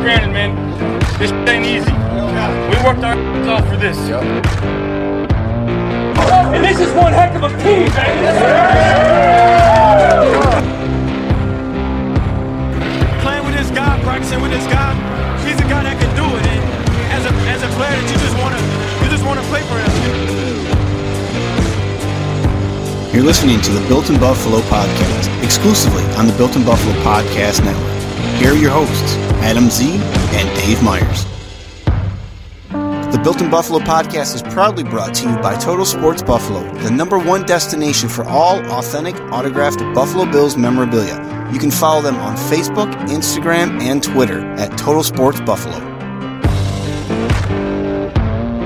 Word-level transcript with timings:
for 0.00 0.04
granted, 0.04 0.32
man. 0.32 0.56
This 1.18 1.30
ain't 1.48 1.66
easy. 1.66 1.92
We 1.92 2.76
worked 2.84 3.04
our 3.04 3.16
off 3.48 3.68
for 3.68 3.76
this. 3.76 3.98
And 6.52 6.64
this 6.64 6.80
is 6.80 6.92
one 6.94 7.12
heck 7.12 7.34
of 7.34 7.44
a 7.44 7.48
team, 7.60 7.90
Playing 13.20 13.44
with 13.44 13.54
this 13.54 13.70
guy, 13.70 14.00
practicing 14.02 14.40
with 14.40 14.50
this 14.50 14.66
guy, 14.66 14.94
he's 15.44 15.60
a 15.60 15.68
guy 15.68 15.82
that 15.84 16.00
can 16.00 16.14
do 16.16 16.24
it. 16.24 16.46
And 16.46 16.62
as 17.12 17.24
a 17.26 17.32
as 17.50 17.62
a 17.62 17.68
player, 17.76 17.90
that 17.90 18.10
you 18.10 18.16
just 18.18 18.36
wanna 18.40 18.60
you 19.04 19.10
just 19.10 19.24
wanna 19.24 19.42
play 19.52 19.62
for 19.68 19.76
him. 19.78 19.90
You're 23.12 23.24
listening 23.24 23.60
to 23.62 23.72
the 23.72 23.86
Built 23.88 24.08
in 24.08 24.18
Buffalo 24.18 24.60
podcast, 24.60 25.28
exclusively 25.44 26.04
on 26.16 26.26
the 26.26 26.32
Built 26.34 26.56
in 26.56 26.64
Buffalo 26.64 26.94
podcast 27.02 27.64
network. 27.64 27.89
Here 28.40 28.52
are 28.52 28.56
your 28.56 28.70
hosts, 28.70 29.16
Adam 29.42 29.68
Z 29.68 29.96
and 29.96 30.48
Dave 30.56 30.82
Myers. 30.82 31.26
The 33.12 33.20
Built 33.22 33.42
in 33.42 33.50
Buffalo 33.50 33.80
podcast 33.80 34.34
is 34.34 34.40
proudly 34.40 34.82
brought 34.82 35.12
to 35.16 35.28
you 35.28 35.36
by 35.40 35.56
Total 35.56 35.84
Sports 35.84 36.22
Buffalo, 36.22 36.62
the 36.76 36.90
number 36.90 37.18
one 37.18 37.44
destination 37.44 38.08
for 38.08 38.24
all 38.24 38.58
authentic 38.72 39.14
autographed 39.30 39.80
Buffalo 39.94 40.24
Bills 40.24 40.56
memorabilia. 40.56 41.16
You 41.52 41.58
can 41.58 41.70
follow 41.70 42.00
them 42.00 42.16
on 42.16 42.34
Facebook, 42.34 42.90
Instagram, 43.10 43.78
and 43.82 44.02
Twitter 44.02 44.40
at 44.52 44.70
Total 44.78 45.02
Sports 45.02 45.42
Buffalo. 45.42 45.78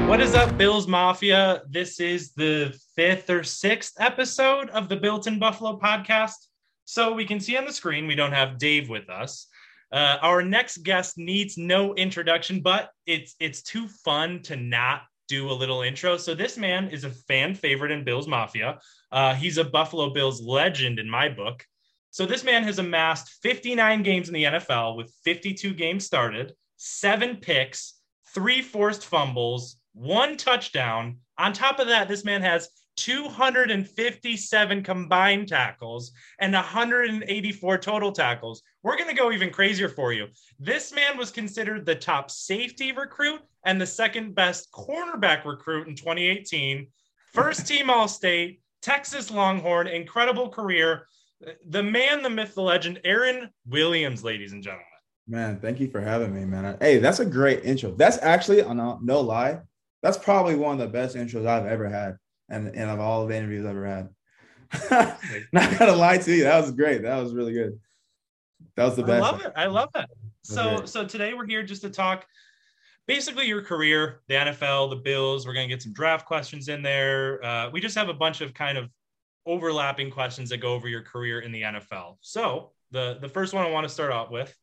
What 0.07 0.21
is 0.21 0.37
up, 0.37 0.57
Bills 0.57 0.87
Mafia? 0.87 1.63
This 1.69 1.99
is 1.99 2.33
the 2.35 2.79
fifth 2.95 3.29
or 3.29 3.43
sixth 3.43 3.95
episode 3.99 4.71
of 4.71 4.89
the 4.89 4.95
Built 4.95 5.27
in 5.27 5.41
Buffalo 5.41 5.81
podcast. 5.81 6.47
So 6.85 7.13
we 7.13 7.25
can 7.25 7.41
see 7.41 7.57
on 7.57 7.65
the 7.65 7.73
screen 7.73 8.07
we 8.07 8.15
don't 8.15 8.31
have 8.31 8.59
Dave 8.59 8.89
with 8.89 9.11
us. 9.11 9.49
Uh, 9.95 10.19
our 10.23 10.43
next 10.43 10.79
guest 10.79 11.17
needs 11.17 11.57
no 11.57 11.95
introduction, 11.95 12.61
but 12.61 12.91
it's 13.07 13.37
it's 13.39 13.63
too 13.63 13.87
fun 13.87 14.43
to 14.43 14.57
not 14.57 15.03
do 15.29 15.49
a 15.49 15.53
little 15.53 15.83
intro. 15.83 16.17
So 16.17 16.35
this 16.35 16.59
man 16.59 16.89
is 16.89 17.05
a 17.05 17.11
fan 17.11 17.55
favorite 17.55 17.93
in 17.93 18.03
Bills 18.03 18.27
Mafia. 18.27 18.81
Uh, 19.13 19.35
he's 19.35 19.57
a 19.57 19.63
Buffalo 19.63 20.11
Bills 20.11 20.43
legend 20.43 20.99
in 20.99 21.09
my 21.09 21.29
book. 21.29 21.65
So 22.11 22.27
this 22.27 22.43
man 22.43 22.65
has 22.65 22.81
amassed 22.81 23.39
59 23.41 24.03
games 24.03 24.27
in 24.27 24.35
the 24.35 24.45
NFL 24.45 24.97
with 24.97 25.15
52 25.25 25.73
games 25.75 26.05
started, 26.05 26.55
seven 26.77 27.37
picks, 27.37 27.95
three 28.35 28.63
forced 28.63 29.07
fumbles, 29.07 29.77
one 29.93 30.37
touchdown. 30.37 31.19
On 31.39 31.53
top 31.53 31.79
of 31.79 31.87
that, 31.87 32.09
this 32.09 32.25
man 32.25 32.43
has 32.43 32.69
257 32.97 34.83
combined 34.83 35.49
tackles 35.49 36.13
and 36.39 36.53
184 36.53 37.79
total 37.79 38.13
tackles. 38.13 38.63
We're 38.83 38.97
going 38.97 39.09
to 39.09 39.17
go 39.17 39.33
even 39.33 39.51
crazier 39.51 39.89
for 39.89 40.13
you. 40.13 40.29
This 40.59 40.93
man 40.95 41.17
was 41.17 41.31
considered 41.31 41.85
the 41.85 41.95
top 41.95 42.31
safety 42.31 42.93
recruit 42.93 43.41
and 43.65 43.81
the 43.81 43.87
second 43.87 44.35
best 44.35 44.71
cornerback 44.73 45.45
recruit 45.45 45.89
in 45.89 45.97
2018. 45.97 46.87
First 47.33 47.67
team 47.69 47.91
All 47.91 48.09
State, 48.09 48.61
Texas 48.83 49.31
Longhorn, 49.31 49.87
incredible 49.87 50.49
career. 50.49 51.07
The 51.69 51.83
man, 51.83 52.23
the 52.23 52.31
myth, 52.31 52.55
the 52.55 52.63
legend, 52.63 53.01
Aaron 53.05 53.51
Williams, 53.67 54.25
ladies 54.25 54.53
and 54.53 54.63
gentlemen. 54.63 54.87
Man, 55.27 55.59
thank 55.59 55.81
you 55.81 55.89
for 55.89 56.01
having 56.01 56.35
me, 56.35 56.45
man. 56.45 56.77
Hey, 56.81 56.99
that's 56.99 57.21
a 57.21 57.25
great 57.25 57.65
intro. 57.65 57.93
That's 57.93 58.19
actually, 58.23 58.63
no, 58.63 58.99
no 59.03 59.21
lie, 59.21 59.61
that's 60.03 60.19
probably 60.19 60.55
one 60.55 60.75
of 60.75 60.79
the 60.79 60.93
best 60.93 61.17
intros 61.17 61.47
I've 61.47 61.65
ever 61.65 61.89
had, 61.89 62.19
and, 62.49 62.69
and 62.69 62.91
of 62.91 63.01
all 63.01 63.27
the 63.27 63.37
interviews 63.37 63.65
I've 63.65 63.73
ever 63.73 63.87
had. 63.87 64.09
Not 65.53 65.79
gonna 65.79 65.93
lie 65.93 66.19
to 66.19 66.35
you, 66.35 66.45
that 66.45 66.61
was 66.61 66.73
great. 66.73 67.03
That 67.03 67.23
was 67.23 67.33
really 67.33 67.53
good. 67.53 67.79
That 68.77 68.85
was 68.85 68.97
the 68.97 69.05
best. 69.05 69.25
I 69.25 69.31
love 69.31 69.41
it. 69.45 69.53
I 69.57 69.67
love 69.67 69.91
it. 69.95 70.07
So, 70.43 70.85
so 70.85 71.07
today 71.07 71.33
we're 71.33 71.47
here 71.47 71.63
just 71.63 71.83
to 71.83 71.91
talk 71.91 72.27
basically 73.07 73.47
your 73.47 73.63
career, 73.63 74.21
the 74.29 74.35
NFL, 74.35 74.91
the 74.91 74.97
Bills. 74.97 75.47
We're 75.47 75.55
gonna 75.55 75.69
get 75.69 75.83
some 75.83 75.93
draft 75.93 76.27
questions 76.27 76.69
in 76.69 76.83
there. 76.83 77.45
Uh, 77.45 77.71
we 77.71 77.81
just 77.81 77.97
have 77.97 78.09
a 78.09 78.15
bunch 78.15 78.41
of 78.41 78.53
kind 78.53 78.77
of 78.77 78.91
overlapping 79.47 80.11
questions 80.11 80.51
that 80.51 80.59
go 80.59 80.73
over 80.75 80.89
your 80.89 81.03
career 81.03 81.41
in 81.41 81.53
the 81.53 81.63
NFL. 81.63 82.17
So, 82.21 82.73
the 82.91 83.19
the 83.21 83.29
first 83.29 83.55
one 83.55 83.65
I 83.65 83.71
want 83.71 83.85
to 83.85 83.93
start 83.93 84.13
out 84.13 84.33
with 84.33 84.55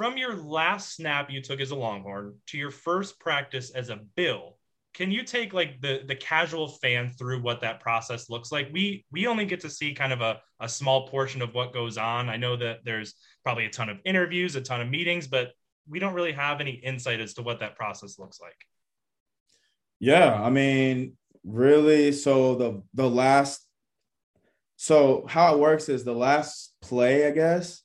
from 0.00 0.16
your 0.16 0.34
last 0.34 0.96
snap 0.96 1.30
you 1.30 1.42
took 1.42 1.60
as 1.60 1.72
a 1.72 1.76
Longhorn 1.76 2.34
to 2.46 2.56
your 2.56 2.70
first 2.70 3.20
practice 3.20 3.68
as 3.68 3.90
a 3.90 3.96
Bill, 4.16 4.56
can 4.92 5.10
you 5.10 5.22
take 5.22 5.52
like 5.52 5.80
the 5.80 6.02
the 6.06 6.16
casual 6.16 6.68
fan 6.68 7.10
through 7.10 7.40
what 7.42 7.60
that 7.60 7.80
process 7.80 8.28
looks 8.28 8.50
like? 8.50 8.68
We 8.72 9.04
we 9.12 9.26
only 9.26 9.44
get 9.44 9.60
to 9.60 9.70
see 9.70 9.94
kind 9.94 10.12
of 10.12 10.20
a, 10.20 10.40
a 10.58 10.68
small 10.68 11.06
portion 11.08 11.42
of 11.42 11.54
what 11.54 11.72
goes 11.72 11.96
on. 11.96 12.28
I 12.28 12.36
know 12.36 12.56
that 12.56 12.78
there's 12.84 13.14
probably 13.44 13.66
a 13.66 13.70
ton 13.70 13.88
of 13.88 13.98
interviews, 14.04 14.56
a 14.56 14.60
ton 14.60 14.80
of 14.80 14.88
meetings, 14.88 15.26
but 15.26 15.52
we 15.88 15.98
don't 15.98 16.14
really 16.14 16.32
have 16.32 16.60
any 16.60 16.72
insight 16.72 17.20
as 17.20 17.34
to 17.34 17.42
what 17.42 17.60
that 17.60 17.76
process 17.76 18.18
looks 18.18 18.40
like. 18.40 18.56
Yeah, 20.00 20.34
I 20.34 20.50
mean, 20.50 21.16
really. 21.44 22.10
So 22.12 22.54
the 22.56 22.82
the 22.94 23.08
last, 23.08 23.64
so 24.76 25.24
how 25.28 25.54
it 25.54 25.60
works 25.60 25.88
is 25.88 26.04
the 26.04 26.14
last 26.14 26.74
play, 26.82 27.26
I 27.26 27.30
guess. 27.30 27.82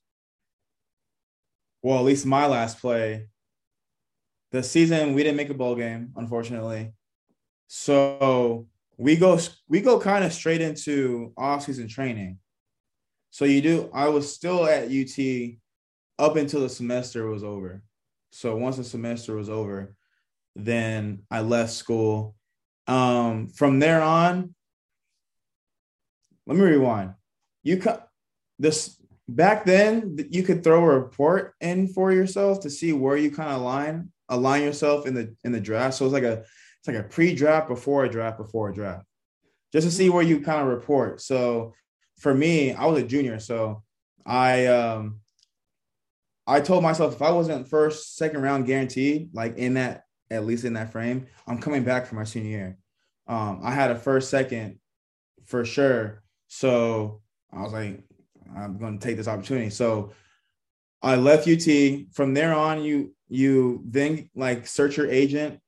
Well, 1.83 1.99
at 1.99 2.05
least 2.05 2.25
my 2.25 2.47
last 2.47 2.79
play. 2.79 3.27
The 4.55 4.63
season 4.63 5.13
we 5.13 5.21
didn't 5.21 5.35
make 5.35 5.49
a 5.49 5.53
bowl 5.53 5.75
game, 5.75 6.13
unfortunately. 6.15 6.93
So 7.67 8.67
we 8.95 9.17
go 9.17 9.37
we 9.67 9.81
go 9.81 9.99
kind 9.99 10.23
of 10.23 10.31
straight 10.31 10.61
into 10.61 11.33
off-season 11.37 11.89
training. 11.89 12.37
So 13.31 13.43
you 13.43 13.61
do. 13.61 13.89
I 13.93 14.07
was 14.07 14.33
still 14.33 14.65
at 14.65 14.87
UT 14.87 15.57
up 16.17 16.37
until 16.37 16.61
the 16.61 16.69
semester 16.69 17.27
was 17.27 17.43
over. 17.43 17.83
So 18.29 18.55
once 18.55 18.77
the 18.77 18.85
semester 18.85 19.35
was 19.35 19.49
over, 19.49 19.93
then 20.55 21.23
I 21.29 21.41
left 21.41 21.73
school. 21.73 22.33
Um, 22.87 23.49
from 23.49 23.79
there 23.79 24.01
on, 24.01 24.55
let 26.47 26.55
me 26.55 26.63
rewind. 26.63 27.13
You 27.61 27.75
cut 27.75 28.07
this 28.57 29.01
back 29.27 29.65
then. 29.65 30.15
You 30.29 30.43
could 30.43 30.63
throw 30.63 30.81
a 30.81 30.97
report 30.97 31.55
in 31.59 31.89
for 31.89 32.13
yourself 32.13 32.61
to 32.61 32.69
see 32.69 32.93
where 32.93 33.17
you 33.17 33.31
kind 33.31 33.49
of 33.49 33.59
align 33.59 34.13
align 34.29 34.63
yourself 34.63 35.05
in 35.05 35.13
the 35.13 35.35
in 35.43 35.51
the 35.51 35.59
draft. 35.59 35.95
So 35.95 36.05
it's 36.05 36.13
like 36.13 36.23
a 36.23 36.43
it's 36.79 36.87
like 36.87 36.97
a 36.97 37.03
pre-draft 37.03 37.67
before 37.67 38.05
a 38.05 38.09
draft 38.09 38.37
before 38.37 38.69
a 38.69 38.73
draft, 38.73 39.05
just 39.71 39.87
to 39.87 39.91
see 39.91 40.09
where 40.09 40.23
you 40.23 40.41
kind 40.41 40.61
of 40.61 40.67
report. 40.67 41.21
So 41.21 41.73
for 42.19 42.33
me, 42.33 42.73
I 42.73 42.85
was 42.85 43.01
a 43.01 43.05
junior, 43.05 43.39
so 43.39 43.83
I 44.25 44.67
um 44.67 45.21
I 46.47 46.61
told 46.61 46.83
myself 46.83 47.15
if 47.15 47.21
I 47.21 47.31
wasn't 47.31 47.67
first, 47.67 48.17
second 48.17 48.41
round 48.41 48.67
guaranteed, 48.67 49.29
like 49.33 49.57
in 49.57 49.75
that, 49.75 50.03
at 50.29 50.45
least 50.45 50.63
in 50.63 50.73
that 50.73 50.91
frame, 50.91 51.27
I'm 51.47 51.59
coming 51.59 51.83
back 51.83 52.05
for 52.05 52.15
my 52.15 52.23
senior 52.23 52.49
year. 52.49 52.77
Um, 53.27 53.61
I 53.63 53.71
had 53.71 53.89
a 53.89 53.95
first, 53.95 54.29
second 54.29 54.79
for 55.45 55.65
sure. 55.65 56.21
So 56.47 57.21
I 57.51 57.61
was 57.63 57.73
like, 57.73 58.03
I'm 58.55 58.77
going 58.77 58.99
to 58.99 59.05
take 59.05 59.17
this 59.17 59.27
opportunity. 59.27 59.71
So 59.71 60.11
I 61.01 61.15
left 61.15 61.47
UT. 61.47 61.67
From 62.13 62.33
there 62.33 62.53
on, 62.53 62.83
you 62.83 63.13
you 63.27 63.83
then 63.85 64.29
like 64.35 64.67
search 64.67 64.97
your 64.97 65.09
agent. 65.09 65.59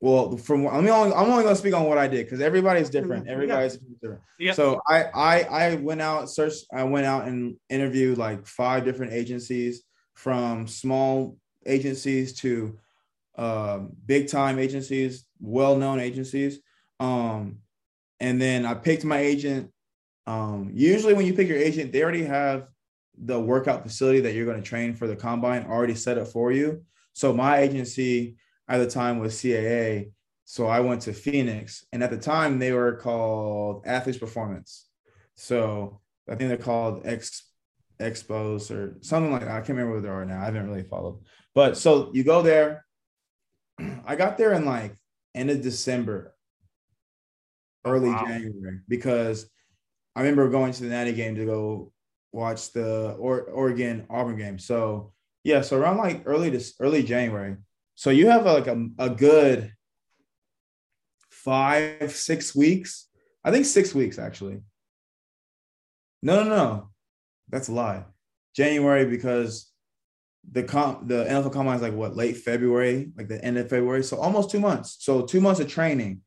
Well, 0.00 0.36
from 0.36 0.68
I 0.68 0.80
mean, 0.80 0.92
I'm 0.92 1.12
only 1.12 1.42
going 1.42 1.54
to 1.54 1.56
speak 1.56 1.74
on 1.74 1.84
what 1.84 1.98
I 1.98 2.06
did 2.06 2.24
because 2.24 2.40
everybody's 2.40 2.88
different. 2.90 3.28
Everybody's 3.28 3.78
different. 4.00 4.22
Yeah. 4.38 4.52
So 4.52 4.80
I 4.86 5.04
I 5.04 5.40
I 5.42 5.74
went 5.76 6.00
out 6.00 6.30
searched. 6.30 6.66
I 6.72 6.84
went 6.84 7.06
out 7.06 7.26
and 7.26 7.56
interviewed 7.68 8.16
like 8.16 8.46
five 8.46 8.84
different 8.84 9.12
agencies, 9.12 9.82
from 10.18 10.66
small 10.66 11.38
agencies 11.64 12.32
to 12.32 12.76
um, 13.36 13.92
big 14.04 14.28
time 14.28 14.58
agencies, 14.58 15.24
well 15.40 15.76
known 15.76 16.00
agencies. 16.00 16.58
Um, 16.98 17.58
and 18.18 18.42
then 18.42 18.66
I 18.66 18.74
picked 18.74 19.04
my 19.04 19.18
agent. 19.18 19.70
Um, 20.26 20.70
usually, 20.74 21.14
when 21.14 21.24
you 21.24 21.34
pick 21.34 21.46
your 21.46 21.58
agent, 21.58 21.92
they 21.92 22.02
already 22.02 22.24
have 22.24 22.66
the 23.24 23.38
workout 23.38 23.82
facility 23.82 24.20
that 24.20 24.34
you're 24.34 24.46
going 24.46 24.62
to 24.62 24.68
train 24.68 24.94
for 24.94 25.06
the 25.06 25.16
combine 25.16 25.66
already 25.66 25.94
set 25.94 26.18
up 26.18 26.28
for 26.28 26.52
you. 26.52 26.84
So 27.12 27.32
my 27.32 27.58
agency 27.58 28.36
at 28.68 28.78
the 28.78 28.88
time 28.88 29.18
was 29.18 29.34
CAA. 29.34 30.12
So 30.44 30.66
I 30.66 30.80
went 30.80 31.02
to 31.02 31.12
Phoenix, 31.12 31.84
and 31.92 32.02
at 32.02 32.10
the 32.10 32.16
time 32.16 32.58
they 32.58 32.72
were 32.72 32.96
called 32.96 33.84
Athletes 33.86 34.18
Performance. 34.18 34.86
So 35.34 36.00
I 36.28 36.34
think 36.34 36.48
they're 36.48 36.56
called 36.56 37.06
X 37.06 37.44
Expos 38.00 38.70
or 38.70 38.96
something 39.00 39.32
like 39.32 39.42
that. 39.42 39.50
I 39.50 39.58
can't 39.58 39.70
remember 39.70 39.94
what 39.94 40.02
they 40.02 40.08
are 40.08 40.24
now. 40.24 40.40
I 40.40 40.44
haven't 40.44 40.68
really 40.68 40.84
followed. 40.84 41.20
But 41.54 41.76
so 41.76 42.10
you 42.14 42.24
go 42.24 42.42
there. 42.42 42.84
I 44.06 44.16
got 44.16 44.38
there 44.38 44.52
in 44.52 44.64
like 44.64 44.94
end 45.34 45.50
of 45.50 45.62
December, 45.62 46.34
early 47.84 48.10
Wow. 48.10 48.24
January, 48.26 48.80
because 48.88 49.50
I 50.14 50.20
remember 50.20 50.48
going 50.48 50.72
to 50.72 50.82
the 50.82 50.88
Natty 50.88 51.12
game 51.12 51.34
to 51.36 51.44
go 51.44 51.92
watch 52.32 52.72
the 52.72 53.12
or- 53.12 53.44
Oregon 53.44 54.06
Auburn 54.10 54.36
game. 54.36 54.58
So 54.58 55.12
yeah, 55.44 55.62
so 55.62 55.78
around 55.78 55.98
like 55.98 56.22
early 56.26 56.50
this 56.50 56.74
early 56.80 57.02
January. 57.02 57.56
So 57.94 58.10
you 58.10 58.28
have 58.28 58.44
like 58.44 58.66
a, 58.66 58.88
a 58.98 59.10
good 59.10 59.72
five, 61.30 62.12
six 62.12 62.54
weeks. 62.54 63.08
I 63.44 63.50
think 63.50 63.66
six 63.66 63.94
weeks 63.94 64.18
actually. 64.18 64.60
No, 66.22 66.42
no, 66.42 66.48
no. 66.48 66.90
That's 67.48 67.68
a 67.68 67.72
lie. 67.72 68.04
January 68.54 69.06
because 69.06 69.70
the 70.50 70.62
com 70.62 71.04
the 71.06 71.24
NFL 71.24 71.52
combine 71.52 71.76
is 71.76 71.82
like 71.82 71.94
what 71.94 72.16
late 72.16 72.36
February, 72.36 73.12
like 73.16 73.28
the 73.28 73.42
end 73.44 73.58
of 73.58 73.68
February. 73.68 74.02
So 74.02 74.18
almost 74.18 74.50
two 74.50 74.60
months. 74.60 74.96
So 75.00 75.22
two 75.22 75.40
months 75.40 75.60
of 75.60 75.68
training 75.68 76.20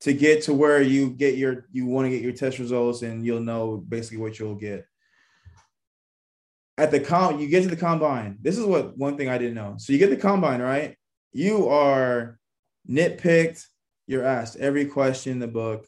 to 0.00 0.12
get 0.12 0.42
to 0.44 0.54
where 0.54 0.80
you 0.80 1.10
get 1.10 1.36
your 1.36 1.66
you 1.72 1.86
want 1.86 2.06
to 2.06 2.10
get 2.10 2.22
your 2.22 2.32
test 2.32 2.58
results 2.58 3.02
and 3.02 3.24
you'll 3.24 3.40
know 3.40 3.76
basically 3.76 4.18
what 4.18 4.38
you'll 4.38 4.54
get. 4.54 4.86
At 6.80 6.90
the 6.90 6.98
com, 6.98 7.38
you 7.38 7.46
get 7.46 7.62
to 7.62 7.68
the 7.68 7.76
combine. 7.76 8.38
This 8.40 8.56
is 8.56 8.64
what 8.64 8.96
one 8.96 9.18
thing 9.18 9.28
I 9.28 9.36
didn't 9.36 9.54
know. 9.54 9.74
So 9.76 9.92
you 9.92 9.98
get 9.98 10.08
the 10.08 10.16
combine, 10.16 10.62
right? 10.62 10.96
You 11.30 11.68
are 11.68 12.38
nitpicked, 12.88 13.66
you're 14.06 14.24
asked 14.24 14.56
every 14.56 14.86
question 14.86 15.32
in 15.32 15.38
the 15.40 15.46
book. 15.46 15.86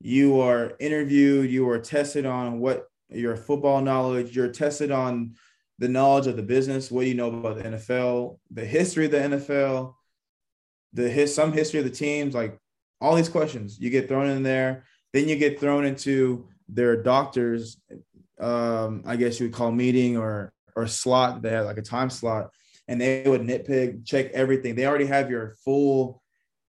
You 0.00 0.40
are 0.40 0.74
interviewed, 0.78 1.50
you 1.50 1.68
are 1.68 1.80
tested 1.80 2.26
on 2.26 2.60
what 2.60 2.86
your 3.08 3.36
football 3.36 3.80
knowledge, 3.80 4.36
you're 4.36 4.52
tested 4.52 4.92
on 4.92 5.34
the 5.80 5.88
knowledge 5.88 6.28
of 6.28 6.36
the 6.36 6.44
business, 6.44 6.92
what 6.92 7.02
do 7.02 7.08
you 7.08 7.14
know 7.14 7.26
about 7.26 7.56
the 7.56 7.64
NFL, 7.64 8.38
the 8.52 8.64
history 8.64 9.06
of 9.06 9.10
the 9.10 9.18
NFL, 9.18 9.94
the 10.92 11.10
his 11.10 11.34
some 11.34 11.52
history 11.52 11.80
of 11.80 11.86
the 11.86 11.90
teams, 11.90 12.36
like 12.36 12.56
all 13.00 13.16
these 13.16 13.28
questions 13.28 13.80
you 13.80 13.90
get 13.90 14.06
thrown 14.06 14.28
in 14.28 14.44
there. 14.44 14.84
Then 15.12 15.28
you 15.28 15.34
get 15.34 15.58
thrown 15.58 15.84
into 15.84 16.46
their 16.68 17.02
doctors, 17.02 17.80
um, 18.40 19.02
I 19.06 19.16
guess 19.16 19.38
you 19.38 19.46
would 19.46 19.54
call 19.54 19.72
meeting 19.72 20.16
or 20.16 20.52
or 20.76 20.86
slot. 20.86 21.42
They 21.42 21.50
had 21.50 21.66
like 21.66 21.78
a 21.78 21.82
time 21.82 22.10
slot, 22.10 22.50
and 22.88 23.00
they 23.00 23.22
would 23.26 23.42
nitpick, 23.42 24.06
check 24.06 24.30
everything. 24.32 24.74
They 24.74 24.86
already 24.86 25.06
have 25.06 25.30
your 25.30 25.56
full 25.64 26.22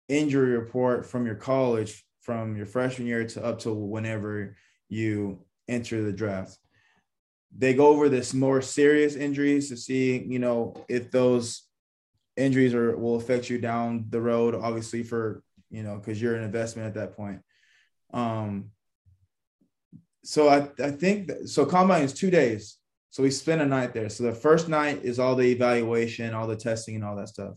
injury 0.07 0.57
report 0.57 1.05
from 1.05 1.25
your 1.25 1.35
college, 1.35 2.03
from 2.21 2.55
your 2.55 2.65
freshman 2.65 3.07
year 3.07 3.25
to 3.25 3.43
up 3.43 3.59
to 3.59 3.73
whenever 3.73 4.55
you 4.89 5.39
enter 5.67 6.03
the 6.03 6.13
draft. 6.13 6.57
They 7.57 7.73
go 7.73 7.87
over 7.87 8.09
this 8.09 8.33
more 8.33 8.61
serious 8.61 9.15
injuries 9.15 9.69
to 9.69 9.77
see, 9.77 10.23
you 10.27 10.39
know, 10.39 10.85
if 10.89 11.11
those 11.11 11.63
injuries 12.35 12.73
are 12.73 12.95
will 12.95 13.15
affect 13.15 13.49
you 13.49 13.57
down 13.57 14.05
the 14.09 14.21
road. 14.21 14.55
Obviously, 14.55 15.03
for 15.03 15.43
you 15.69 15.83
know, 15.83 15.97
because 15.97 16.21
you're 16.21 16.35
an 16.35 16.43
investment 16.43 16.87
at 16.87 16.93
that 16.93 17.15
point. 17.15 17.41
Um, 18.13 18.71
so 20.27 20.49
I, 20.49 20.67
I 20.83 20.91
think 20.91 21.27
that, 21.27 21.47
so 21.47 21.65
combine 21.65 22.03
is 22.03 22.11
two 22.11 22.29
days. 22.29 22.75
So 23.11 23.23
we 23.23 23.31
spend 23.31 23.61
a 23.61 23.65
night 23.65 23.93
there. 23.93 24.09
So 24.09 24.25
the 24.25 24.33
first 24.33 24.67
night 24.67 25.05
is 25.05 25.19
all 25.19 25.37
the 25.37 25.49
evaluation, 25.49 26.33
all 26.33 26.47
the 26.47 26.57
testing, 26.57 26.95
and 26.95 27.05
all 27.05 27.15
that 27.15 27.29
stuff. 27.29 27.53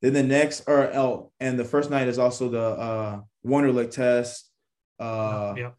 Then 0.00 0.14
the 0.14 0.22
next, 0.22 0.62
or 0.66 0.84
oh, 0.94 1.30
and 1.40 1.58
the 1.58 1.64
first 1.64 1.90
night 1.90 2.08
is 2.08 2.18
also 2.18 2.48
the 2.48 2.62
uh, 2.62 3.20
Wonderlic 3.46 3.90
test. 3.90 4.50
Uh, 4.98 5.52
yeah. 5.58 5.70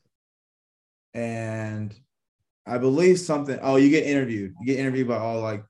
And 1.16 1.92
I 2.68 2.78
believe 2.78 3.20
something. 3.20 3.58
Oh, 3.64 3.78
you 3.78 3.90
get 3.90 4.06
interviewed. 4.06 4.54
You 4.60 4.66
get 4.68 4.80
interviewed 4.80 5.08
by 5.08 5.18
all 5.18 5.42
like 5.42 5.66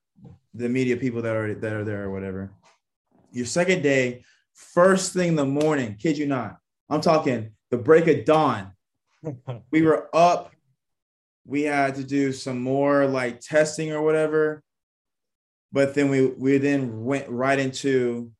the 0.54 0.68
media 0.68 0.98
people 0.98 1.22
that 1.22 1.36
are 1.36 1.56
that 1.56 1.72
are 1.72 1.86
there 1.86 2.04
or 2.04 2.12
whatever. 2.12 2.52
Your 3.32 3.46
second 3.46 3.84
day 3.84 4.26
first 4.54 5.14
thing 5.14 5.30
in 5.30 5.36
the 5.36 5.46
morning, 5.46 5.96
kid 5.98 6.18
you 6.18 6.26
not. 6.26 6.58
I'm 6.90 7.00
talking 7.00 7.52
the 7.72 7.78
break 7.78 8.08
of 8.08 8.26
dawn. 8.26 8.74
we 9.72 9.82
were 9.82 10.10
up. 10.14 10.52
We 11.46 11.64
had 11.64 11.96
to 11.96 12.04
do 12.04 12.32
some 12.32 12.62
more 12.62 13.06
like 13.06 13.40
testing 13.40 13.92
or 13.92 14.02
whatever. 14.02 14.64
But 15.72 15.94
then 15.94 16.10
we 16.10 16.28
we 16.28 16.58
then 16.58 17.04
went 17.04 17.30
right 17.30 17.60
into 17.60 18.32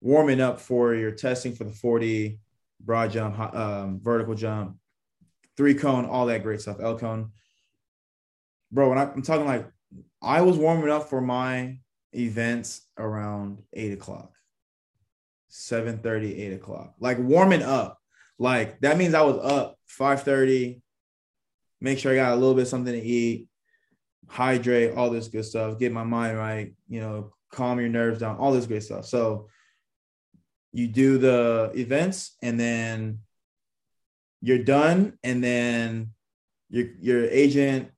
warming 0.00 0.40
up 0.40 0.60
for 0.60 0.94
your 0.94 1.10
testing 1.10 1.54
for 1.54 1.64
the 1.64 1.72
40 1.72 2.38
broad 2.80 3.10
jump, 3.10 3.38
um, 3.38 4.00
vertical 4.00 4.34
jump, 4.34 4.76
three 5.56 5.74
cone, 5.74 6.06
all 6.06 6.26
that 6.26 6.42
great 6.42 6.60
stuff, 6.60 6.78
L 6.80 6.98
cone. 6.98 7.32
Bro, 8.70 8.90
when 8.90 8.98
I, 8.98 9.10
I'm 9.12 9.22
talking 9.22 9.46
like 9.46 9.68
I 10.22 10.42
was 10.42 10.56
warming 10.56 10.90
up 10.90 11.08
for 11.08 11.20
my 11.20 11.78
events 12.12 12.82
around 12.96 13.62
eight 13.72 13.92
o'clock. 13.92 14.32
7 15.48 15.98
30, 15.98 16.42
8 16.42 16.52
o'clock. 16.54 16.94
Like 17.00 17.18
warming 17.18 17.62
up. 17.62 17.97
Like 18.38 18.80
that 18.80 18.96
means 18.98 19.14
I 19.14 19.22
was 19.22 19.38
up 19.38 19.76
5:30, 19.98 20.80
Make 21.80 21.98
sure 21.98 22.12
I 22.12 22.16
got 22.16 22.32
a 22.32 22.36
little 22.36 22.54
bit 22.54 22.66
something 22.66 22.92
to 22.92 23.00
eat, 23.00 23.48
hydrate, 24.26 24.96
all 24.96 25.10
this 25.10 25.28
good 25.28 25.44
stuff, 25.44 25.78
get 25.78 25.92
my 25.92 26.02
mind 26.02 26.36
right, 26.36 26.74
you 26.88 27.00
know, 27.00 27.32
calm 27.52 27.78
your 27.78 27.88
nerves 27.88 28.18
down, 28.18 28.36
all 28.36 28.52
this 28.52 28.66
great 28.66 28.82
stuff. 28.82 29.06
So 29.06 29.48
you 30.72 30.88
do 30.88 31.18
the 31.18 31.72
events 31.76 32.36
and 32.42 32.58
then 32.58 33.20
you're 34.40 34.64
done. 34.64 35.18
And 35.22 35.42
then 35.42 36.10
your 36.68 36.86
your 37.00 37.24
agent, 37.26 37.90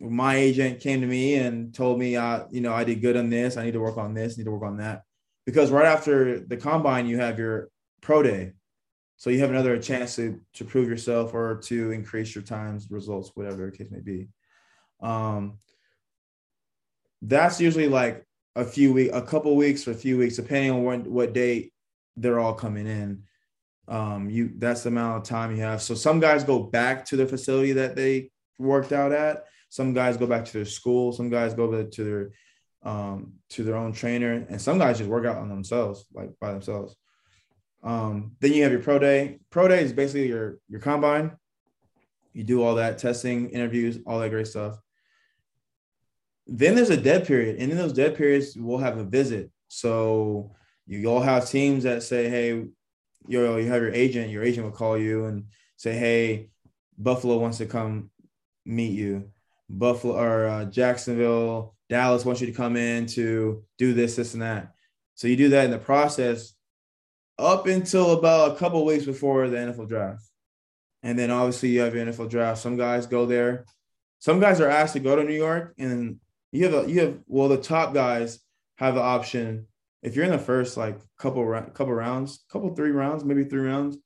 my 0.00 0.34
agent 0.34 0.80
came 0.80 1.00
to 1.00 1.06
me 1.06 1.36
and 1.36 1.72
told 1.72 1.98
me 1.98 2.16
I, 2.16 2.44
you 2.50 2.60
know, 2.60 2.72
I 2.72 2.82
did 2.82 3.00
good 3.00 3.16
on 3.16 3.30
this. 3.30 3.56
I 3.56 3.64
need 3.64 3.74
to 3.74 3.80
work 3.80 3.98
on 3.98 4.14
this, 4.14 4.36
need 4.36 4.44
to 4.44 4.50
work 4.50 4.64
on 4.64 4.78
that 4.78 5.02
because 5.46 5.70
right 5.70 5.86
after 5.86 6.40
the 6.40 6.56
combine 6.56 7.06
you 7.06 7.18
have 7.18 7.38
your 7.38 7.68
pro 8.00 8.22
day 8.22 8.52
so 9.20 9.28
you 9.28 9.40
have 9.40 9.50
another 9.50 9.76
chance 9.78 10.16
to 10.16 10.40
to 10.54 10.64
prove 10.64 10.88
yourself 10.88 11.34
or 11.34 11.56
to 11.64 11.90
increase 11.90 12.34
your 12.34 12.42
times 12.42 12.90
results 12.90 13.32
whatever 13.34 13.66
the 13.66 13.76
case 13.76 13.90
may 13.90 14.00
be. 14.00 14.28
Um 15.02 15.58
that's 17.20 17.60
usually 17.60 17.86
like 17.86 18.24
a 18.56 18.64
few 18.64 18.94
week 18.94 19.10
a 19.12 19.20
couple 19.20 19.54
weeks 19.56 19.86
or 19.86 19.90
a 19.90 20.02
few 20.06 20.16
weeks 20.16 20.36
depending 20.36 20.70
on 20.70 20.84
when, 20.84 21.04
what 21.04 21.34
date 21.34 21.74
they're 22.16 22.40
all 22.40 22.54
coming 22.54 22.86
in. 22.86 23.24
Um 23.88 24.30
you 24.30 24.52
that's 24.56 24.84
the 24.84 24.88
amount 24.88 25.18
of 25.18 25.28
time 25.28 25.54
you 25.54 25.60
have. 25.60 25.82
So 25.82 25.94
some 25.94 26.18
guys 26.18 26.42
go 26.42 26.62
back 26.62 27.04
to 27.08 27.16
the 27.16 27.26
facility 27.26 27.72
that 27.72 27.96
they 27.96 28.30
worked 28.58 28.92
out 28.92 29.12
at. 29.12 29.44
Some 29.68 29.92
guys 29.92 30.16
go 30.16 30.26
back 30.26 30.46
to 30.46 30.52
their 30.54 30.64
school. 30.64 31.12
Some 31.12 31.28
guys 31.28 31.52
go 31.52 31.84
to 31.84 32.04
their 32.04 32.30
um, 32.82 33.34
to 33.50 33.64
their 33.64 33.76
own 33.76 33.92
trainer, 33.92 34.32
and 34.48 34.58
some 34.58 34.78
guys 34.78 34.96
just 34.96 35.10
work 35.10 35.26
out 35.26 35.36
on 35.36 35.50
themselves, 35.50 36.06
like 36.14 36.30
by 36.40 36.52
themselves. 36.52 36.96
Um, 37.82 38.36
then 38.40 38.52
you 38.52 38.62
have 38.62 38.72
your 38.72 38.82
pro 38.82 38.98
day. 38.98 39.40
Pro 39.50 39.68
day 39.68 39.82
is 39.82 39.92
basically 39.92 40.28
your 40.28 40.58
your 40.68 40.80
combine. 40.80 41.36
You 42.32 42.44
do 42.44 42.62
all 42.62 42.76
that 42.76 42.98
testing, 42.98 43.50
interviews, 43.50 43.98
all 44.06 44.20
that 44.20 44.30
great 44.30 44.46
stuff. 44.46 44.78
Then 46.46 46.74
there's 46.74 46.90
a 46.90 46.96
dead 46.96 47.26
period, 47.26 47.56
and 47.58 47.70
in 47.70 47.78
those 47.78 47.92
dead 47.92 48.16
periods, 48.16 48.56
we'll 48.56 48.78
have 48.78 48.98
a 48.98 49.04
visit. 49.04 49.50
So 49.68 50.54
you 50.86 51.06
all 51.06 51.20
have 51.20 51.48
teams 51.48 51.84
that 51.84 52.02
say, 52.02 52.28
"Hey, 52.28 52.48
you 52.48 52.70
know, 53.28 53.56
you 53.56 53.68
have 53.68 53.82
your 53.82 53.92
agent. 53.92 54.30
Your 54.30 54.42
agent 54.42 54.64
will 54.66 54.72
call 54.72 54.98
you 54.98 55.26
and 55.26 55.44
say, 55.76 55.94
"Hey, 55.94 56.50
Buffalo 56.98 57.38
wants 57.38 57.58
to 57.58 57.66
come 57.66 58.10
meet 58.64 58.92
you." 58.92 59.30
Buffalo 59.68 60.16
or 60.16 60.46
uh, 60.46 60.64
Jacksonville 60.64 61.76
Dallas 61.88 62.24
wants 62.24 62.40
you 62.40 62.46
to 62.46 62.52
come 62.52 62.76
in 62.76 63.06
to 63.06 63.64
do 63.76 63.92
this, 63.92 64.16
this, 64.16 64.34
and 64.34 64.42
that. 64.42 64.74
So 65.14 65.28
you 65.28 65.36
do 65.36 65.50
that 65.50 65.64
in 65.64 65.70
the 65.70 65.78
process 65.78 66.54
up 67.40 67.66
until 67.66 68.12
about 68.12 68.52
a 68.52 68.56
couple 68.56 68.84
weeks 68.84 69.04
before 69.04 69.48
the 69.48 69.56
NFL 69.56 69.88
draft. 69.88 70.24
And 71.02 71.18
then 71.18 71.30
obviously 71.30 71.70
you 71.70 71.80
have 71.80 71.94
your 71.94 72.06
NFL 72.06 72.30
draft. 72.30 72.60
Some 72.60 72.76
guys 72.76 73.06
go 73.06 73.26
there. 73.26 73.64
Some 74.18 74.38
guys 74.38 74.60
are 74.60 74.68
asked 74.68 74.92
to 74.92 75.00
go 75.00 75.16
to 75.16 75.24
New 75.24 75.34
York, 75.34 75.74
and 75.78 76.20
you 76.52 76.64
have 76.64 76.84
a, 76.84 76.90
you 76.90 77.00
have 77.00 77.18
well 77.26 77.48
the 77.48 77.56
top 77.56 77.94
guys 77.94 78.38
have 78.76 78.94
the 78.94 79.00
option 79.00 79.66
if 80.02 80.16
you're 80.16 80.24
in 80.24 80.30
the 80.30 80.38
first 80.38 80.76
like 80.76 80.98
couple 81.18 81.44
couple 81.74 81.94
rounds, 81.94 82.44
couple 82.50 82.74
three 82.74 82.90
rounds, 82.90 83.24
maybe 83.24 83.44
three 83.44 83.60
rounds, 83.60 83.96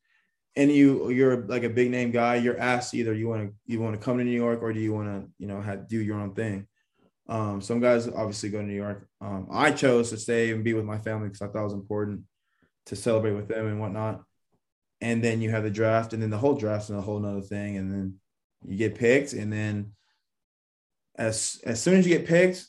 and 0.57 0.71
you 0.71 1.11
you're 1.11 1.47
like 1.47 1.63
a 1.63 1.69
big 1.69 1.91
name 1.91 2.11
guy, 2.11 2.37
you're 2.37 2.59
asked 2.59 2.95
either 2.95 3.15
you 3.15 3.29
want 3.29 3.49
to 3.49 3.55
you 3.67 3.81
want 3.81 3.95
to 3.99 4.05
come 4.05 4.19
to 4.19 4.25
New 4.25 4.31
York 4.31 4.63
or 4.63 4.73
do 4.73 4.81
you 4.81 4.93
want 4.93 5.09
to 5.09 5.31
you 5.39 5.47
know 5.47 5.61
have, 5.61 5.89
do 5.89 5.99
your 5.99 6.21
own 6.21 6.35
thing. 6.35 6.67
Um, 7.29 7.61
some 7.61 7.81
guys 7.81 8.07
obviously 8.07 8.51
go 8.51 8.61
to 8.61 8.67
New 8.67 8.75
York. 8.75 9.09
Um, 9.21 9.49
I 9.51 9.71
chose 9.71 10.11
to 10.11 10.19
stay 10.19 10.53
and 10.53 10.63
be 10.63 10.75
with 10.75 10.85
my 10.85 10.99
family 10.99 11.29
because 11.29 11.43
I 11.43 11.47
thought 11.47 11.63
it 11.63 11.65
was 11.65 11.73
important 11.73 12.23
to 12.87 12.97
celebrate 12.97 13.33
with 13.33 13.49
them 13.49 13.67
and 13.67 13.81
whatnot. 13.81 14.23
And 15.01 15.23
then 15.23 15.41
you 15.41 15.51
have 15.51 15.65
the 15.65 15.71
draft, 15.71 16.13
and 16.13 16.23
then 16.23 16.31
the 16.31 16.39
whole 16.39 16.55
draft's 16.55 16.89
and 16.89 16.99
a 16.99 17.03
whole 17.03 17.19
nother 17.19 17.41
thing. 17.41 17.77
And 17.77 17.93
then 17.93 18.15
you 18.67 18.77
get 18.77 18.95
picked, 18.95 19.33
and 19.33 19.53
then 19.53 19.93
as 21.17 21.61
as 21.65 21.83
soon 21.83 21.99
as 21.99 22.07
you 22.07 22.17
get 22.17 22.27
picked, 22.27 22.67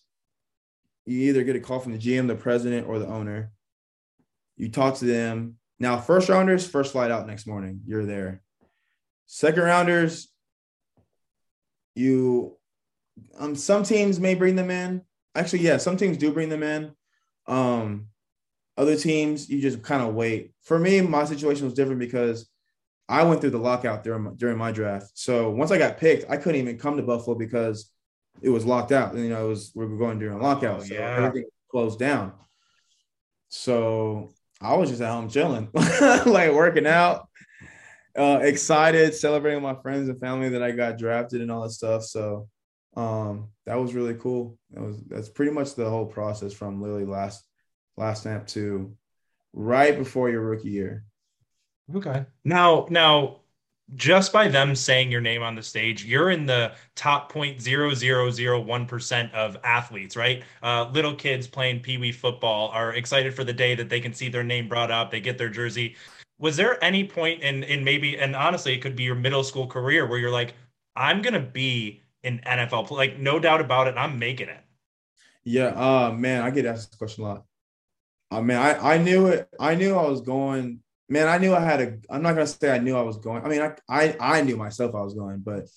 you 1.05 1.19
either 1.29 1.43
get 1.43 1.55
a 1.55 1.59
call 1.59 1.79
from 1.79 1.93
the 1.93 1.97
GM, 1.97 2.27
the 2.27 2.35
president, 2.35 2.87
or 2.87 2.99
the 2.99 3.07
owner. 3.07 3.51
You 4.57 4.69
talk 4.69 4.95
to 4.95 5.05
them. 5.05 5.57
Now, 5.79 5.99
first 5.99 6.29
rounders, 6.29 6.67
first 6.67 6.93
flight 6.93 7.11
out 7.11 7.27
next 7.27 7.47
morning. 7.47 7.81
You're 7.85 8.05
there. 8.05 8.41
Second 9.25 9.63
rounders, 9.63 10.29
you 11.95 12.57
um, 13.37 13.55
some 13.55 13.83
teams 13.83 14.19
may 14.19 14.35
bring 14.35 14.55
them 14.55 14.69
in. 14.69 15.01
Actually, 15.33 15.59
yeah, 15.59 15.77
some 15.77 15.97
teams 15.97 16.17
do 16.17 16.31
bring 16.31 16.49
them 16.49 16.63
in. 16.63 16.91
Um, 17.47 18.07
other 18.77 18.95
teams, 18.97 19.49
you 19.49 19.61
just 19.61 19.81
kind 19.81 20.01
of 20.01 20.13
wait. 20.13 20.53
For 20.63 20.77
me, 20.77 21.01
my 21.01 21.25
situation 21.25 21.65
was 21.65 21.73
different 21.73 21.99
because 21.99 22.49
I 23.07 23.23
went 23.23 23.41
through 23.41 23.51
the 23.51 23.57
lockout 23.59 24.03
during 24.03 24.23
my, 24.23 24.31
during 24.35 24.57
my 24.57 24.71
draft. 24.71 25.11
So 25.13 25.49
once 25.51 25.71
I 25.71 25.77
got 25.77 25.97
picked, 25.97 26.29
I 26.29 26.37
couldn't 26.37 26.61
even 26.61 26.77
come 26.77 26.97
to 26.97 27.03
Buffalo 27.03 27.37
because 27.37 27.91
it 28.41 28.49
was 28.49 28.65
locked 28.65 28.91
out. 28.91 29.13
And, 29.13 29.23
you 29.23 29.29
know, 29.29 29.45
it 29.45 29.49
was 29.49 29.71
we 29.75 29.85
were 29.85 29.97
going 29.97 30.19
during 30.19 30.39
lockout, 30.39 30.81
oh, 30.81 30.83
so 30.83 30.93
yeah. 30.93 31.15
everything 31.17 31.45
closed 31.71 31.99
down. 31.99 32.33
So 33.49 34.29
I 34.59 34.75
was 34.75 34.89
just 34.89 35.01
at 35.01 35.11
home 35.11 35.29
chilling, 35.29 35.69
like 36.25 36.51
working 36.51 36.87
out, 36.87 37.27
uh, 38.17 38.39
excited, 38.41 39.13
celebrating 39.13 39.61
with 39.61 39.75
my 39.75 39.81
friends 39.81 40.09
and 40.09 40.19
family 40.19 40.49
that 40.49 40.63
I 40.63 40.71
got 40.71 40.97
drafted 40.97 41.41
and 41.41 41.51
all 41.51 41.63
that 41.63 41.71
stuff. 41.71 42.03
So 42.03 42.49
Um, 42.95 43.49
that 43.65 43.75
was 43.79 43.93
really 43.93 44.15
cool. 44.15 44.57
That 44.71 44.81
was 44.83 45.01
that's 45.03 45.29
pretty 45.29 45.51
much 45.51 45.75
the 45.75 45.89
whole 45.89 46.05
process 46.05 46.53
from 46.53 46.81
literally 46.81 47.05
last 47.05 47.43
last 47.97 48.23
snap 48.23 48.47
to 48.47 48.95
right 49.53 49.97
before 49.97 50.29
your 50.29 50.41
rookie 50.41 50.69
year. 50.69 51.05
Okay. 51.93 52.25
Now, 52.43 52.87
now, 52.89 53.41
just 53.93 54.33
by 54.33 54.47
them 54.47 54.75
saying 54.75 55.11
your 55.11 55.21
name 55.21 55.43
on 55.43 55.53
the 55.53 55.61
stage, 55.61 56.03
you're 56.03 56.31
in 56.31 56.47
the 56.47 56.73
top 56.95 57.31
0.0001% 57.31 59.33
of 59.33 59.57
athletes, 59.63 60.15
right? 60.15 60.43
Uh, 60.63 60.89
little 60.91 61.13
kids 61.13 61.47
playing 61.47 61.81
pee 61.81 61.97
wee 61.97 62.11
football 62.11 62.69
are 62.69 62.93
excited 62.93 63.33
for 63.33 63.43
the 63.43 63.53
day 63.53 63.75
that 63.75 63.89
they 63.89 63.99
can 63.99 64.13
see 64.13 64.27
their 64.27 64.43
name 64.43 64.67
brought 64.67 64.89
up, 64.89 65.11
they 65.11 65.19
get 65.19 65.37
their 65.37 65.49
jersey. 65.49 65.95
Was 66.39 66.57
there 66.57 66.83
any 66.83 67.07
point 67.07 67.43
in, 67.43 67.63
in 67.63 67.83
maybe, 67.83 68.17
and 68.17 68.35
honestly, 68.35 68.73
it 68.73 68.81
could 68.81 68.95
be 68.95 69.03
your 69.03 69.15
middle 69.15 69.43
school 69.43 69.67
career 69.67 70.07
where 70.07 70.17
you're 70.17 70.31
like, 70.31 70.55
I'm 70.95 71.21
going 71.21 71.33
to 71.33 71.39
be 71.39 72.01
in 72.23 72.39
NFL, 72.39 72.89
like, 72.89 73.19
no 73.19 73.39
doubt 73.39 73.61
about 73.61 73.87
it, 73.87 73.95
I'm 73.97 74.17
making 74.17 74.49
it? 74.49 74.61
Yeah. 75.43 75.67
Uh, 75.67 76.11
man, 76.11 76.41
I 76.41 76.49
get 76.49 76.65
asked 76.65 76.89
this 76.89 76.97
question 76.97 77.23
a 77.23 77.27
lot. 77.27 77.45
I 78.37 78.41
mean, 78.41 78.57
I, 78.57 78.95
I 78.95 78.97
knew 78.97 79.27
it. 79.27 79.49
I 79.59 79.75
knew 79.75 79.95
I 79.95 80.07
was 80.07 80.21
going 80.21 80.81
man, 81.09 81.27
I 81.27 81.37
knew 81.37 81.53
I 81.53 81.59
had 81.59 81.81
a. 81.81 81.97
I'm 82.09 82.21
not 82.21 82.33
gonna 82.33 82.47
say 82.47 82.71
I 82.71 82.79
knew 82.79 82.95
I 82.95 83.01
was 83.01 83.17
going. 83.17 83.43
I 83.43 83.49
mean, 83.49 83.61
I 83.61 83.75
I, 83.89 84.15
I 84.19 84.41
knew 84.41 84.57
myself 84.57 84.95
I 84.95 85.01
was 85.01 85.13
going, 85.13 85.39
but 85.39 85.67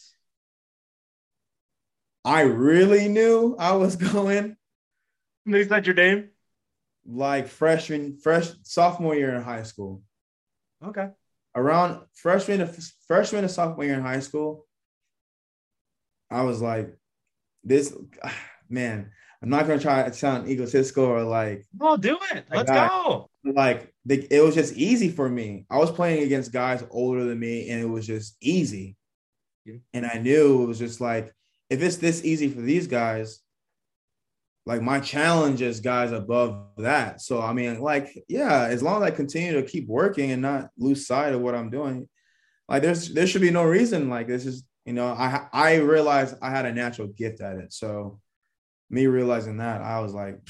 I 2.25 2.43
really 2.43 3.09
knew 3.09 3.57
I 3.59 3.73
was 3.73 3.97
going. 4.13 4.57
Is 5.47 5.69
that 5.69 5.87
your 5.87 5.95
name? 5.95 6.31
Like 7.07 7.49
freshman, 7.49 8.19
fresh 8.19 8.49
sophomore 8.63 9.15
year 9.15 9.35
in 9.35 9.43
high 9.43 9.63
school. 9.63 10.03
Okay. 10.85 11.09
Around 11.55 12.03
freshman, 12.15 12.69
freshman 13.07 13.45
and 13.45 13.51
sophomore 13.51 13.85
year 13.85 13.95
in 13.95 14.03
high 14.03 14.21
school, 14.21 14.67
I 16.31 16.43
was 16.43 16.61
like, 16.61 16.95
this 17.65 17.97
man. 18.69 19.11
I'm 19.43 19.51
not 19.51 19.67
gonna 19.67 19.79
try 19.79 20.03
to 20.03 20.13
sound 20.13 20.49
egotistical 20.49 21.05
or 21.05 21.23
like. 21.23 21.65
Oh, 21.81 21.97
do 21.97 22.19
it. 22.33 22.45
Let's 22.51 22.71
go. 22.71 23.31
Like 23.45 23.93
they, 24.05 24.27
it 24.31 24.43
was 24.43 24.55
just 24.55 24.75
easy 24.75 25.11
for 25.11 25.29
me. 25.29 25.65
I 25.71 25.79
was 25.79 25.91
playing 25.91 26.25
against 26.25 26.53
guys 26.53 26.85
older 26.91 27.25
than 27.25 27.39
me, 27.39 27.71
and 27.71 27.81
it 27.81 27.89
was 27.89 28.07
just 28.07 28.37
easy. 28.41 28.97
Yeah. 29.65 29.77
And 29.95 30.07
I 30.07 30.19
knew 30.19 30.63
it 30.63 30.67
was 30.67 30.79
just 30.79 31.01
like, 31.01 31.33
if 31.71 31.83
it's 31.83 31.97
this 31.97 32.25
easy 32.25 32.49
for 32.49 32.61
these 32.61 32.89
guys, 32.89 33.41
like 34.67 34.83
my 34.83 34.99
challenge 34.99 35.63
is 35.63 35.81
guys 35.81 36.11
above 36.11 36.67
that. 36.79 37.21
So 37.21 37.41
I 37.41 37.53
mean, 37.53 37.81
like, 37.81 38.25
yeah, 38.29 38.65
as 38.65 38.83
long 38.83 39.03
as 39.03 39.07
I 39.07 39.15
continue 39.15 39.53
to 39.53 39.63
keep 39.63 39.87
working 39.89 40.33
and 40.33 40.43
not 40.43 40.71
lose 40.77 41.07
sight 41.07 41.33
of 41.33 41.41
what 41.41 41.55
I'm 41.55 41.71
doing, 41.71 42.09
like 42.69 42.83
there's 42.83 43.15
there 43.15 43.27
should 43.27 43.41
be 43.41 43.51
no 43.51 43.65
reason 43.65 44.11
like 44.11 44.27
this 44.27 44.47
is, 44.47 44.65
you 44.85 44.95
know, 44.95 45.07
I 45.07 45.47
I 45.53 45.77
realized 45.77 46.37
I 46.43 46.51
had 46.51 46.67
a 46.67 46.73
natural 46.73 47.09
gift 47.09 47.41
at 47.41 47.57
it. 47.57 47.73
So 47.73 48.21
me 48.91 49.07
realizing 49.07 49.59
that, 49.59 49.83
I 49.83 50.01
was 50.01 50.15
like, 50.15 50.41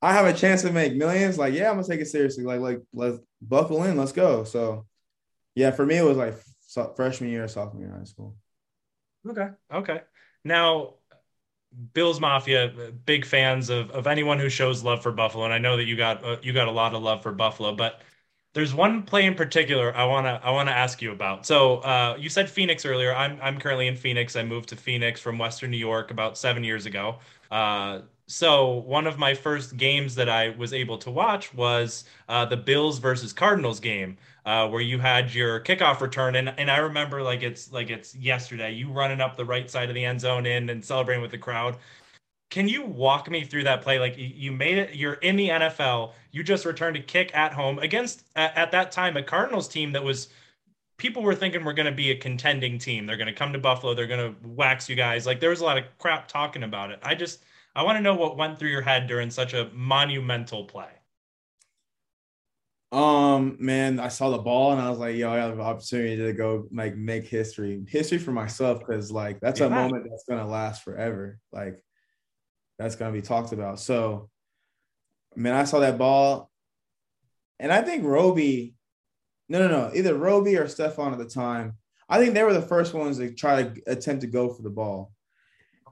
I 0.00 0.12
have 0.12 0.26
a 0.26 0.32
chance 0.32 0.62
to 0.62 0.72
make 0.72 0.94
millions, 0.94 1.38
like 1.38 1.54
yeah, 1.54 1.70
I'm 1.70 1.76
gonna 1.76 1.86
take 1.86 2.00
it 2.00 2.08
seriously. 2.08 2.44
Like 2.44 2.60
like 2.60 2.80
let's 2.92 3.18
buckle 3.40 3.84
in, 3.84 3.96
let's 3.96 4.12
go. 4.12 4.42
So 4.44 4.86
yeah, 5.54 5.70
for 5.70 5.86
me 5.86 5.96
it 5.96 6.04
was 6.04 6.16
like 6.16 6.34
freshman 6.96 7.30
year, 7.30 7.46
sophomore 7.46 7.82
year 7.82 7.94
high 7.96 8.04
school. 8.04 8.34
Okay, 9.28 9.48
okay. 9.72 10.00
Now, 10.44 10.94
Bills 11.94 12.20
Mafia, 12.20 12.72
big 13.06 13.24
fans 13.24 13.70
of 13.70 13.92
of 13.92 14.08
anyone 14.08 14.40
who 14.40 14.48
shows 14.48 14.82
love 14.82 15.02
for 15.04 15.12
Buffalo, 15.12 15.44
and 15.44 15.54
I 15.54 15.58
know 15.58 15.76
that 15.76 15.84
you 15.84 15.96
got 15.96 16.24
uh, 16.24 16.36
you 16.42 16.52
got 16.52 16.66
a 16.66 16.72
lot 16.72 16.94
of 16.94 17.02
love 17.02 17.22
for 17.22 17.30
Buffalo, 17.30 17.74
but 17.74 18.00
there's 18.54 18.74
one 18.74 19.02
play 19.02 19.24
in 19.24 19.34
particular 19.34 19.94
I 19.96 20.04
wanna 20.04 20.40
I 20.42 20.50
wanna 20.50 20.72
ask 20.72 21.00
you 21.00 21.12
about. 21.12 21.46
So 21.46 21.76
uh, 21.78 22.16
you 22.18 22.28
said 22.28 22.50
Phoenix 22.50 22.84
earlier. 22.84 23.14
I'm 23.14 23.38
I'm 23.42 23.58
currently 23.58 23.88
in 23.88 23.96
Phoenix. 23.96 24.36
I 24.36 24.42
moved 24.42 24.68
to 24.70 24.76
Phoenix 24.76 25.20
from 25.20 25.38
Western 25.38 25.70
New 25.70 25.78
York 25.78 26.10
about 26.10 26.36
seven 26.36 26.62
years 26.64 26.86
ago. 26.86 27.16
Uh, 27.50 28.00
so 28.26 28.76
one 28.86 29.06
of 29.06 29.18
my 29.18 29.34
first 29.34 29.76
games 29.76 30.14
that 30.14 30.28
I 30.28 30.50
was 30.50 30.72
able 30.72 30.96
to 30.98 31.10
watch 31.10 31.52
was 31.52 32.04
uh, 32.28 32.44
the 32.44 32.56
Bills 32.56 32.98
versus 32.98 33.32
Cardinals 33.32 33.80
game, 33.80 34.16
uh, 34.46 34.68
where 34.68 34.80
you 34.80 34.98
had 34.98 35.34
your 35.34 35.60
kickoff 35.60 36.00
return, 36.00 36.36
and 36.36 36.48
and 36.58 36.70
I 36.70 36.78
remember 36.78 37.22
like 37.22 37.42
it's 37.42 37.72
like 37.72 37.90
it's 37.90 38.14
yesterday. 38.14 38.72
You 38.72 38.90
running 38.90 39.20
up 39.20 39.36
the 39.36 39.44
right 39.44 39.70
side 39.70 39.88
of 39.88 39.94
the 39.94 40.04
end 40.04 40.20
zone 40.20 40.46
in 40.46 40.70
and 40.70 40.84
celebrating 40.84 41.22
with 41.22 41.30
the 41.30 41.38
crowd. 41.38 41.76
Can 42.52 42.68
you 42.68 42.84
walk 42.84 43.30
me 43.30 43.44
through 43.44 43.64
that 43.64 43.80
play? 43.80 43.98
Like 43.98 44.14
you 44.18 44.52
made 44.52 44.76
it, 44.76 44.94
you're 44.94 45.14
in 45.14 45.36
the 45.36 45.48
NFL. 45.48 46.12
You 46.32 46.44
just 46.44 46.66
returned 46.66 46.98
a 46.98 47.00
kick 47.00 47.34
at 47.34 47.54
home 47.54 47.78
against 47.78 48.24
at, 48.36 48.54
at 48.58 48.70
that 48.72 48.92
time 48.92 49.16
a 49.16 49.22
Cardinals 49.22 49.68
team 49.68 49.90
that 49.92 50.04
was 50.04 50.28
people 50.98 51.22
were 51.22 51.34
thinking 51.34 51.64
we're 51.64 51.72
going 51.72 51.86
to 51.86 51.96
be 51.96 52.10
a 52.10 52.14
contending 52.14 52.76
team. 52.76 53.06
They're 53.06 53.16
going 53.16 53.26
to 53.26 53.32
come 53.32 53.54
to 53.54 53.58
Buffalo. 53.58 53.94
They're 53.94 54.06
going 54.06 54.34
to 54.34 54.48
wax 54.50 54.86
you 54.86 54.96
guys. 54.96 55.24
Like 55.24 55.40
there 55.40 55.48
was 55.48 55.62
a 55.62 55.64
lot 55.64 55.78
of 55.78 55.84
crap 55.96 56.28
talking 56.28 56.62
about 56.62 56.90
it. 56.90 56.98
I 57.02 57.14
just 57.14 57.42
I 57.74 57.84
want 57.84 57.96
to 57.96 58.02
know 58.02 58.14
what 58.14 58.36
went 58.36 58.58
through 58.58 58.68
your 58.68 58.82
head 58.82 59.06
during 59.06 59.30
such 59.30 59.54
a 59.54 59.70
monumental 59.72 60.66
play. 60.66 60.90
Um, 62.92 63.56
man, 63.60 63.98
I 63.98 64.08
saw 64.08 64.28
the 64.28 64.36
ball 64.36 64.72
and 64.72 64.82
I 64.82 64.90
was 64.90 64.98
like, 64.98 65.16
yo, 65.16 65.32
I 65.32 65.36
have 65.36 65.54
an 65.54 65.60
opportunity 65.62 66.18
to 66.18 66.34
go 66.34 66.68
like 66.70 66.98
make 66.98 67.24
history, 67.24 67.82
history 67.88 68.18
for 68.18 68.32
myself, 68.32 68.80
because 68.80 69.10
like 69.10 69.40
that's 69.40 69.60
yeah. 69.60 69.68
a 69.68 69.70
moment 69.70 70.04
that's 70.06 70.24
gonna 70.28 70.46
last 70.46 70.82
forever. 70.82 71.38
Like 71.50 71.82
that's 72.78 72.96
gonna 72.96 73.12
be 73.12 73.22
talked 73.22 73.52
about. 73.52 73.80
So, 73.80 74.28
man, 75.36 75.54
I 75.54 75.64
saw 75.64 75.80
that 75.80 75.98
ball, 75.98 76.50
and 77.58 77.72
I 77.72 77.82
think 77.82 78.04
Roby, 78.04 78.74
no, 79.48 79.58
no, 79.58 79.68
no, 79.68 79.90
either 79.94 80.14
Roby 80.14 80.56
or 80.56 80.64
Stephon 80.64 81.12
at 81.12 81.18
the 81.18 81.26
time. 81.26 81.74
I 82.08 82.18
think 82.18 82.34
they 82.34 82.42
were 82.42 82.52
the 82.52 82.60
first 82.60 82.92
ones 82.92 83.18
to 83.18 83.32
try 83.32 83.62
to 83.62 83.82
attempt 83.86 84.20
to 84.20 84.26
go 84.26 84.52
for 84.52 84.62
the 84.62 84.70
ball. 84.70 85.12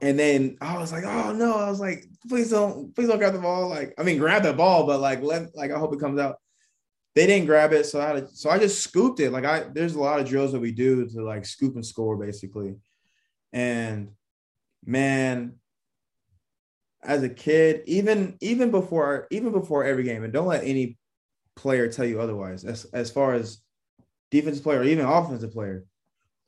And 0.02 0.18
then 0.18 0.56
I 0.60 0.78
was 0.78 0.92
like, 0.92 1.04
oh 1.04 1.32
no, 1.32 1.56
I 1.56 1.68
was 1.68 1.80
like, 1.80 2.04
please 2.28 2.50
don't, 2.50 2.94
please 2.94 3.08
don't 3.08 3.18
grab 3.18 3.34
the 3.34 3.38
ball. 3.38 3.68
Like, 3.68 3.94
I 3.98 4.02
mean, 4.02 4.18
grab 4.18 4.42
the 4.42 4.52
ball, 4.52 4.86
but 4.86 5.00
like, 5.00 5.22
let, 5.22 5.54
like, 5.54 5.70
I 5.70 5.78
hope 5.78 5.94
it 5.94 6.00
comes 6.00 6.18
out. 6.18 6.36
They 7.14 7.26
didn't 7.26 7.46
grab 7.46 7.72
it, 7.72 7.86
so 7.86 8.00
I 8.00 8.06
had 8.06 8.28
to, 8.28 8.34
so 8.34 8.50
I 8.50 8.58
just 8.58 8.82
scooped 8.82 9.20
it. 9.20 9.30
Like, 9.30 9.44
I 9.44 9.64
there's 9.72 9.94
a 9.94 10.00
lot 10.00 10.20
of 10.20 10.28
drills 10.28 10.52
that 10.52 10.60
we 10.60 10.72
do 10.72 11.06
to 11.06 11.22
like 11.22 11.44
scoop 11.44 11.74
and 11.74 11.84
score 11.84 12.16
basically. 12.16 12.76
And 13.52 14.10
man, 14.84 15.59
as 17.02 17.22
a 17.22 17.28
kid, 17.28 17.82
even 17.86 18.36
even 18.40 18.70
before 18.70 19.26
even 19.30 19.52
before 19.52 19.84
every 19.84 20.04
game, 20.04 20.22
and 20.22 20.32
don't 20.32 20.46
let 20.46 20.64
any 20.64 20.98
player 21.56 21.90
tell 21.90 22.04
you 22.04 22.20
otherwise. 22.20 22.64
As 22.64 22.84
as 22.92 23.10
far 23.10 23.34
as 23.34 23.58
defensive 24.30 24.62
player, 24.62 24.80
or 24.80 24.84
even 24.84 25.06
offensive 25.06 25.52
player, 25.52 25.84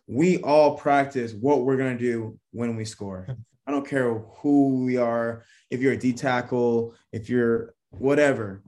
we 0.07 0.39
all 0.39 0.77
practice 0.77 1.33
what 1.33 1.65
we're 1.65 1.77
going 1.77 1.97
to 1.97 2.03
do 2.03 2.39
when 2.53 2.77
we 2.77 2.85
score. 2.85 3.27
I 3.67 3.71
don't 3.71 3.87
care 3.87 4.15
who 4.15 4.85
we 4.85 4.97
are, 4.97 5.45
if 5.71 5.81
you're 5.81 5.93
a 5.93 5.97
D 5.97 6.13
tackle, 6.13 6.95
if 7.13 7.31
you're 7.31 7.75
whatever. 7.91 8.63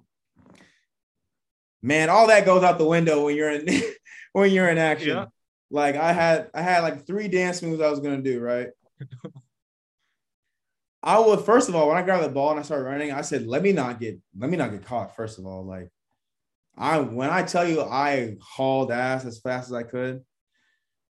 Man, 1.83 2.09
all 2.09 2.29
that 2.29 2.47
goes 2.47 2.63
out 2.63 2.79
the 2.79 2.87
window 2.87 3.25
when 3.25 3.37
you're 3.37 3.51
in 3.51 3.83
when 4.33 4.51
you're 4.51 4.69
in 4.69 4.79
action. 4.79 5.17
Yeah. 5.17 5.27
Like 5.71 5.97
I 5.97 6.13
had 6.13 6.51
I 6.55 6.63
had 6.63 6.81
like 6.81 7.07
three 7.07 7.29
dance 7.29 7.61
moves 7.61 7.83
I 7.83 7.91
was 7.91 8.01
gonna 8.01 8.23
do, 8.23 8.41
right? 8.41 8.69
I 11.07 11.19
would 11.19 11.41
first 11.41 11.69
of 11.69 11.77
all, 11.77 11.87
when 11.87 11.99
I 11.99 12.03
grabbed 12.03 12.25
the 12.25 12.31
ball 12.31 12.51
and 12.51 12.59
I 12.59 12.63
started 12.63 12.85
running, 12.85 13.13
I 13.13 13.21
said, 13.21 13.47
let 13.47 13.63
me 13.63 13.73
not 13.73 14.01
get 14.01 14.19
let 14.39 14.49
me 14.49 14.57
not 14.57 14.71
get 14.71 14.87
caught, 14.87 15.15
first 15.15 15.39
of 15.39 15.45
all. 15.45 15.65
Like 15.65 15.91
I 16.79 16.99
when 16.99 17.29
I 17.29 17.43
tell 17.43 17.69
you 17.69 17.83
I 17.83 18.37
hauled 18.41 18.91
ass 18.91 19.27
as 19.27 19.39
fast 19.39 19.69
as 19.69 19.75
I 19.75 19.83
could, 19.83 20.23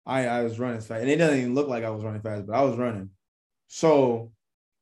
I, 0.03 0.25
I 0.25 0.41
was 0.41 0.59
running 0.59 0.81
fast. 0.81 1.01
And 1.01 1.09
it 1.09 1.17
doesn't 1.17 1.37
even 1.37 1.53
look 1.53 1.67
like 1.67 1.83
I 1.83 1.91
was 1.91 2.03
running 2.03 2.21
fast, 2.21 2.47
but 2.47 2.55
I 2.55 2.63
was 2.63 2.77
running. 2.77 3.11
So 3.67 4.31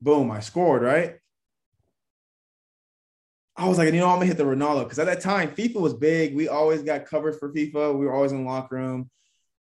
boom, 0.01 0.31
I 0.31 0.39
scored, 0.39 0.83
right? 0.83 1.15
I 3.57 3.67
was 3.67 3.77
like, 3.77 3.93
you 3.93 3.99
know, 3.99 4.07
I'm 4.07 4.15
gonna 4.15 4.27
hit 4.27 4.37
the 4.37 4.45
Ronaldo 4.45 4.83
because 4.85 4.99
at 4.99 5.07
that 5.07 5.19
time 5.19 5.49
FIFA 5.49 5.81
was 5.81 5.93
big. 5.93 6.33
We 6.33 6.47
always 6.47 6.81
got 6.81 7.05
covered 7.05 7.37
for 7.37 7.51
FIFA. 7.51 7.99
We 7.99 8.05
were 8.05 8.13
always 8.13 8.31
in 8.31 8.45
the 8.45 8.49
locker 8.49 8.77
room. 8.77 9.09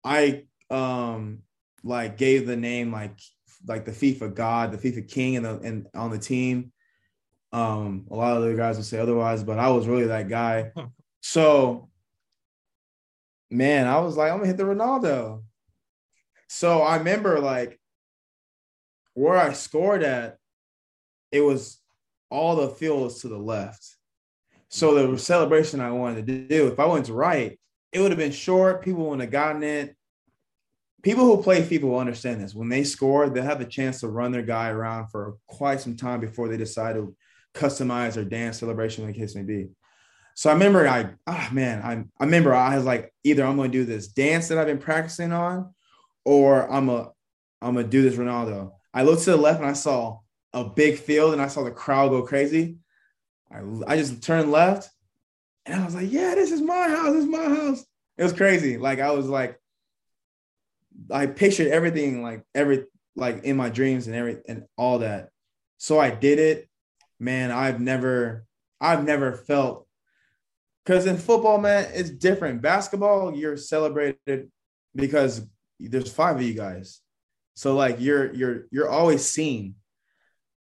I 0.04 0.44
um 0.68 1.44
like 1.82 2.18
gave 2.18 2.46
the 2.46 2.56
name 2.56 2.92
like 2.92 3.18
like 3.66 3.84
the 3.84 3.92
FIFA 3.92 4.34
God, 4.34 4.72
the 4.72 4.78
FIFA 4.78 5.08
King, 5.08 5.36
and 5.36 5.46
and 5.46 5.86
on 5.94 6.10
the 6.10 6.18
team. 6.18 6.72
Um, 7.52 8.06
a 8.10 8.14
lot 8.14 8.36
of 8.36 8.44
the 8.44 8.54
guys 8.54 8.76
would 8.76 8.86
say 8.86 8.98
otherwise, 8.98 9.42
but 9.42 9.58
I 9.58 9.70
was 9.70 9.88
really 9.88 10.06
that 10.06 10.28
guy. 10.28 10.72
So, 11.22 11.90
man, 13.50 13.86
I 13.86 13.98
was 13.98 14.16
like, 14.16 14.30
I'm 14.30 14.38
gonna 14.38 14.46
hit 14.46 14.56
the 14.56 14.62
Ronaldo. 14.64 15.42
So 16.48 16.80
I 16.80 16.96
remember 16.96 17.38
like 17.40 17.78
where 19.14 19.36
I 19.36 19.52
scored 19.52 20.02
at, 20.02 20.38
it 21.30 21.40
was 21.40 21.78
all 22.30 22.56
the 22.56 22.70
fields 22.70 23.20
to 23.20 23.28
the 23.28 23.38
left. 23.38 23.96
So 24.68 25.12
the 25.12 25.18
celebration 25.18 25.80
I 25.80 25.90
wanted 25.90 26.26
to 26.26 26.46
do, 26.48 26.68
if 26.68 26.78
I 26.78 26.86
went 26.86 27.06
to 27.06 27.12
right, 27.12 27.58
it 27.92 28.00
would 28.00 28.12
have 28.12 28.18
been 28.18 28.32
short. 28.32 28.82
People 28.82 29.04
wouldn't 29.04 29.22
have 29.22 29.30
gotten 29.30 29.62
it. 29.62 29.96
People 31.02 31.24
who 31.24 31.42
play 31.42 31.62
FIFA 31.62 31.82
will 31.82 31.98
understand 31.98 32.40
this. 32.40 32.54
When 32.54 32.68
they 32.68 32.84
score, 32.84 33.28
they 33.28 33.40
have 33.40 33.60
a 33.60 33.64
chance 33.64 34.00
to 34.00 34.08
run 34.08 34.32
their 34.32 34.42
guy 34.42 34.68
around 34.68 35.08
for 35.08 35.36
quite 35.46 35.80
some 35.80 35.96
time 35.96 36.20
before 36.20 36.48
they 36.48 36.56
decide 36.56 36.94
to 36.94 37.14
customize 37.54 38.14
their 38.14 38.24
dance 38.24 38.58
celebration, 38.58 39.06
the 39.06 39.12
case 39.12 39.34
may 39.34 39.42
be. 39.42 39.68
So 40.34 40.50
I 40.50 40.52
remember 40.52 40.86
I, 40.86 41.10
ah 41.26 41.48
oh 41.50 41.54
man, 41.54 41.82
I, 41.82 41.92
I 42.22 42.24
remember 42.24 42.54
I 42.54 42.76
was 42.76 42.84
like, 42.84 43.12
either 43.24 43.44
I'm 43.44 43.56
to 43.56 43.68
do 43.68 43.84
this 43.84 44.08
dance 44.08 44.48
that 44.48 44.58
I've 44.58 44.66
been 44.66 44.78
practicing 44.78 45.32
on, 45.32 45.74
or 46.24 46.70
I'm 46.70 46.88
a 46.88 47.10
I'm 47.62 47.74
gonna 47.74 47.86
do 47.86 48.02
this, 48.02 48.16
Ronaldo. 48.16 48.72
I 48.94 49.02
looked 49.02 49.24
to 49.24 49.32
the 49.32 49.36
left 49.36 49.60
and 49.60 49.68
I 49.68 49.74
saw 49.74 50.20
a 50.52 50.64
big 50.64 50.98
field 50.98 51.32
and 51.32 51.42
I 51.42 51.48
saw 51.48 51.62
the 51.62 51.70
crowd 51.70 52.10
go 52.10 52.22
crazy. 52.22 52.76
I, 53.52 53.60
I 53.86 53.96
just 53.96 54.22
turned 54.22 54.50
left 54.50 54.88
and 55.66 55.80
I 55.80 55.84
was 55.84 55.94
like, 55.94 56.10
yeah, 56.10 56.34
this 56.34 56.52
is 56.52 56.60
my 56.60 56.88
house. 56.88 57.12
This 57.12 57.24
is 57.24 57.30
my 57.30 57.44
house. 57.44 57.84
It 58.16 58.22
was 58.22 58.32
crazy. 58.32 58.76
Like 58.78 59.00
I 59.00 59.10
was 59.12 59.26
like, 59.26 59.60
I 61.10 61.26
pictured 61.26 61.68
everything 61.68 62.22
like 62.22 62.44
every 62.54 62.84
like 63.16 63.44
in 63.44 63.56
my 63.56 63.68
dreams 63.68 64.06
and 64.06 64.16
every 64.16 64.38
and 64.48 64.64
all 64.76 65.00
that. 65.00 65.30
So 65.78 65.98
I 65.98 66.10
did 66.10 66.38
it. 66.38 66.68
Man, 67.18 67.50
I've 67.50 67.80
never 67.80 68.44
I've 68.80 69.04
never 69.04 69.32
felt 69.32 69.86
because 70.84 71.06
in 71.06 71.16
football, 71.18 71.58
man, 71.58 71.88
it's 71.94 72.10
different. 72.10 72.62
Basketball, 72.62 73.36
you're 73.36 73.56
celebrated 73.56 74.50
because 74.94 75.46
there's 75.78 76.12
five 76.12 76.36
of 76.36 76.42
you 76.42 76.54
guys. 76.54 77.00
So 77.54 77.74
like 77.74 78.00
you're 78.00 78.32
you're 78.34 78.64
you're 78.70 78.88
always 78.88 79.24
seen. 79.24 79.76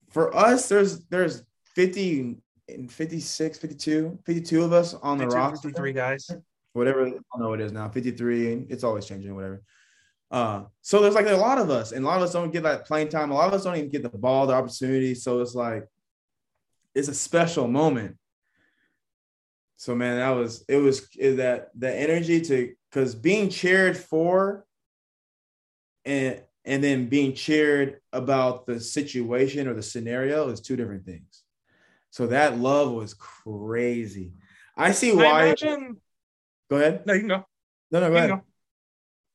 For 0.10 0.36
us, 0.36 0.67
there's 0.67 1.05
there's 1.05 1.43
50 1.75 2.38
and 2.67 2.91
56, 2.91 3.58
52, 3.58 4.19
52 4.25 4.63
of 4.63 4.74
us 4.74 4.93
on 4.96 5.17
the 5.17 5.24
52, 5.25 5.38
roster. 5.38 5.67
53 5.69 5.93
guys. 5.93 6.29
Whatever 6.74 7.08
I 7.08 7.10
don't 7.10 7.24
know 7.38 7.50
what 7.50 7.62
it 7.62 7.65
is 7.65 7.72
now, 7.72 7.89
53. 7.89 8.67
It's 8.69 8.84
always 8.84 9.05
changing, 9.05 9.34
whatever. 9.34 9.63
Uh, 10.31 10.63
so 10.81 11.01
there's 11.01 11.15
like 11.15 11.27
a 11.27 11.36
lot 11.36 11.57
of 11.57 11.69
us, 11.69 11.91
and 11.91 12.05
a 12.05 12.07
lot 12.07 12.17
of 12.17 12.24
us 12.24 12.33
don't 12.33 12.51
get 12.51 12.63
that 12.63 12.86
playing 12.86 13.09
time. 13.09 13.31
A 13.31 13.33
lot 13.33 13.48
of 13.48 13.53
us 13.53 13.63
don't 13.63 13.75
even 13.77 13.89
get 13.89 14.03
the 14.03 14.09
ball, 14.09 14.45
the 14.45 14.53
opportunity. 14.53 15.15
So 15.15 15.41
it's 15.41 15.55
like 15.55 15.88
it's 16.93 17.07
a 17.07 17.13
special 17.13 17.67
moment. 17.67 18.17
So 19.77 19.95
man, 19.95 20.17
that 20.17 20.31
was 20.31 20.63
it 20.67 20.77
was 20.77 21.07
that 21.19 21.69
the 21.75 21.93
energy 21.93 22.41
to 22.41 22.74
because 22.91 23.15
being 23.15 23.50
cheered 23.50 23.98
for 23.98 24.65
and 26.05 26.43
and 26.65 26.83
then 26.83 27.07
being 27.07 27.33
cheered 27.33 28.01
about 28.13 28.67
the 28.67 28.79
situation 28.79 29.67
or 29.67 29.74
the 29.74 29.81
scenario 29.81 30.50
is 30.50 30.62
two 30.62 30.75
different 30.75 31.05
things. 31.05 31.43
So 32.12 32.27
that 32.27 32.57
love 32.57 32.91
was 32.91 33.13
crazy. 33.13 34.33
I 34.75 34.91
see 34.91 35.12
I 35.12 35.13
why. 35.13 35.43
imagine. 35.45 35.98
Go 36.69 36.77
ahead. 36.77 37.05
No, 37.05 37.13
you 37.13 37.19
can 37.21 37.29
go. 37.29 37.45
No, 37.91 38.00
no, 38.01 38.09
go 38.09 38.15
ahead. 38.15 38.29
go. 38.29 38.41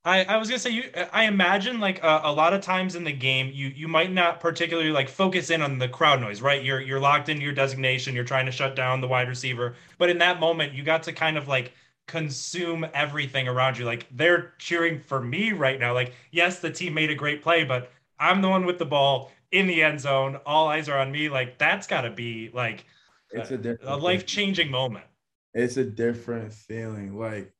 I, 0.06 0.24
I 0.24 0.36
was 0.36 0.48
gonna 0.48 0.58
say 0.58 0.70
you. 0.70 0.90
I 1.12 1.24
imagine 1.24 1.80
like 1.80 2.04
uh, 2.04 2.20
a 2.24 2.32
lot 2.32 2.52
of 2.52 2.60
times 2.60 2.94
in 2.94 3.04
the 3.04 3.12
game, 3.12 3.50
you 3.54 3.68
you 3.68 3.88
might 3.88 4.12
not 4.12 4.38
particularly 4.38 4.90
like 4.90 5.08
focus 5.08 5.48
in 5.50 5.62
on 5.62 5.78
the 5.78 5.88
crowd 5.88 6.20
noise, 6.20 6.42
right? 6.42 6.62
You're 6.62 6.80
you're 6.80 7.00
locked 7.00 7.30
into 7.30 7.42
your 7.42 7.54
designation. 7.54 8.14
You're 8.14 8.24
trying 8.24 8.44
to 8.46 8.52
shut 8.52 8.76
down 8.76 9.00
the 9.00 9.08
wide 9.08 9.28
receiver, 9.28 9.76
but 9.96 10.10
in 10.10 10.18
that 10.18 10.40
moment, 10.40 10.74
you 10.74 10.82
got 10.82 11.02
to 11.04 11.12
kind 11.14 11.38
of 11.38 11.48
like 11.48 11.72
consume 12.06 12.84
everything 12.92 13.48
around 13.48 13.78
you. 13.78 13.86
Like 13.86 14.06
they're 14.10 14.52
cheering 14.58 15.00
for 15.00 15.22
me 15.22 15.52
right 15.52 15.80
now. 15.80 15.94
Like 15.94 16.12
yes, 16.30 16.58
the 16.60 16.70
team 16.70 16.92
made 16.92 17.08
a 17.10 17.14
great 17.14 17.40
play, 17.42 17.64
but 17.64 17.90
I'm 18.18 18.42
the 18.42 18.48
one 18.50 18.66
with 18.66 18.78
the 18.78 18.84
ball 18.86 19.32
in 19.52 19.66
the 19.66 19.82
end 19.82 20.00
zone. 20.00 20.36
All 20.44 20.68
eyes 20.68 20.86
are 20.90 20.98
on 20.98 21.12
me. 21.12 21.30
Like 21.30 21.56
that's 21.56 21.86
got 21.86 22.02
to 22.02 22.10
be 22.10 22.50
like 22.52 22.84
It's 23.30 23.50
a 23.50 23.78
a 23.86 23.96
life 23.96 24.26
changing 24.26 24.70
moment. 24.70 25.06
it's 25.54 25.76
a 25.76 25.84
different 25.84 26.52
feeling. 26.52 27.16
Like 27.18 27.52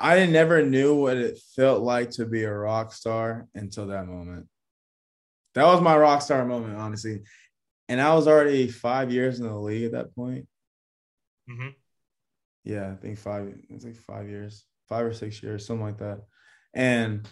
I 0.00 0.24
never 0.26 0.64
knew 0.64 0.94
what 0.94 1.18
it 1.18 1.38
felt 1.54 1.82
like 1.82 2.10
to 2.12 2.24
be 2.24 2.44
a 2.44 2.52
rock 2.52 2.94
star 2.94 3.46
until 3.54 3.88
that 3.88 4.06
moment. 4.06 4.48
That 5.54 5.66
was 5.66 5.80
my 5.82 5.96
rock 5.96 6.22
star 6.22 6.44
moment, 6.46 6.76
honestly. 6.78 7.22
And 7.88 8.00
I 8.00 8.14
was 8.14 8.26
already 8.26 8.68
five 8.68 9.12
years 9.12 9.40
in 9.40 9.46
the 9.46 9.54
league 9.54 9.84
at 9.84 9.92
that 9.92 10.14
point. 10.14 10.46
hmm 11.46 11.68
Yeah, 12.64 12.92
I 12.92 12.94
think 12.94 13.18
five. 13.18 13.54
It's 13.68 13.84
like 13.84 13.96
five 13.96 14.28
years, 14.28 14.64
five 14.88 15.04
or 15.04 15.12
six 15.12 15.42
years, 15.42 15.66
something 15.66 15.84
like 15.84 15.98
that. 15.98 16.20
And 16.72 17.28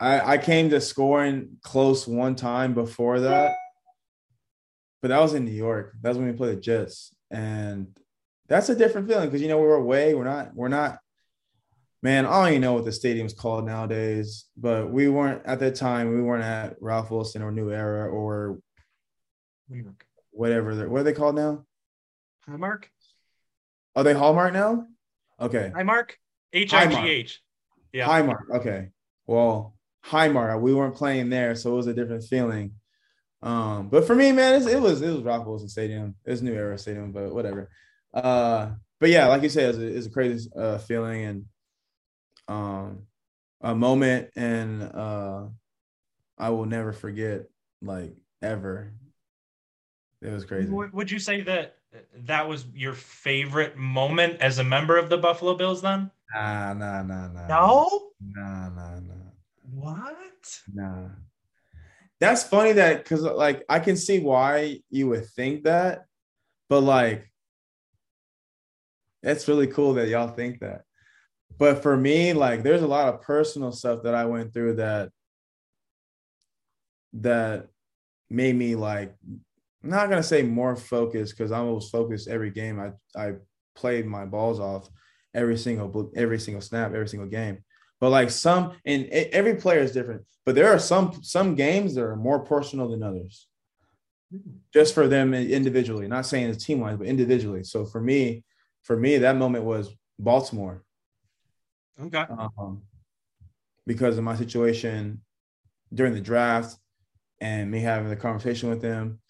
I 0.00 0.34
I 0.34 0.38
came 0.38 0.68
to 0.70 0.80
scoring 0.80 1.58
close 1.62 2.06
one 2.06 2.34
time 2.34 2.74
before 2.74 3.20
that, 3.20 3.54
but 5.00 5.08
that 5.08 5.20
was 5.20 5.34
in 5.34 5.44
New 5.44 5.52
York. 5.52 5.94
That's 6.02 6.18
when 6.18 6.26
we 6.26 6.32
played 6.32 6.56
the 6.56 6.60
Jets, 6.60 7.14
and 7.30 7.96
that's 8.48 8.68
a 8.68 8.74
different 8.74 9.08
feeling 9.08 9.26
because 9.26 9.42
you 9.42 9.48
know 9.48 9.58
we 9.58 9.66
were 9.66 9.74
away. 9.74 10.14
We're 10.14 10.24
not. 10.24 10.54
We're 10.54 10.68
not. 10.68 10.98
Man, 12.02 12.26
I 12.26 12.42
don't 12.42 12.50
even 12.50 12.60
know 12.62 12.74
what 12.74 12.84
the 12.84 12.92
stadium's 12.92 13.34
called 13.34 13.66
nowadays, 13.66 14.46
but 14.56 14.90
we 14.90 15.08
weren't 15.08 15.44
at 15.44 15.58
that 15.60 15.74
time. 15.74 16.14
We 16.14 16.22
weren't 16.22 16.44
at 16.44 16.76
Ralph 16.80 17.10
Wilson 17.10 17.42
or 17.42 17.50
New 17.50 17.72
Era 17.72 18.08
or 18.08 18.60
whatever. 20.30 20.76
They're, 20.76 20.88
what 20.88 21.00
are 21.00 21.04
they 21.04 21.12
called 21.12 21.34
now? 21.34 21.64
Hi, 22.48 22.56
Mark. 22.56 22.88
Are 23.96 24.04
they 24.04 24.14
Hallmark 24.14 24.52
now? 24.52 24.86
Okay. 25.40 25.72
Hi, 25.74 25.82
Mark. 25.82 26.16
H 26.52 26.72
I 26.72 26.86
G 26.86 26.96
H. 26.96 27.42
Yeah. 27.92 28.08
Highmark. 28.08 28.50
Okay. 28.56 28.88
Well, 29.26 29.74
Highmark. 30.06 30.60
We 30.60 30.74
weren't 30.74 30.94
playing 30.94 31.30
there, 31.30 31.54
so 31.54 31.72
it 31.72 31.76
was 31.76 31.86
a 31.88 31.94
different 31.94 32.24
feeling. 32.24 32.74
Um, 33.42 33.88
but 33.88 34.06
for 34.06 34.14
me, 34.14 34.32
man, 34.32 34.54
it's, 34.54 34.66
it 34.66 34.80
was 34.80 35.02
it 35.02 35.10
was 35.10 35.22
Rock 35.22 35.46
Wilson 35.46 35.68
Stadium. 35.68 36.14
It 36.24 36.30
was 36.30 36.42
New 36.42 36.54
Era 36.54 36.78
Stadium, 36.78 37.12
but 37.12 37.34
whatever. 37.34 37.70
Uh, 38.12 38.70
but 39.00 39.10
yeah, 39.10 39.26
like 39.26 39.42
you 39.42 39.48
said, 39.48 39.70
it's 39.70 39.78
a, 39.78 39.86
it's 39.86 40.06
a 40.06 40.10
crazy 40.10 40.50
uh, 40.56 40.78
feeling 40.78 41.24
and 41.24 41.44
um 42.48 43.06
a 43.60 43.74
moment, 43.74 44.30
and 44.36 44.82
uh, 44.82 45.44
I 46.38 46.50
will 46.50 46.66
never 46.66 46.92
forget, 46.92 47.46
like 47.82 48.14
ever. 48.42 48.92
It 50.22 50.30
was 50.30 50.44
crazy. 50.44 50.70
Would 50.70 50.92
would 50.92 51.10
you 51.10 51.18
say 51.18 51.42
that 51.42 51.76
that 52.14 52.48
was 52.48 52.66
your 52.74 52.92
favorite 52.92 53.76
moment 53.76 54.40
as 54.40 54.58
a 54.58 54.64
member 54.64 54.96
of 54.96 55.08
the 55.08 55.18
Buffalo 55.18 55.54
Bills 55.54 55.82
then? 55.82 56.10
Nah, 56.34 56.74
nah, 56.74 57.02
nah, 57.02 57.28
nah. 57.28 57.46
No. 57.48 58.10
Nah, 58.20 58.68
nah, 58.70 59.00
nah. 59.00 59.14
What? 59.72 60.60
Nah. 60.72 61.08
That's 62.20 62.42
funny 62.42 62.72
that 62.72 63.04
because 63.04 63.22
like 63.22 63.64
I 63.68 63.78
can 63.78 63.96
see 63.96 64.18
why 64.18 64.80
you 64.90 65.08
would 65.08 65.26
think 65.26 65.64
that, 65.64 66.06
but 66.68 66.80
like 66.80 67.27
that's 69.22 69.48
really 69.48 69.66
cool 69.66 69.94
that 69.94 70.08
y'all 70.08 70.28
think 70.28 70.60
that. 70.60 70.82
But 71.58 71.82
for 71.82 71.96
me, 71.96 72.32
like 72.32 72.62
there's 72.62 72.82
a 72.82 72.86
lot 72.86 73.12
of 73.12 73.22
personal 73.22 73.72
stuff 73.72 74.02
that 74.04 74.14
I 74.14 74.26
went 74.26 74.52
through 74.52 74.76
that 74.76 75.10
that 77.14 77.68
made 78.30 78.54
me 78.54 78.74
like 78.74 79.14
I'm 79.82 79.90
not 79.90 80.10
gonna 80.10 80.22
say 80.22 80.42
more 80.42 80.76
focused 80.76 81.36
because 81.36 81.52
I 81.52 81.60
was 81.60 81.90
focused 81.90 82.28
every 82.28 82.50
game. 82.50 82.78
I 82.78 82.92
I 83.16 83.34
played 83.74 84.06
my 84.06 84.24
balls 84.24 84.60
off 84.60 84.88
every 85.34 85.56
single 85.56 86.12
every 86.16 86.38
single 86.38 86.60
snap, 86.60 86.92
every 86.92 87.08
single 87.08 87.28
game. 87.28 87.64
But 88.00 88.10
like 88.10 88.30
some, 88.30 88.74
and 88.84 89.06
every 89.06 89.56
player 89.56 89.80
is 89.80 89.92
different. 89.92 90.22
But 90.46 90.54
there 90.54 90.72
are 90.72 90.78
some 90.78 91.18
some 91.22 91.54
games 91.54 91.94
that 91.94 92.04
are 92.04 92.16
more 92.16 92.40
personal 92.40 92.88
than 92.88 93.02
others, 93.02 93.48
hmm. 94.30 94.38
just 94.72 94.94
for 94.94 95.08
them 95.08 95.34
individually. 95.34 96.08
Not 96.08 96.26
saying 96.26 96.50
it's 96.50 96.64
team 96.64 96.80
wise, 96.80 96.96
but 96.96 97.06
individually. 97.06 97.64
So 97.64 97.84
for 97.84 98.00
me, 98.00 98.44
for 98.88 98.96
me, 98.96 99.18
that 99.18 99.36
moment 99.36 99.64
was 99.64 99.94
Baltimore 100.18 100.82
Okay. 102.00 102.24
um, 102.58 102.80
because 103.86 104.16
of 104.16 104.24
my 104.24 104.34
situation 104.34 105.20
during 105.92 106.14
the 106.14 106.20
draft 106.22 106.74
and 107.40 107.70
me 107.70 107.80
having 107.80 108.08
the 108.08 108.16
conversation 108.16 108.70
with 108.70 108.80
them 108.80 109.20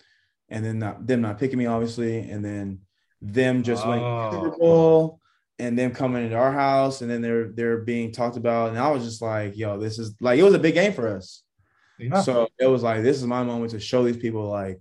and 0.49 0.65
then 0.65 0.79
not, 0.79 1.05
them 1.07 1.21
not 1.23 1.39
picking 1.39 1.59
me 1.59 1.67
obviously 1.67 2.21
and 2.31 2.45
then 2.45 2.81
them 3.21 3.63
just 3.65 3.85
winning 3.87 4.05
the 4.05 4.31
Super 4.31 4.55
Oh. 4.55 4.59
Bowl 4.59 5.21
and 5.59 5.77
them 5.77 5.91
coming 5.93 6.25
into 6.25 6.37
our 6.37 6.53
house 6.53 7.01
and 7.03 7.11
then 7.11 7.21
they're 7.21 7.49
they're 7.49 7.79
being 7.79 8.13
talked 8.13 8.37
about 8.37 8.69
and 8.71 8.79
I 8.79 8.91
was 8.93 9.03
just 9.05 9.21
like 9.21 9.57
yo 9.57 9.77
this 9.77 9.99
is 9.99 10.15
like 10.21 10.39
it 10.39 10.45
was 10.45 10.55
a 10.55 10.59
big 10.59 10.75
game 10.75 10.93
for 10.93 11.09
us 11.09 11.43
Yeah. 11.99 12.21
so 12.21 12.49
it 12.61 12.67
was 12.69 12.83
like 12.85 13.03
this 13.03 13.17
is 13.17 13.27
my 13.27 13.43
moment 13.43 13.73
to 13.73 13.81
show 13.81 14.05
these 14.05 14.17
people 14.25 14.49
like 14.49 14.79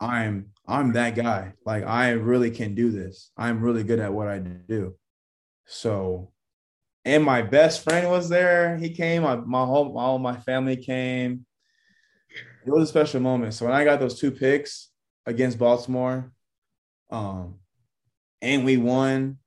I'm 0.00 0.46
I'm 0.66 0.92
that 0.92 1.14
guy 1.14 1.52
like 1.64 1.84
I 1.84 2.10
really 2.10 2.50
can 2.50 2.74
do 2.74 2.90
this 2.90 3.30
I'm 3.36 3.60
really 3.60 3.84
good 3.84 4.00
at 4.00 4.12
what 4.12 4.28
I 4.28 4.38
do 4.38 4.96
so 5.66 6.32
and 7.04 7.22
my 7.22 7.42
best 7.42 7.84
friend 7.84 8.08
was 8.08 8.28
there. 8.28 8.76
He 8.76 8.90
came. 8.90 9.22
My, 9.22 9.36
my 9.36 9.64
whole 9.64 9.96
all 9.98 10.18
my 10.18 10.36
family 10.36 10.76
came. 10.76 11.44
It 12.66 12.70
was 12.70 12.84
a 12.84 12.86
special 12.92 13.20
moment. 13.20 13.54
So 13.54 13.66
when 13.66 13.74
I 13.74 13.84
got 13.84 14.00
those 14.00 14.18
two 14.18 14.30
picks 14.30 14.88
against 15.26 15.58
Baltimore, 15.58 16.32
um, 17.10 17.56
and 18.40 18.64
we 18.64 18.78
won, 18.78 19.38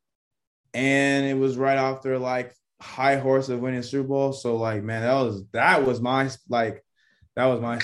and 0.73 1.25
it 1.25 1.33
was 1.33 1.57
right 1.57 1.77
after 1.77 2.19
like 2.19 2.53
high 2.79 3.17
horse 3.17 3.49
of 3.49 3.59
winning 3.59 3.81
Super 3.81 4.07
Bowl. 4.07 4.33
So 4.33 4.57
like, 4.57 4.83
man, 4.83 5.01
that 5.01 5.13
was 5.13 5.43
that 5.53 5.85
was 5.85 5.99
my 5.99 6.29
like 6.47 6.83
that 7.35 7.45
was 7.45 7.59
my. 7.59 7.79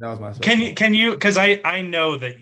That 0.00 0.10
was 0.10 0.20
my 0.20 0.32
special. 0.32 0.42
Can 0.42 0.60
you 0.60 0.74
can 0.74 0.94
you 0.94 1.12
because 1.12 1.36
I 1.36 1.60
I 1.64 1.82
know 1.82 2.16
that 2.16 2.36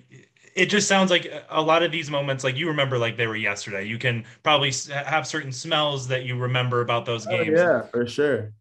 it 0.55 0.67
just 0.67 0.89
sounds 0.89 1.11
like 1.11 1.33
a 1.51 1.63
lot 1.63 1.83
of 1.83 1.93
these 1.93 2.11
moments 2.11 2.45
like 2.45 2.57
you 2.57 2.69
remember 2.69 2.99
like 2.99 3.17
they 3.17 3.27
were 3.27 3.37
yesterday. 3.37 3.85
You 3.85 3.99
can 3.99 4.25
probably 4.43 4.73
have 4.91 5.27
certain 5.27 5.53
smells 5.53 6.09
that 6.09 6.25
you 6.25 6.37
remember 6.37 6.81
about 6.81 7.07
those 7.07 7.27
Oh, 7.27 7.31
games. 7.31 7.59
yeah, 7.59 7.83
for 7.83 8.07
sure. 8.07 8.53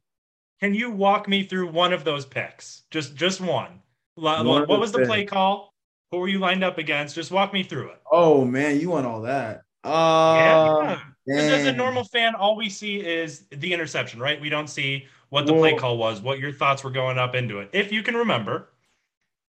Can 0.60 0.74
you 0.74 0.92
walk 0.92 1.28
me 1.28 1.44
through 1.44 1.72
one 1.72 1.92
of 1.92 2.04
those 2.04 2.26
picks? 2.26 2.84
Just 2.92 3.16
just 3.16 3.42
one. 3.42 3.82
One 4.16 4.46
what 4.46 4.80
was 4.80 4.92
the 4.92 5.00
picks. 5.00 5.10
play 5.10 5.26
call? 5.26 5.74
Who 6.12 6.20
were 6.20 6.28
you 6.28 6.40
lined 6.40 6.64
up 6.64 6.78
against? 6.78 7.16
Just 7.16 7.32
walk 7.32 7.54
me 7.54 7.64
through 7.64 7.90
it. 7.90 8.02
Oh 8.12 8.46
man, 8.46 8.80
you 8.80 8.90
want 8.90 9.06
all 9.06 9.22
that? 9.22 9.64
Uh, 9.84 10.34
yeah. 10.36 11.00
Because 11.26 11.50
as 11.50 11.66
a 11.66 11.74
normal 11.74 12.04
fan, 12.04 12.36
all 12.36 12.56
we 12.56 12.70
see 12.70 13.00
is 13.00 13.46
the 13.50 13.74
interception, 13.74 14.20
right? 14.20 14.40
We 14.40 14.50
don't 14.50 14.68
see 14.68 15.08
what 15.30 15.48
the 15.48 15.54
play 15.54 15.76
call 15.76 15.98
was, 15.98 16.22
what 16.22 16.40
your 16.40 16.52
thoughts 16.52 16.84
were 16.84 16.92
going 16.92 17.18
up 17.18 17.36
into 17.36 17.60
it. 17.60 17.70
If 17.74 17.92
you 17.92 18.04
can 18.04 18.16
remember. 18.16 18.70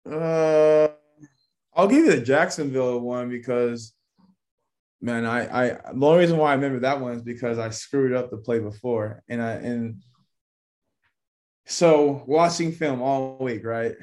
Uh, 0.09 0.89
I'll 1.79 1.87
give 1.87 2.05
you 2.05 2.11
the 2.11 2.21
Jacksonville 2.21 2.99
one 2.99 3.29
because, 3.29 3.93
man, 4.99 5.25
I, 5.25 5.67
I 5.67 5.69
the 5.93 6.05
only 6.05 6.19
reason 6.19 6.37
why 6.37 6.51
I 6.51 6.55
remember 6.55 6.81
that 6.81 6.99
one 6.99 7.13
is 7.13 7.21
because 7.21 7.57
I 7.57 7.69
screwed 7.69 8.13
up 8.13 8.29
the 8.29 8.37
play 8.37 8.59
before, 8.59 9.23
and 9.29 9.41
I 9.41 9.51
and 9.53 10.01
so 11.65 12.21
watching 12.27 12.73
film 12.73 13.01
all 13.01 13.37
week, 13.37 13.63
right? 13.63 13.95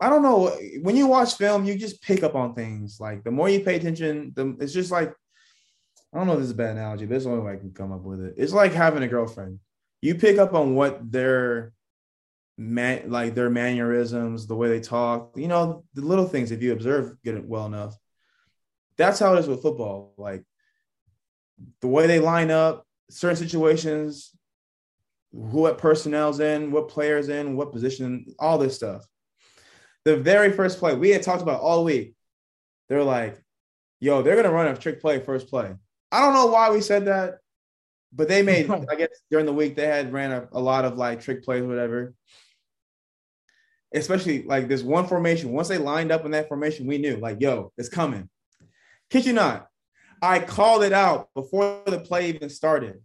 I 0.00 0.08
don't 0.08 0.22
know. 0.22 0.56
When 0.80 0.96
you 0.96 1.08
watch 1.08 1.34
film, 1.34 1.66
you 1.66 1.76
just 1.76 2.00
pick 2.00 2.22
up 2.22 2.34
on 2.34 2.54
things. 2.54 2.96
Like 2.98 3.22
the 3.22 3.30
more 3.30 3.50
you 3.50 3.60
pay 3.60 3.76
attention, 3.76 4.32
the 4.34 4.56
it's 4.60 4.72
just 4.72 4.90
like 4.90 5.12
I 6.10 6.16
don't 6.16 6.26
know 6.26 6.32
if 6.32 6.38
this 6.38 6.46
is 6.46 6.52
a 6.52 6.56
bad 6.56 6.76
analogy, 6.76 7.04
but 7.04 7.16
it's 7.16 7.26
the 7.26 7.32
only 7.32 7.44
way 7.44 7.52
I 7.52 7.56
can 7.56 7.74
come 7.74 7.92
up 7.92 8.02
with 8.02 8.20
it. 8.22 8.34
It's 8.38 8.54
like 8.54 8.72
having 8.72 9.02
a 9.02 9.08
girlfriend. 9.08 9.60
You 10.00 10.14
pick 10.14 10.38
up 10.38 10.54
on 10.54 10.74
what 10.74 11.12
their 11.12 11.74
man 12.56 13.10
like 13.10 13.34
their 13.34 13.50
mannerisms, 13.50 14.46
the 14.46 14.54
way 14.54 14.68
they 14.68 14.80
talk, 14.80 15.36
you 15.36 15.48
know, 15.48 15.84
the 15.94 16.02
little 16.02 16.26
things 16.26 16.50
if 16.50 16.62
you 16.62 16.72
observe 16.72 17.16
get 17.22 17.34
it 17.34 17.46
well 17.46 17.66
enough. 17.66 17.96
That's 18.96 19.18
how 19.18 19.34
it 19.34 19.40
is 19.40 19.48
with 19.48 19.62
football. 19.62 20.14
Like 20.16 20.44
the 21.80 21.88
way 21.88 22.06
they 22.06 22.20
line 22.20 22.50
up, 22.50 22.86
certain 23.10 23.36
situations, 23.36 24.30
who 25.32 25.62
what 25.62 25.78
personnel's 25.78 26.40
in, 26.40 26.70
what 26.70 26.88
players 26.88 27.28
in, 27.28 27.56
what 27.56 27.72
position, 27.72 28.26
all 28.38 28.58
this 28.58 28.76
stuff. 28.76 29.04
The 30.04 30.16
very 30.16 30.52
first 30.52 30.78
play 30.78 30.94
we 30.94 31.10
had 31.10 31.22
talked 31.22 31.42
about 31.42 31.60
all 31.60 31.84
week, 31.84 32.14
they're 32.88 33.02
like, 33.02 33.42
yo, 34.00 34.22
they're 34.22 34.36
gonna 34.36 34.52
run 34.52 34.68
a 34.68 34.76
trick 34.76 35.00
play 35.00 35.18
first 35.18 35.48
play. 35.48 35.74
I 36.12 36.20
don't 36.20 36.34
know 36.34 36.46
why 36.46 36.70
we 36.70 36.80
said 36.80 37.06
that, 37.06 37.38
but 38.12 38.28
they 38.28 38.42
made, 38.42 38.70
I 38.90 38.94
guess 38.94 39.08
during 39.30 39.46
the 39.46 39.52
week 39.52 39.74
they 39.74 39.86
had 39.86 40.12
ran 40.12 40.30
a, 40.30 40.48
a 40.52 40.60
lot 40.60 40.84
of 40.84 40.96
like 40.96 41.20
trick 41.20 41.42
plays, 41.42 41.64
whatever. 41.64 42.14
Especially 43.94 44.42
like 44.42 44.68
this 44.68 44.82
one 44.82 45.06
formation. 45.06 45.52
Once 45.52 45.68
they 45.68 45.78
lined 45.78 46.10
up 46.10 46.24
in 46.24 46.32
that 46.32 46.48
formation, 46.48 46.86
we 46.86 46.98
knew, 46.98 47.16
like, 47.16 47.40
yo, 47.40 47.72
it's 47.78 47.88
coming. 47.88 48.28
Kid 49.08 49.24
you 49.24 49.32
not. 49.32 49.68
I 50.20 50.40
called 50.40 50.82
it 50.82 50.92
out 50.92 51.28
before 51.34 51.82
the 51.86 52.00
play 52.00 52.28
even 52.28 52.50
started. 52.50 53.00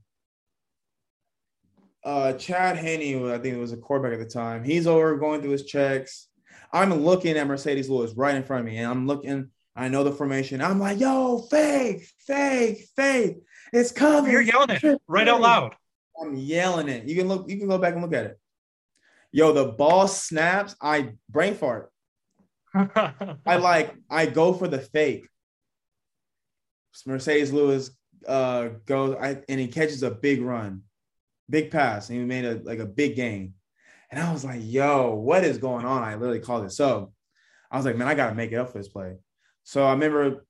Uh, 2.04 2.34
Chad 2.34 2.78
Henne, 2.78 3.30
I 3.30 3.38
think 3.38 3.56
it 3.56 3.60
was 3.60 3.74
a 3.74 3.78
quarterback 3.78 4.20
at 4.20 4.20
the 4.20 4.34
time. 4.34 4.64
He's 4.64 4.88
over 4.88 5.18
going 5.18 5.42
through 5.42 5.52
his 5.52 5.66
checks. 5.66 6.28
I'm 6.72 6.94
looking 6.94 7.38
at 7.38 7.48
Marcedes 7.48 7.90
Lewis 7.90 8.14
right 8.14 8.36
in 8.36 8.44
front 8.44 8.62
of 8.62 8.66
me, 8.66 8.78
and 8.78 8.88
I'm 8.90 9.06
looking. 9.06 9.50
I 9.76 9.90
know 9.90 10.04
the 10.04 10.12
formation. 10.12 10.62
I'm 10.62 10.80
like, 10.80 11.00
yo, 11.00 11.40
fake, 11.50 12.08
fake, 12.26 12.88
fake. 12.96 13.38
It's 13.72 13.92
coming. 13.92 14.32
You're 14.32 14.42
yelling 14.42 14.72
it 14.72 15.02
right 15.08 15.28
out 15.28 15.42
loud. 15.42 15.76
I'm 16.22 16.36
yelling 16.36 16.90
it. 16.90 17.06
You 17.06 17.16
can 17.16 17.28
look, 17.28 17.50
you 17.50 17.58
can 17.58 17.68
go 17.68 17.78
back 17.78 17.94
and 17.94 18.02
look 18.02 18.14
at 18.14 18.26
it. 18.26 18.39
Yo, 19.32 19.54
the 19.54 19.66
ball 19.66 20.08
snaps. 20.08 20.76
I 20.82 21.14
brain 21.30 21.54
fart. 21.54 21.92
I 22.74 23.36
like, 23.58 23.96
I 24.10 24.26
go 24.26 24.54
for 24.54 24.68
the 24.68 24.80
fake. 24.80 25.28
Marcedes 27.08 27.54
Lewis 27.54 27.92
uh 28.28 28.70
goes 28.86 29.16
I, 29.20 29.42
and 29.48 29.60
he 29.60 29.68
catches 29.68 30.04
a 30.04 30.12
big 30.12 30.42
run, 30.42 30.82
big 31.50 31.72
pass, 31.72 32.10
and 32.10 32.20
he 32.20 32.26
made 32.26 32.46
a 32.46 32.60
like 32.64 32.80
a 32.80 32.86
big 32.86 33.16
gain. 33.16 33.54
And 34.12 34.22
I 34.22 34.34
was 34.34 34.44
like, 34.44 34.60
yo, 34.62 35.14
what 35.14 35.44
is 35.44 35.60
going 35.60 35.86
on? 35.86 36.04
I 36.04 36.16
literally 36.16 36.40
called 36.40 36.66
it. 36.66 36.72
So 36.72 37.14
I 37.72 37.78
was 37.78 37.86
like, 37.86 37.96
man, 37.96 38.08
I 38.08 38.16
gotta 38.16 38.36
make 38.36 38.52
it 38.52 38.56
up 38.56 38.72
for 38.72 38.80
this 38.80 38.88
play. 38.88 39.16
So 39.64 39.86
I 39.86 39.92
remember 39.92 40.46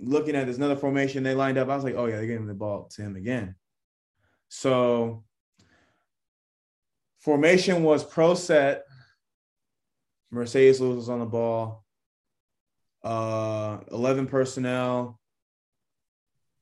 looking 0.00 0.34
at 0.34 0.46
this 0.46 0.56
another 0.56 0.76
formation 0.76 1.22
they 1.22 1.34
lined 1.34 1.58
up. 1.58 1.68
I 1.68 1.76
was 1.76 1.84
like, 1.84 1.94
oh 1.94 2.06
yeah, 2.06 2.16
they're 2.16 2.26
giving 2.26 2.46
the 2.46 2.54
ball 2.54 2.90
to 2.96 3.02
him 3.02 3.16
again. 3.16 3.54
So 4.48 5.24
formation 7.24 7.82
was 7.82 8.04
pro 8.04 8.34
set. 8.34 8.84
Marcedes 10.32 10.80
Lewis 10.80 10.96
was 10.96 11.08
on 11.08 11.20
the 11.20 11.26
ball. 11.26 11.84
Uh, 13.02 13.78
11 13.90 14.26
personnel. 14.26 15.18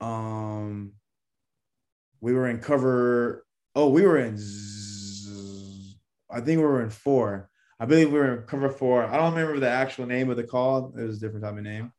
Um, 0.00 0.92
we 2.20 2.32
were 2.32 2.48
in 2.48 2.58
cover. 2.58 3.44
Oh, 3.74 3.88
we 3.88 4.02
were 4.02 4.18
in. 4.18 4.38
I 6.30 6.40
think 6.40 6.58
we 6.58 6.64
were 6.64 6.82
in 6.82 6.90
four. 6.90 7.50
I 7.78 7.84
believe 7.84 8.12
we 8.12 8.18
were 8.18 8.38
in 8.38 8.42
cover 8.42 8.70
four. 8.70 9.04
I 9.04 9.16
don't 9.16 9.34
remember 9.34 9.58
the 9.58 9.68
actual 9.68 10.06
name 10.06 10.30
of 10.30 10.36
the 10.36 10.44
call. 10.44 10.94
It 10.96 11.02
was 11.02 11.16
a 11.16 11.20
different 11.20 11.44
type 11.44 11.56
of 11.56 11.62
name. 11.62 11.92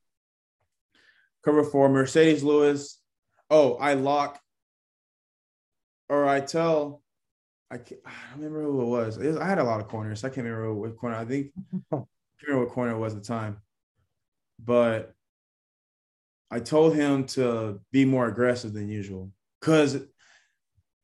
Cover 1.43 1.63
four, 1.63 1.89
Marcedes 1.89 2.43
Lewis. 2.43 2.99
Oh, 3.49 3.75
I 3.75 3.95
lock. 3.95 4.39
Or 6.07 6.25
I 6.25 6.39
tell. 6.39 7.02
I 7.73 7.77
can't, 7.79 8.01
I 8.05 8.11
don't 8.35 8.43
remember 8.43 8.63
who 8.71 8.81
it 8.83 8.85
was. 8.85 9.17
It 9.17 9.27
was- 9.27 9.37
I 9.37 9.47
had 9.47 9.57
a 9.57 9.63
lot 9.63 9.79
of 9.81 9.87
corners. 9.87 10.23
I 10.23 10.29
can't 10.29 10.45
remember 10.45 10.73
what 10.75 10.95
corner. 10.97 11.15
I 11.15 11.25
think. 11.25 11.51
I 11.91 11.95
can't 11.95 12.07
remember 12.47 12.65
what 12.65 12.73
corner 12.73 12.91
it 12.93 12.99
was 12.99 13.13
at 13.15 13.21
the 13.21 13.27
time. 13.27 13.57
But 14.63 15.13
I 16.51 16.59
told 16.59 16.95
him 16.95 17.25
to 17.27 17.81
be 17.91 18.05
more 18.05 18.27
aggressive 18.27 18.73
than 18.73 18.89
usual. 18.89 19.31
Because 19.59 19.99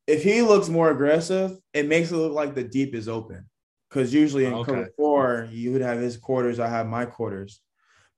if 0.05 0.23
he 0.23 0.41
looks 0.43 0.69
more 0.69 0.91
aggressive, 0.91 1.57
it 1.73 1.87
makes 1.87 2.11
it 2.11 2.17
look 2.17 2.33
like 2.33 2.53
the 2.53 2.63
deep 2.63 2.93
is 2.93 3.07
open. 3.09 3.49
Because 3.89 4.13
usually 4.13 4.45
in 4.45 4.53
Okay. 4.53 4.71
cover 4.71 4.89
four, 4.95 5.47
you 5.51 5.71
would 5.71 5.81
have 5.81 5.97
his 5.99 6.17
quarters, 6.17 6.59
I 6.59 6.67
have 6.67 6.85
my 6.85 7.05
quarters. 7.05 7.61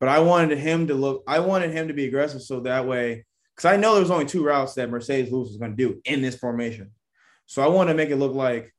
But 0.02 0.10
I 0.10 0.20
wanted 0.20 0.58
him 0.58 0.88
to 0.88 0.94
look, 0.96 1.24
I 1.28 1.40
wanted 1.40 1.72
him 1.72 1.88
to 1.88 1.94
be 1.94 2.06
aggressive 2.06 2.42
so 2.42 2.60
that 2.62 2.86
way, 2.86 3.26
because 3.56 3.72
I 3.72 3.78
know 3.78 3.94
there 3.94 4.02
was 4.02 4.12
only 4.12 4.26
two 4.26 4.44
routes 4.44 4.74
that 4.74 4.90
Marcedes 4.90 5.32
Lewis 5.32 5.50
was 5.50 5.58
going 5.58 5.72
to 5.72 5.78
do 5.78 6.02
in 6.04 6.22
this 6.22 6.36
formation. 6.38 6.92
So 7.52 7.62
I 7.62 7.68
wanted 7.68 7.92
to 7.92 7.98
make 7.98 8.12
it 8.12 8.16
look 8.16 8.34
like 8.34 8.74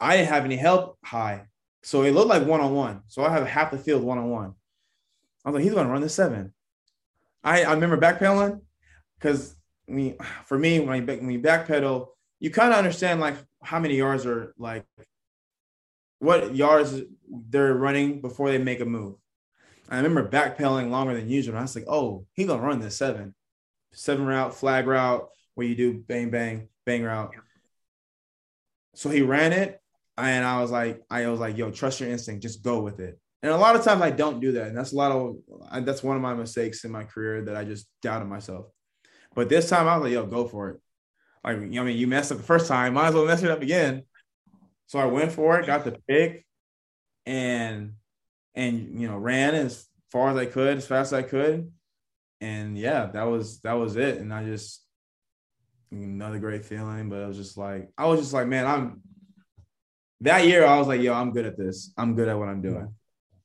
I 0.00 0.16
didn't 0.16 0.30
have 0.30 0.44
any 0.44 0.56
help 0.56 0.98
high. 1.04 1.44
So 1.84 2.02
it 2.02 2.10
looked 2.10 2.26
like 2.26 2.44
one 2.44 2.60
on 2.60 2.74
one. 2.74 3.02
So 3.06 3.24
I 3.24 3.30
have 3.30 3.46
half 3.46 3.70
the 3.70 3.78
field 3.78 4.02
one 4.02 4.18
on 4.18 4.28
one. 4.28 4.54
I 5.44 5.50
was 5.50 5.54
like, 5.54 5.62
he's 5.62 5.72
going 5.72 5.86
to 5.86 5.92
run 5.92 6.02
the 6.02 6.08
seven. 6.08 6.52
I, 7.44 7.62
I 7.62 7.74
remember 7.74 7.96
backpedaling 7.96 8.60
because 9.16 9.54
I 9.88 9.92
mean, 9.92 10.16
for 10.46 10.58
me, 10.58 10.80
when 10.80 10.88
I 10.88 11.14
when 11.14 11.30
you 11.30 11.38
backpedal, 11.38 12.08
you 12.40 12.50
kind 12.50 12.72
of 12.72 12.78
understand 12.78 13.20
like 13.20 13.36
how 13.62 13.78
many 13.78 13.94
yards 13.94 14.26
are 14.26 14.52
like 14.58 14.84
what 16.18 16.56
yards 16.56 17.00
they're 17.30 17.72
running 17.72 18.20
before 18.20 18.50
they 18.50 18.58
make 18.58 18.80
a 18.80 18.84
move. 18.84 19.14
I 19.88 19.98
remember 19.98 20.28
backpedaling 20.28 20.90
longer 20.90 21.14
than 21.14 21.30
usual. 21.30 21.52
And 21.52 21.60
I 21.60 21.62
was 21.62 21.76
like, 21.76 21.86
oh, 21.86 22.26
he's 22.32 22.48
gonna 22.48 22.60
run 22.60 22.80
this 22.80 22.96
seven, 22.96 23.36
seven 23.92 24.26
route, 24.26 24.56
flag 24.56 24.88
route, 24.88 25.28
where 25.54 25.68
you 25.68 25.76
do 25.76 25.94
bang, 25.94 26.30
bang, 26.30 26.68
bang 26.88 27.04
route. 27.04 27.34
So 28.94 29.10
he 29.10 29.20
ran 29.20 29.52
it, 29.52 29.78
and 30.16 30.44
I 30.44 30.60
was 30.60 30.70
like, 30.70 31.02
I 31.10 31.26
was 31.28 31.38
like, 31.38 31.58
yo, 31.58 31.70
trust 31.70 32.00
your 32.00 32.08
instinct, 32.08 32.42
just 32.42 32.64
go 32.64 32.80
with 32.80 32.98
it. 32.98 33.20
And 33.42 33.52
a 33.52 33.56
lot 33.56 33.76
of 33.76 33.84
times 33.84 34.00
I 34.00 34.10
don't 34.10 34.40
do 34.40 34.52
that, 34.52 34.68
and 34.68 34.76
that's 34.76 34.92
a 34.92 34.96
lot 34.96 35.12
of 35.12 35.36
I, 35.70 35.80
that's 35.80 36.02
one 36.02 36.16
of 36.16 36.22
my 36.22 36.34
mistakes 36.34 36.84
in 36.84 36.90
my 36.90 37.04
career 37.04 37.44
that 37.44 37.54
I 37.54 37.64
just 37.64 37.86
doubted 38.02 38.24
myself. 38.24 38.66
But 39.34 39.50
this 39.50 39.68
time 39.68 39.86
I 39.86 39.96
was 39.96 40.04
like, 40.04 40.12
yo, 40.12 40.26
go 40.26 40.48
for 40.48 40.70
it. 40.70 40.80
Like, 41.44 41.56
I 41.56 41.60
mean, 41.60 41.96
you 41.96 42.06
messed 42.06 42.32
up 42.32 42.38
the 42.38 42.44
first 42.44 42.66
time, 42.66 42.94
might 42.94 43.08
as 43.08 43.14
well 43.14 43.26
mess 43.26 43.42
it 43.42 43.50
up 43.50 43.62
again. 43.62 44.02
So 44.86 44.98
I 44.98 45.04
went 45.04 45.30
for 45.30 45.60
it, 45.60 45.66
got 45.66 45.84
the 45.84 45.96
pick, 46.08 46.46
and 47.26 47.92
and 48.54 49.00
you 49.00 49.06
know, 49.06 49.18
ran 49.18 49.54
as 49.54 49.86
far 50.10 50.30
as 50.30 50.36
I 50.36 50.46
could, 50.46 50.78
as 50.78 50.86
fast 50.86 51.12
as 51.12 51.18
I 51.18 51.22
could. 51.22 51.70
And 52.40 52.78
yeah, 52.78 53.06
that 53.12 53.24
was 53.24 53.60
that 53.60 53.74
was 53.74 53.96
it. 53.96 54.18
And 54.18 54.32
I 54.32 54.44
just 54.44 54.87
another 55.90 56.38
great 56.38 56.64
feeling, 56.64 57.08
but 57.08 57.22
I 57.22 57.26
was 57.26 57.36
just 57.36 57.56
like, 57.56 57.90
I 57.98 58.06
was 58.06 58.20
just 58.20 58.32
like, 58.32 58.46
man, 58.46 58.66
I'm 58.66 59.02
that 60.22 60.46
year 60.46 60.66
I 60.66 60.78
was 60.78 60.86
like, 60.88 61.00
yo, 61.00 61.14
I'm 61.14 61.32
good 61.32 61.46
at 61.46 61.56
this. 61.56 61.92
I'm 61.96 62.14
good 62.14 62.28
at 62.28 62.38
what 62.38 62.48
I'm 62.48 62.60
doing. 62.60 62.94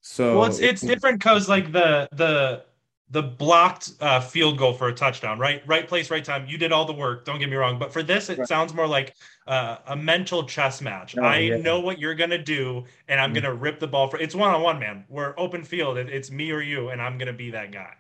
So 0.02 0.32
Well, 0.32 0.46
it's 0.46 0.60
it's 0.60 0.84
different 0.84 1.20
because 1.20 1.48
like 1.50 1.72
the 1.72 2.08
the 2.14 2.66
the 3.10 3.22
blocked 3.22 3.92
uh, 4.00 4.20
field 4.20 4.58
goal 4.58 4.74
for 4.74 4.88
a 4.88 4.94
touchdown, 4.94 5.38
right? 5.38 5.62
Right 5.68 5.88
place, 5.88 6.10
right 6.10 6.24
time. 6.26 6.48
You 6.48 6.58
did 6.58 6.72
all 6.72 6.86
the 6.86 6.94
work. 6.94 7.26
Don't 7.26 7.38
get 7.40 7.50
me 7.50 7.56
wrong, 7.56 7.78
but 7.78 7.94
for 7.94 8.02
this, 8.02 8.30
it 8.30 8.40
Right. 8.40 8.48
sounds 8.48 8.74
more 8.74 8.88
like 8.88 9.16
uh, 9.46 9.78
a 9.88 9.96
mental 9.96 10.46
chess 10.46 10.82
match. 10.82 11.16
Oh, 11.18 11.22
I 11.22 11.50
yeah. 11.50 11.58
know 11.58 11.80
what 11.80 12.00
you're 12.00 12.16
gonna 12.16 12.42
do, 12.44 12.86
and 13.08 13.20
I'm 13.20 13.32
Mhm. 13.32 13.34
gonna 13.34 13.54
rip 13.54 13.80
the 13.80 13.88
ball 13.88 14.08
for. 14.10 14.18
It's 14.20 14.34
one 14.36 14.54
on 14.54 14.62
one, 14.62 14.80
man. 14.80 15.06
We're 15.10 15.34
open 15.38 15.64
field. 15.64 15.98
It, 15.98 16.10
it's 16.10 16.32
me 16.32 16.52
or 16.52 16.62
you, 16.62 16.90
and 16.90 17.02
I'm 17.02 17.18
gonna 17.18 17.34
be 17.34 17.52
that 17.52 17.72
guy. 17.72 17.94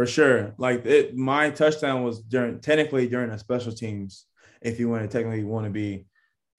For 0.00 0.06
sure. 0.06 0.54
Like 0.56 0.86
it 0.86 1.14
my 1.14 1.50
touchdown 1.50 2.04
was 2.04 2.22
during 2.22 2.60
technically 2.60 3.06
during 3.06 3.28
a 3.28 3.38
special 3.38 3.70
teams, 3.70 4.24
if 4.62 4.80
you 4.80 4.88
want 4.88 5.02
to 5.02 5.08
technically 5.08 5.44
want 5.44 5.66
to 5.66 5.70
be 5.70 6.06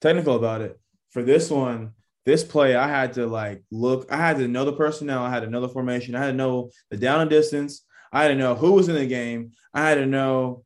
technical 0.00 0.36
about 0.36 0.60
it. 0.60 0.78
For 1.10 1.24
this 1.24 1.50
one, 1.50 1.94
this 2.24 2.44
play, 2.44 2.76
I 2.76 2.86
had 2.86 3.14
to 3.14 3.26
like 3.26 3.64
look, 3.72 4.06
I 4.12 4.16
had 4.18 4.36
to 4.36 4.46
know 4.46 4.64
the 4.64 4.72
personnel, 4.72 5.24
I 5.24 5.30
had 5.30 5.42
to 5.42 5.50
know 5.50 5.60
the 5.60 5.68
formation, 5.68 6.14
I 6.14 6.20
had 6.20 6.30
to 6.30 6.36
know 6.36 6.70
the 6.92 6.96
down 6.96 7.20
and 7.20 7.28
distance, 7.28 7.84
I 8.12 8.22
had 8.22 8.28
to 8.28 8.36
know 8.36 8.54
who 8.54 8.74
was 8.74 8.88
in 8.88 8.94
the 8.94 9.08
game, 9.08 9.50
I 9.74 9.88
had 9.88 9.96
to 9.96 10.06
know 10.06 10.62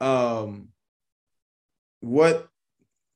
um 0.00 0.68
what 1.98 2.46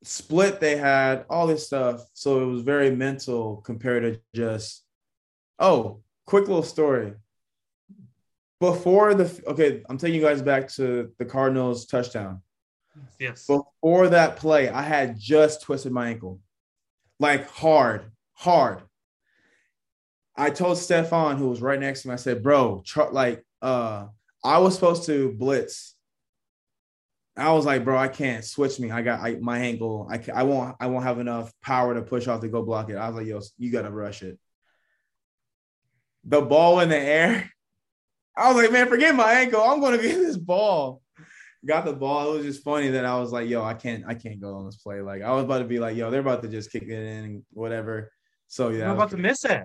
split 0.03 0.59
they 0.59 0.75
had, 0.75 1.25
all 1.31 1.47
this 1.47 1.65
stuff. 1.65 2.01
So 2.15 2.43
it 2.43 2.47
was 2.47 2.63
very 2.63 2.91
mental 2.91 3.59
compared 3.59 4.03
to 4.03 4.21
just, 4.35 4.83
oh, 5.61 6.03
quick 6.27 6.49
little 6.49 6.65
story 6.65 7.13
before 8.61 9.15
the 9.15 9.43
okay, 9.47 9.83
I'm 9.89 9.99
taking 9.99 10.21
you 10.21 10.27
guys 10.27 10.43
back 10.43 10.69
to 10.73 11.13
the 11.19 11.25
Cardinals 11.25 11.87
touchdown. 11.87 12.43
Yes. 13.19 13.47
Before 13.47 14.09
that 14.09 14.37
play, 14.37 14.69
I 14.69 14.83
had 14.83 15.19
just 15.19 15.63
twisted 15.63 15.93
my 15.93 16.09
ankle, 16.09 16.41
like 17.21 17.49
hard, 17.49 18.11
hard. 18.35 18.83
I 20.37 20.51
told 20.51 20.79
Stephon, 20.79 21.37
who 21.37 21.49
was 21.49 21.61
right 21.61 21.79
next 21.79 22.03
to 22.03 22.09
me, 22.09 22.15
I 22.15 22.17
said, 22.17 22.43
"Bro, 22.43 22.83
tr- 22.85 23.13
like, 23.13 23.45
uh, 23.63 24.07
I 24.45 24.59
was 24.59 24.75
supposed 24.75 25.05
to 25.07 25.33
blitz. 25.33 25.95
I 27.37 27.53
was 27.53 27.65
like, 27.65 27.85
bro, 27.85 27.97
I 27.97 28.09
can't 28.09 28.45
switch 28.45 28.81
me. 28.81 28.91
I 28.91 29.03
got 29.03 29.21
I, 29.21 29.37
my 29.41 29.61
ankle. 29.61 30.09
I 30.11 30.21
I 30.35 30.43
won't 30.43 30.77
I 30.81 30.89
won't 30.89 31.05
have 31.05 31.21
enough 31.21 31.53
power 31.63 31.95
to 31.95 32.03
push 32.03 32.27
off 32.27 32.41
to 32.41 32.49
go 32.49 32.63
block 32.63 32.91
it. 32.91 32.97
I 32.97 33.09
was 33.09 33.17
like, 33.17 33.27
yo, 33.27 33.41
you 33.59 33.71
gotta 33.71 33.91
rush 33.91 34.23
it. 34.23 34.39
The 36.25 36.41
ball 36.43 36.81
in 36.81 36.89
the 36.89 36.99
air. 36.99 37.51
I 38.39 38.53
was 38.53 38.63
like, 38.63 38.73
man, 38.73 38.89
forget 38.89 39.15
my 39.15 39.33
ankle. 39.33 39.61
I'm 39.63 39.81
gonna 39.81 39.99
get 39.99 40.17
this 40.17 40.37
ball. 40.37 41.03
Got 41.67 41.85
the 41.87 41.93
ball. 41.93 42.33
It 42.33 42.37
was 42.39 42.47
just 42.47 42.63
funny 42.63 42.89
that 42.91 43.05
I 43.05 43.19
was 43.19 43.33
like, 43.33 43.49
yo, 43.49 43.65
I 43.65 43.75
can't, 43.75 44.05
I 44.07 44.15
can't 44.15 44.41
go 44.41 44.55
on 44.55 44.67
this 44.67 44.77
play. 44.77 45.01
Like 45.01 45.23
I 45.23 45.33
was 45.33 45.45
about 45.45 45.59
to 45.59 45.65
be 45.65 45.81
like, 45.81 45.97
yo, 45.97 46.11
they're 46.11 46.21
about 46.21 46.43
to 46.43 46.49
just 46.49 46.71
kick 46.71 46.85
it 46.85 46.91
in 46.91 47.25
and 47.25 47.43
whatever. 47.51 48.13
So 48.47 48.69
yeah, 48.69 48.87
You're 48.87 48.95
about 48.95 49.11
to 49.11 49.17
miss 49.17 49.45
it. 49.45 49.65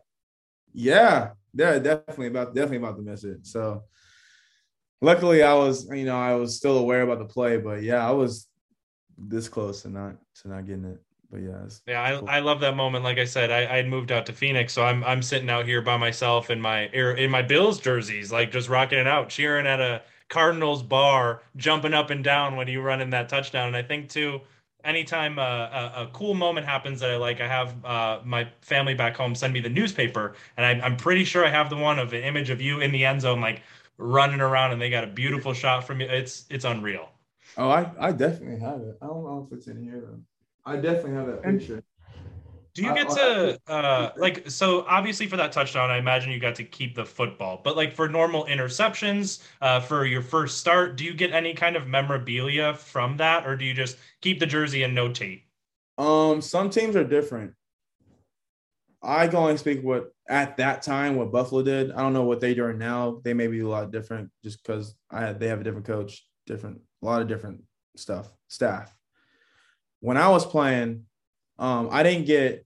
yeah, 0.73 1.29
they're 1.53 1.79
definitely 1.79 2.27
about 2.27 2.55
definitely 2.55 2.77
about 2.77 2.95
to 2.97 3.03
miss 3.03 3.23
it. 3.23 3.45
So 3.45 3.83
luckily 5.01 5.43
I 5.43 5.53
was, 5.53 5.88
you 5.91 6.05
know, 6.05 6.19
I 6.19 6.33
was 6.36 6.57
still 6.57 6.77
aware 6.79 7.03
about 7.03 7.19
the 7.19 7.25
play, 7.25 7.57
but 7.57 7.83
yeah, 7.83 8.05
I 8.05 8.12
was 8.12 8.47
this 9.17 9.47
close 9.47 9.83
to 9.83 9.89
not 9.89 10.15
to 10.41 10.47
not 10.49 10.65
getting 10.65 10.86
it. 10.86 11.01
But 11.34 11.41
yeah, 11.41 11.65
Yeah, 11.88 12.02
I, 12.04 12.19
cool. 12.19 12.30
I 12.30 12.39
love 12.39 12.60
that 12.60 12.76
moment. 12.76 13.04
Like 13.04 13.17
I 13.17 13.26
said, 13.26 13.50
I 13.50 13.62
I 13.62 13.78
had 13.78 13.88
moved 13.88 14.12
out 14.12 14.28
to 14.28 14.34
Phoenix, 14.34 14.72
so 14.72 14.86
I'm 14.86 15.04
I'm 15.04 15.24
sitting 15.24 15.50
out 15.50 15.65
here 15.65 15.82
by 15.82 15.98
myself 15.98 16.52
in 16.52 16.62
my 16.62 16.86
in 16.89 17.32
my 17.32 17.41
Bills 17.41 17.80
jerseys, 17.80 18.32
like 18.32 18.52
just 18.52 18.69
rocking 18.69 19.00
it 19.00 19.08
out, 19.08 19.30
cheering 19.30 19.65
at 19.65 19.82
a 19.82 20.04
Cardinals 20.30 20.84
bar, 20.84 21.41
jumping 21.56 21.93
up 21.93 22.12
and 22.12 22.24
down 22.24 22.56
when 22.56 22.67
you 22.67 22.82
run 22.82 23.02
in 23.02 23.10
that 23.10 23.30
touchdown. 23.30 23.67
And 23.67 23.76
I 23.76 23.82
think 23.82 24.10
too, 24.10 24.41
anytime 24.84 25.39
uh, 25.39 25.41
a, 25.41 25.91
a 26.04 26.10
cool 26.13 26.36
moment 26.36 26.67
happens 26.67 27.00
that 27.00 27.10
I 27.10 27.17
like, 27.17 27.41
I 27.41 27.48
have 27.48 27.84
uh, 27.84 28.19
my 28.24 28.48
family 28.62 28.93
back 28.93 29.17
home 29.17 29.34
send 29.34 29.54
me 29.54 29.60
the 29.60 29.69
newspaper, 29.69 30.36
and 30.58 30.65
I, 30.65 30.86
I'm 30.86 30.98
pretty 30.98 31.24
sure 31.24 31.43
I 31.43 31.50
have 31.50 31.72
the 31.72 31.78
one 31.78 31.98
of 31.98 32.13
an 32.13 32.24
image 32.24 32.52
of 32.52 32.62
you 32.62 32.82
in 32.82 32.91
the 32.91 33.06
end 33.06 33.22
zone, 33.22 33.41
like 33.41 33.63
running 33.98 34.39
around, 34.39 34.72
and 34.72 34.80
they 34.82 34.91
got 34.91 35.04
a 35.04 35.08
beautiful 35.08 35.54
shot 35.54 35.88
from 35.88 36.00
you. 36.00 36.08
It's 36.08 36.46
it's 36.52 36.65
unreal. 36.65 37.10
Oh, 37.58 37.69
I, 37.69 37.91
I 38.00 38.12
definitely 38.12 38.60
have 38.60 38.82
it. 38.82 38.98
I 39.02 39.08
don't 39.08 39.24
know 39.24 39.48
if 39.48 39.58
it's 39.58 39.67
in 39.67 39.82
here 39.82 40.02
though. 40.02 40.19
I 40.65 40.76
definitely 40.78 41.13
have 41.13 41.28
that 41.28 41.43
And- 41.43 41.60
picture. 41.60 41.84
Do 42.76 42.82
you 42.82 42.89
I- 42.89 42.95
get 42.95 43.12
I- 43.12 43.15
to 43.15 43.60
uh 43.67 44.12
like 44.17 44.49
so 44.49 44.84
obviously 44.88 45.28
for 45.28 45.38
that 45.38 45.52
touchdown 45.52 45.91
I 45.91 45.97
imagine 45.97 46.32
you 46.32 46.39
got 46.39 46.56
to 46.56 46.63
keep 46.63 46.95
the 46.95 47.06
football 47.06 47.62
but 47.63 47.78
like 47.78 47.93
for 47.93 48.10
normal 48.10 48.45
interceptions 48.45 49.43
uh 49.62 49.80
for 49.80 50.06
your 50.08 50.23
first 50.23 50.58
start 50.58 50.95
do 50.95 51.04
you 51.06 51.13
get 51.13 51.32
any 51.34 51.54
kind 51.54 51.76
of 51.76 51.86
memorabilia 51.88 52.73
from 52.73 53.17
that 53.17 53.45
or 53.45 53.56
do 53.56 53.63
you 53.63 53.76
just 53.76 53.97
keep 54.21 54.39
the 54.39 54.47
jersey 54.47 54.82
and 54.82 54.97
notate? 54.97 55.43
Um, 55.99 56.41
some 56.41 56.71
teams 56.71 56.95
are 56.95 57.04
different. 57.04 57.54
I 59.04 59.28
can 59.28 59.36
only 59.36 59.58
speak 59.58 59.84
what 59.84 60.12
at 60.28 60.58
that 60.58 60.82
time 60.82 61.15
what 61.15 61.32
Buffalo 61.32 61.62
did. 61.62 61.91
I 61.91 61.97
don't 62.02 62.13
know 62.13 62.23
what 62.23 62.39
they 62.39 62.56
doing 62.56 62.80
now. 62.80 63.21
They 63.23 63.36
may 63.36 63.45
be 63.45 63.60
a 63.60 63.67
lot 63.67 63.91
different 63.91 64.32
just 64.43 64.63
because 64.63 64.95
I 65.12 65.34
they 65.34 65.47
have 65.49 65.62
a 65.62 65.63
different 65.63 65.86
coach, 65.86 66.26
different 66.47 66.82
a 67.04 67.06
lot 67.06 67.21
of 67.21 67.28
different 67.28 67.62
stuff, 67.95 68.34
staff. 68.47 68.95
When 70.03 70.17
I 70.17 70.27
was 70.27 70.45
playing, 70.45 71.05
um, 71.57 71.87
I 71.89 72.03
didn't 72.03 72.25
get 72.25 72.65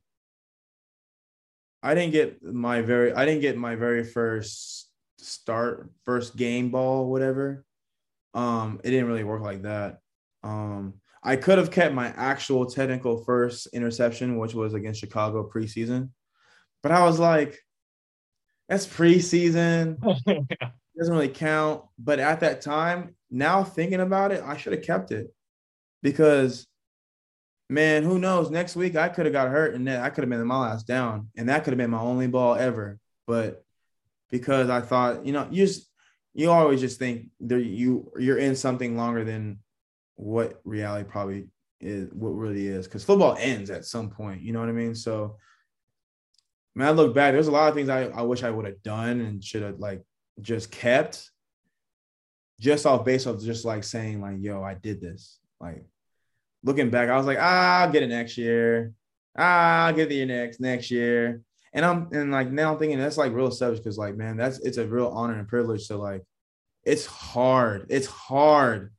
I 1.84 1.94
didn't 1.94 2.14
get 2.14 2.42
my 2.42 2.82
very 2.82 3.14
I 3.14 3.26
didn't 3.26 3.42
get 3.42 3.56
my 3.56 3.76
very 3.76 4.04
first 4.04 4.90
start, 5.20 5.92
first 6.04 6.36
game 6.36 6.72
ball, 6.72 7.12
whatever. 7.12 7.64
Um, 8.34 8.82
it 8.84 8.90
didn't 8.90 9.06
really 9.06 9.24
work 9.24 9.44
like 9.44 9.62
that. 9.62 10.00
Um, 10.44 10.96
I 11.22 11.36
could 11.36 11.60
have 11.60 11.70
kept 11.70 11.94
my 11.94 12.08
actual 12.08 12.66
technical 12.66 13.24
first 13.24 13.68
interception, 13.68 14.40
which 14.40 14.56
was 14.56 14.74
against 14.74 15.00
Chicago 15.00 15.48
preseason. 15.48 16.10
But 16.82 16.92
I 16.92 17.04
was 17.04 17.20
like, 17.20 17.60
that's 18.68 18.88
preseason. 18.88 20.00
doesn't 20.98 21.14
really 21.14 21.30
count. 21.30 21.84
But 22.00 22.18
at 22.18 22.40
that 22.40 22.62
time, 22.62 23.16
now 23.30 23.64
thinking 23.64 24.00
about 24.00 24.32
it, 24.32 24.44
I 24.44 24.58
should 24.58 24.74
have 24.74 24.82
kept 24.82 25.12
it 25.12 25.28
because, 26.02 26.66
man, 27.70 28.04
who 28.04 28.20
knows? 28.20 28.50
Next 28.50 28.76
week 28.76 28.96
I 28.96 29.10
could 29.10 29.26
have 29.26 29.34
got 29.34 29.50
hurt 29.50 29.76
and 29.76 29.88
then 29.88 30.02
I 30.02 30.10
could 30.10 30.24
have 30.24 30.30
been 30.30 30.46
my 30.46 30.60
last 30.60 30.88
down, 30.88 31.30
and 31.36 31.50
that 31.50 31.64
could 31.64 31.72
have 31.72 31.78
been 31.78 31.92
my 31.92 32.00
only 32.00 32.28
ball 32.28 32.56
ever. 32.56 33.00
But 33.26 33.64
because 34.30 34.70
I 34.70 34.82
thought, 34.82 35.26
you 35.26 35.34
know, 35.34 35.48
you 35.52 35.66
just 35.66 35.90
you 36.34 36.52
always 36.52 36.80
just 36.80 37.00
think 37.00 37.28
there 37.40 37.60
you 37.60 38.12
you're 38.18 38.38
in 38.38 38.56
something 38.56 38.96
longer 38.96 39.24
than 39.24 39.60
what 40.16 40.62
reality 40.64 41.10
probably 41.10 41.48
is, 41.80 42.10
what 42.14 42.30
really 42.30 42.68
is, 42.68 42.88
because 42.88 43.04
football 43.04 43.36
ends 43.40 43.70
at 43.70 43.86
some 43.86 44.10
point. 44.10 44.42
You 44.42 44.54
know 44.54 44.60
what 44.60 44.70
I 44.70 44.74
mean? 44.74 44.96
So. 44.96 45.38
Man, 46.76 46.90
I 46.90 46.92
look 46.92 47.16
back. 47.16 47.34
There's 47.34 47.48
a 47.48 47.52
lot 47.52 47.70
of 47.70 47.74
things 47.74 47.90
I, 47.90 48.04
I 48.04 48.22
wish 48.22 48.44
I 48.44 48.52
would 48.52 48.68
have 48.68 48.84
done 48.84 49.20
and 49.20 49.44
should 49.44 49.64
have 49.64 49.80
like 49.80 50.04
just 50.42 50.70
kept 50.70 51.32
just 52.60 52.86
off 52.86 53.06
base 53.06 53.26
of 53.26 53.44
just 53.44 53.66
like 53.66 53.84
saying 53.84 54.22
like 54.22 54.38
yo 54.40 54.64
i 54.64 54.74
did 54.74 55.00
this 55.00 55.40
like 55.60 55.86
looking 56.64 56.90
back 56.90 57.10
i 57.10 57.18
was 57.18 57.26
like 57.26 57.38
ah, 57.40 57.82
i'll 57.82 57.92
get 57.92 58.04
it 58.04 58.08
next 58.08 58.38
year 58.38 58.94
ah, 59.38 59.86
i'll 59.86 59.94
get 59.94 60.12
it 60.12 60.26
next 60.26 60.60
next 60.60 60.92
year 60.92 61.42
and 61.74 61.86
i'm 61.86 62.10
and 62.12 62.32
like 62.32 62.52
now 62.52 62.74
i'm 62.74 62.80
thinking 62.80 62.98
that's 62.98 63.18
like 63.18 63.34
real 63.34 63.52
selfish 63.52 63.80
because 63.80 63.98
like 63.98 64.16
man 64.16 64.38
that's 64.38 64.60
it's 64.60 64.78
a 64.78 64.88
real 64.88 65.08
honor 65.08 65.38
and 65.38 65.48
privilege 65.48 65.88
to 65.88 65.98
like 65.98 66.24
it's 66.84 67.06
hard 67.06 67.86
it's 67.90 68.08
hard 68.08 68.94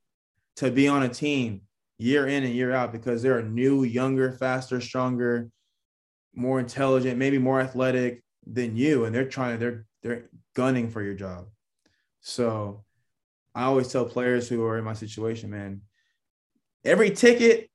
to 0.56 0.70
be 0.70 0.88
on 0.88 1.02
a 1.02 1.08
team 1.08 1.62
year 1.98 2.26
in 2.26 2.44
and 2.44 2.54
year 2.54 2.72
out 2.72 2.92
because 2.92 3.22
there 3.22 3.36
are 3.36 3.42
new 3.42 3.82
younger 3.82 4.32
faster 4.32 4.80
stronger 4.80 5.50
more 6.34 6.60
intelligent 6.60 7.18
maybe 7.18 7.38
more 7.38 7.60
athletic 7.60 8.22
than 8.46 8.76
you 8.76 9.04
and 9.04 9.14
they're 9.14 9.28
trying 9.28 9.58
they're 9.58 9.84
they're 10.02 10.28
gunning 10.54 10.90
for 10.90 11.02
your 11.02 11.14
job. 11.14 11.46
So 12.20 12.84
I 13.54 13.64
always 13.64 13.88
tell 13.88 14.04
players 14.04 14.48
who 14.48 14.64
are 14.64 14.78
in 14.78 14.84
my 14.84 14.94
situation, 14.94 15.50
man, 15.50 15.82
every 16.88 17.10
ticket, 17.10 17.70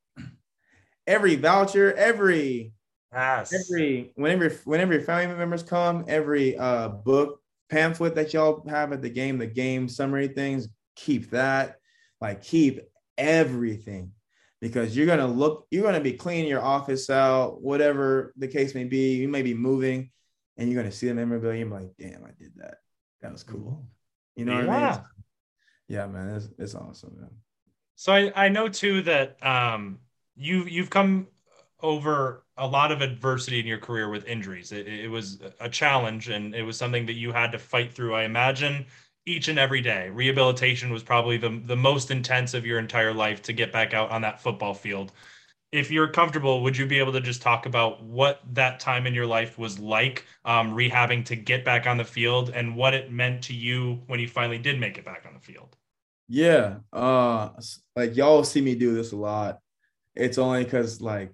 every 1.07 1.35
voucher, 1.35 1.93
every 1.93 2.73
Yes. 3.13 3.53
every 3.53 4.11
whenever 4.15 4.49
whenever 4.65 4.93
your 4.93 5.03
family 5.03 5.35
members 5.35 5.61
come, 5.61 6.03
every 6.07 6.57
uh 6.57 6.89
book 6.89 7.39
pamphlet 7.69 8.15
that 8.15 8.33
y'all 8.33 8.67
have 8.67 8.91
at 8.91 9.01
the 9.01 9.09
game, 9.09 9.37
the 9.37 9.47
game 9.47 9.87
summary 9.87 10.27
things, 10.27 10.67
keep 10.95 11.29
that. 11.29 11.77
Like 12.19 12.41
keep 12.41 12.81
everything 13.17 14.13
because 14.61 14.95
you're 14.95 15.05
gonna 15.05 15.27
look, 15.27 15.67
you're 15.69 15.83
gonna 15.83 15.99
be 15.99 16.13
cleaning 16.13 16.47
your 16.47 16.63
office 16.63 17.09
out, 17.09 17.61
whatever 17.61 18.33
the 18.37 18.47
case 18.47 18.73
may 18.73 18.85
be. 18.85 19.15
You 19.15 19.27
may 19.27 19.41
be 19.41 19.53
moving, 19.53 20.09
and 20.57 20.71
you're 20.71 20.81
gonna 20.81 20.91
see 20.91 21.07
the 21.07 21.13
memorabilia. 21.13 21.61
And 21.61 21.69
be 21.69 21.75
like, 21.75 21.91
damn, 21.99 22.25
I 22.25 22.31
did 22.39 22.53
that. 22.55 22.77
That 23.21 23.31
was 23.31 23.43
cool. 23.43 23.85
You 24.35 24.45
know 24.45 24.55
what 24.55 24.63
I 24.63 24.79
Yeah. 24.79 24.91
mean? 24.91 25.03
Yeah, 25.89 26.07
man, 26.07 26.35
it's, 26.35 26.49
it's 26.57 26.75
awesome, 26.75 27.15
man. 27.19 27.29
So 28.03 28.11
I, 28.11 28.33
I 28.35 28.49
know 28.49 28.67
too 28.67 29.01
that 29.03 29.37
um, 29.41 29.97
you 30.35 30.65
you've 30.65 30.89
come 30.89 31.25
over 31.81 32.43
a 32.57 32.67
lot 32.67 32.91
of 32.91 33.01
adversity 33.01 33.61
in 33.61 33.65
your 33.65 33.77
career 33.77 34.09
with 34.09 34.25
injuries. 34.27 34.73
It, 34.73 34.89
it 34.89 35.07
was 35.07 35.39
a 35.61 35.69
challenge, 35.69 36.27
and 36.27 36.53
it 36.53 36.63
was 36.63 36.75
something 36.77 37.05
that 37.05 37.13
you 37.13 37.31
had 37.31 37.53
to 37.53 37.57
fight 37.57 37.93
through. 37.93 38.13
I 38.13 38.23
imagine 38.23 38.87
each 39.25 39.47
and 39.47 39.57
every 39.57 39.79
day. 39.79 40.09
Rehabilitation 40.09 40.91
was 40.91 41.01
probably 41.01 41.37
the 41.37 41.61
the 41.65 41.77
most 41.77 42.11
intense 42.11 42.53
of 42.53 42.65
your 42.65 42.77
entire 42.77 43.13
life 43.13 43.41
to 43.43 43.53
get 43.53 43.71
back 43.71 43.93
out 43.93 44.11
on 44.11 44.21
that 44.23 44.41
football 44.41 44.73
field. 44.73 45.13
If 45.71 45.89
you're 45.89 46.09
comfortable, 46.09 46.61
would 46.61 46.75
you 46.75 46.85
be 46.85 46.99
able 46.99 47.13
to 47.13 47.21
just 47.21 47.41
talk 47.41 47.65
about 47.65 48.03
what 48.03 48.41
that 48.51 48.81
time 48.81 49.07
in 49.07 49.13
your 49.13 49.27
life 49.27 49.57
was 49.57 49.79
like, 49.79 50.25
um, 50.43 50.73
rehabbing 50.75 51.23
to 51.27 51.37
get 51.37 51.63
back 51.63 51.87
on 51.87 51.95
the 51.95 52.03
field, 52.03 52.49
and 52.49 52.75
what 52.75 52.93
it 52.93 53.13
meant 53.13 53.43
to 53.43 53.53
you 53.53 54.01
when 54.07 54.19
you 54.19 54.27
finally 54.27 54.59
did 54.59 54.77
make 54.77 54.97
it 54.97 55.05
back 55.05 55.23
on 55.25 55.33
the 55.33 55.39
field? 55.39 55.77
Yeah. 56.27 56.77
Uh 56.91 57.49
like 57.95 58.15
y'all 58.15 58.43
see 58.43 58.61
me 58.61 58.75
do 58.75 58.93
this 58.93 59.11
a 59.11 59.17
lot. 59.17 59.59
It's 60.15 60.37
only 60.37 60.63
because 60.63 61.01
like 61.01 61.33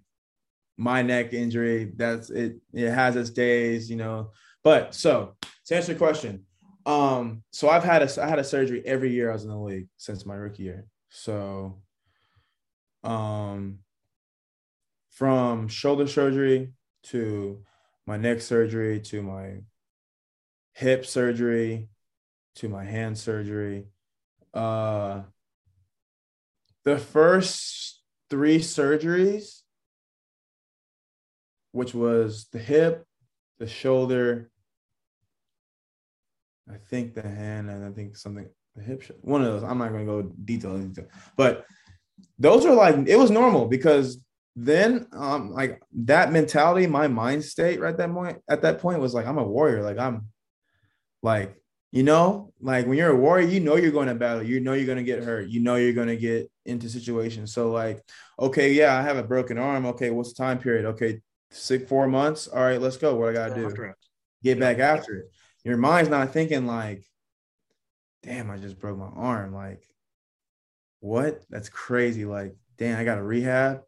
my 0.78 1.02
neck 1.02 1.34
injury, 1.34 1.92
that's 1.96 2.30
it, 2.30 2.58
it 2.74 2.90
has 2.90 3.16
its 3.16 3.30
days, 3.30 3.90
you 3.90 3.98
know. 3.98 4.32
But 4.64 4.96
so 4.96 5.36
to 5.66 5.76
answer 5.76 5.92
your 5.92 6.00
question, 6.00 6.46
um, 6.86 7.44
so 7.52 7.70
I've 7.70 7.84
had 7.84 8.02
a 8.02 8.24
I 8.24 8.28
had 8.28 8.40
a 8.40 8.44
surgery 8.44 8.82
every 8.86 9.12
year 9.12 9.30
I 9.30 9.34
was 9.34 9.44
in 9.44 9.50
the 9.50 9.58
league 9.58 9.88
since 9.98 10.26
my 10.26 10.36
rookie 10.36 10.64
year. 10.64 10.86
So 11.10 11.82
um 13.04 13.80
from 15.12 15.68
shoulder 15.68 16.08
surgery 16.08 16.74
to 17.04 17.64
my 18.06 18.18
neck 18.18 18.42
surgery 18.42 19.00
to 19.00 19.22
my 19.22 19.60
hip 20.74 21.06
surgery 21.06 21.90
to 22.56 22.70
my 22.70 22.84
hand 22.84 23.18
surgery 23.18 23.86
uh 24.54 25.22
the 26.86 26.98
first 26.98 28.02
three 28.30 28.60
surgeries 28.60 29.62
which 31.72 31.94
was 31.94 32.48
the 32.52 32.60
hip 32.60 33.06
the 33.60 33.68
shoulder 33.68 34.50
I 36.72 36.78
think 36.90 37.16
the 37.16 37.22
hand 37.22 37.70
and 37.70 37.84
I 37.84 37.90
think 37.92 38.16
something 38.16 38.48
the 38.76 38.84
hip. 38.84 39.04
One 39.22 39.42
of 39.42 39.48
those. 39.48 39.64
I'm 39.64 39.78
not 39.78 39.92
gonna 39.92 40.06
go 40.06 40.22
detail 40.22 40.78
detail, 40.78 41.08
but 41.36 41.66
those 42.38 42.66
are 42.66 42.74
like 42.74 43.08
it 43.08 43.18
was 43.18 43.32
normal 43.32 43.66
because 43.68 44.20
then 44.56 45.08
um 45.14 45.52
like 45.52 45.82
that 46.06 46.32
mentality, 46.32 46.86
my 46.88 47.08
mind 47.08 47.44
state 47.44 47.80
right 47.80 47.98
that 47.98 48.12
point 48.12 48.38
at 48.50 48.62
that 48.62 48.80
point 48.80 49.00
was 49.00 49.14
like 49.14 49.26
I'm 49.26 49.38
a 49.38 49.44
warrior. 49.44 49.82
Like 49.82 49.98
I'm 49.98 50.28
like 51.24 51.56
you 51.92 52.04
know, 52.04 52.54
like 52.62 52.86
when 52.86 52.98
you're 52.98 53.12
a 53.12 53.16
warrior, 53.16 53.48
you 53.48 53.60
know 53.60 53.76
you're 53.76 53.92
going 53.92 54.08
to 54.08 54.16
battle. 54.16 54.44
You 54.44 54.60
know 54.60 54.74
you're 54.74 54.86
going 54.86 54.98
to 54.98 55.04
get 55.04 55.24
hurt. 55.24 55.48
You 55.48 55.60
know 55.62 55.76
you're 55.76 55.94
going 55.94 56.08
to 56.08 56.18
get 56.18 56.52
into 56.66 56.90
situations. 56.90 57.54
So 57.54 57.72
like, 57.72 58.04
okay, 58.38 58.74
yeah, 58.74 58.96
I 58.96 59.02
have 59.02 59.18
a 59.18 59.24
broken 59.24 59.58
arm. 59.58 59.86
Okay, 59.88 60.12
what's 60.12 60.34
the 60.34 60.44
time 60.44 60.60
period? 60.60 60.86
Okay, 60.86 61.22
six 61.52 61.88
four 61.90 62.08
months. 62.08 62.48
All 62.48 62.62
right, 62.62 62.80
let's 62.80 62.98
go. 62.98 63.16
What 63.16 63.30
I 63.30 63.34
gotta 63.34 63.56
do? 63.56 63.94
Get 64.44 64.60
back 64.60 64.80
after 64.80 65.16
it. 65.16 65.32
Your 65.64 65.78
mind's 65.78 66.10
not 66.10 66.32
thinking 66.32 66.66
like, 66.66 67.04
damn, 68.24 68.50
I 68.50 68.58
just 68.58 68.80
broke 68.80 68.98
my 68.98 69.08
arm. 69.08 69.54
Like, 69.54 69.84
what? 71.00 71.42
That's 71.50 71.70
crazy. 71.70 72.26
Like, 72.26 72.56
damn, 72.78 73.00
I 73.00 73.04
got 73.04 73.16
to 73.16 73.24
rehab. 73.24 73.82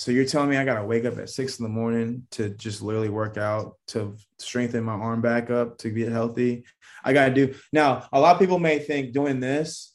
So 0.00 0.12
you're 0.12 0.24
telling 0.24 0.48
me 0.48 0.56
I 0.56 0.64
gotta 0.64 0.82
wake 0.82 1.04
up 1.04 1.18
at 1.18 1.28
six 1.28 1.58
in 1.58 1.62
the 1.62 1.68
morning 1.68 2.26
to 2.30 2.48
just 2.48 2.80
literally 2.80 3.10
work 3.10 3.36
out 3.36 3.76
to 3.88 4.16
strengthen 4.38 4.82
my 4.82 4.94
arm 4.94 5.20
back 5.20 5.50
up 5.50 5.76
to 5.76 5.90
get 5.90 6.10
healthy. 6.10 6.64
I 7.04 7.12
gotta 7.12 7.34
do 7.34 7.54
now. 7.70 8.08
A 8.10 8.18
lot 8.18 8.32
of 8.32 8.38
people 8.38 8.58
may 8.58 8.78
think 8.78 9.12
doing 9.12 9.40
this 9.40 9.94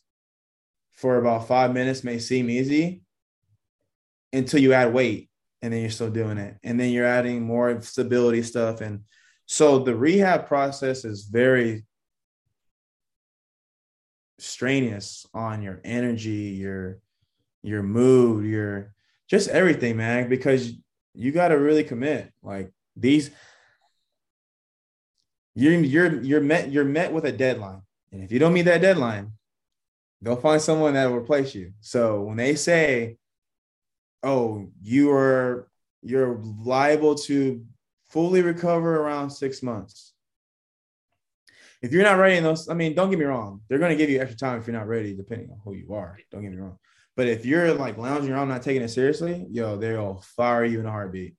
for 0.94 1.18
about 1.18 1.48
five 1.48 1.74
minutes 1.74 2.04
may 2.04 2.20
seem 2.20 2.52
easy 2.52 3.02
until 4.32 4.60
you 4.60 4.74
add 4.74 4.94
weight 4.94 5.32
and 5.64 5.74
then 5.74 5.82
you're 5.82 5.90
still 5.90 6.12
doing 6.12 6.38
it. 6.38 6.56
And 6.64 6.80
then 6.80 6.92
you're 6.92 7.08
adding 7.08 7.42
more 7.42 7.82
stability 7.82 8.44
stuff. 8.44 8.82
And 8.82 9.06
so 9.48 9.80
the 9.80 9.96
rehab 9.96 10.46
process 10.46 11.04
is 11.04 11.24
very 11.24 11.84
strenuous 14.38 15.26
on 15.34 15.64
your 15.64 15.82
energy, 15.84 16.60
your 16.60 17.00
your 17.64 17.82
mood, 17.82 18.46
your 18.46 18.95
just 19.28 19.50
everything, 19.50 19.98
man, 19.98 20.30
because 20.30 20.74
you 21.14 21.32
got 21.32 21.50
to 21.50 21.56
really 21.56 21.84
commit. 21.84 22.32
Like 22.44 22.72
these, 22.96 23.32
you're 25.56 25.74
you're 25.74 26.22
you're 26.22 26.42
met 26.42 26.72
you're 26.72 26.86
met 26.86 27.14
with 27.14 27.26
a 27.26 27.32
deadline, 27.32 27.82
and 28.12 28.24
if 28.24 28.32
you 28.32 28.40
don't 28.40 28.54
meet 28.54 28.64
that 28.64 28.82
deadline, 28.82 29.32
they'll 30.22 30.36
find 30.36 30.62
someone 30.62 30.94
that 30.94 31.06
will 31.06 31.18
replace 31.18 31.56
you. 31.56 31.74
So 31.82 32.22
when 32.22 32.38
they 32.38 32.56
say, 32.56 33.18
"Oh, 34.24 34.70
you 34.82 35.12
are 35.12 35.68
you're 36.02 36.40
liable 36.44 37.16
to 37.16 37.66
fully 38.10 38.42
recover 38.42 38.98
around 38.98 39.32
six 39.32 39.64
months," 39.64 40.14
if 41.82 41.92
you're 41.92 42.04
not 42.04 42.18
ready 42.18 42.38
in 42.38 42.44
those, 42.44 42.68
I 42.70 42.74
mean, 42.74 42.96
don't 42.96 43.10
get 43.10 43.20
me 43.20 43.26
wrong, 43.26 43.62
they're 43.68 43.80
going 43.80 43.92
to 43.92 43.98
give 43.98 44.10
you 44.10 44.20
extra 44.20 44.38
time 44.38 44.60
if 44.60 44.68
you're 44.68 44.76
not 44.76 44.88
ready, 44.88 45.16
depending 45.16 45.52
on 45.52 45.60
who 45.64 45.74
you 45.74 45.94
are. 45.94 46.18
Don't 46.32 46.42
get 46.42 46.52
me 46.52 46.58
wrong. 46.58 46.78
But 47.16 47.28
if 47.28 47.46
you're 47.46 47.74
like 47.74 47.98
lounging 47.98 48.32
around, 48.32 48.50
not 48.50 48.62
taking 48.62 48.82
it 48.82 48.90
seriously, 48.90 49.46
yo, 49.50 49.78
they'll 49.78 50.22
fire 50.36 50.66
you 50.66 50.80
in 50.80 50.86
a 50.86 50.92
heartbeat. 50.92 51.36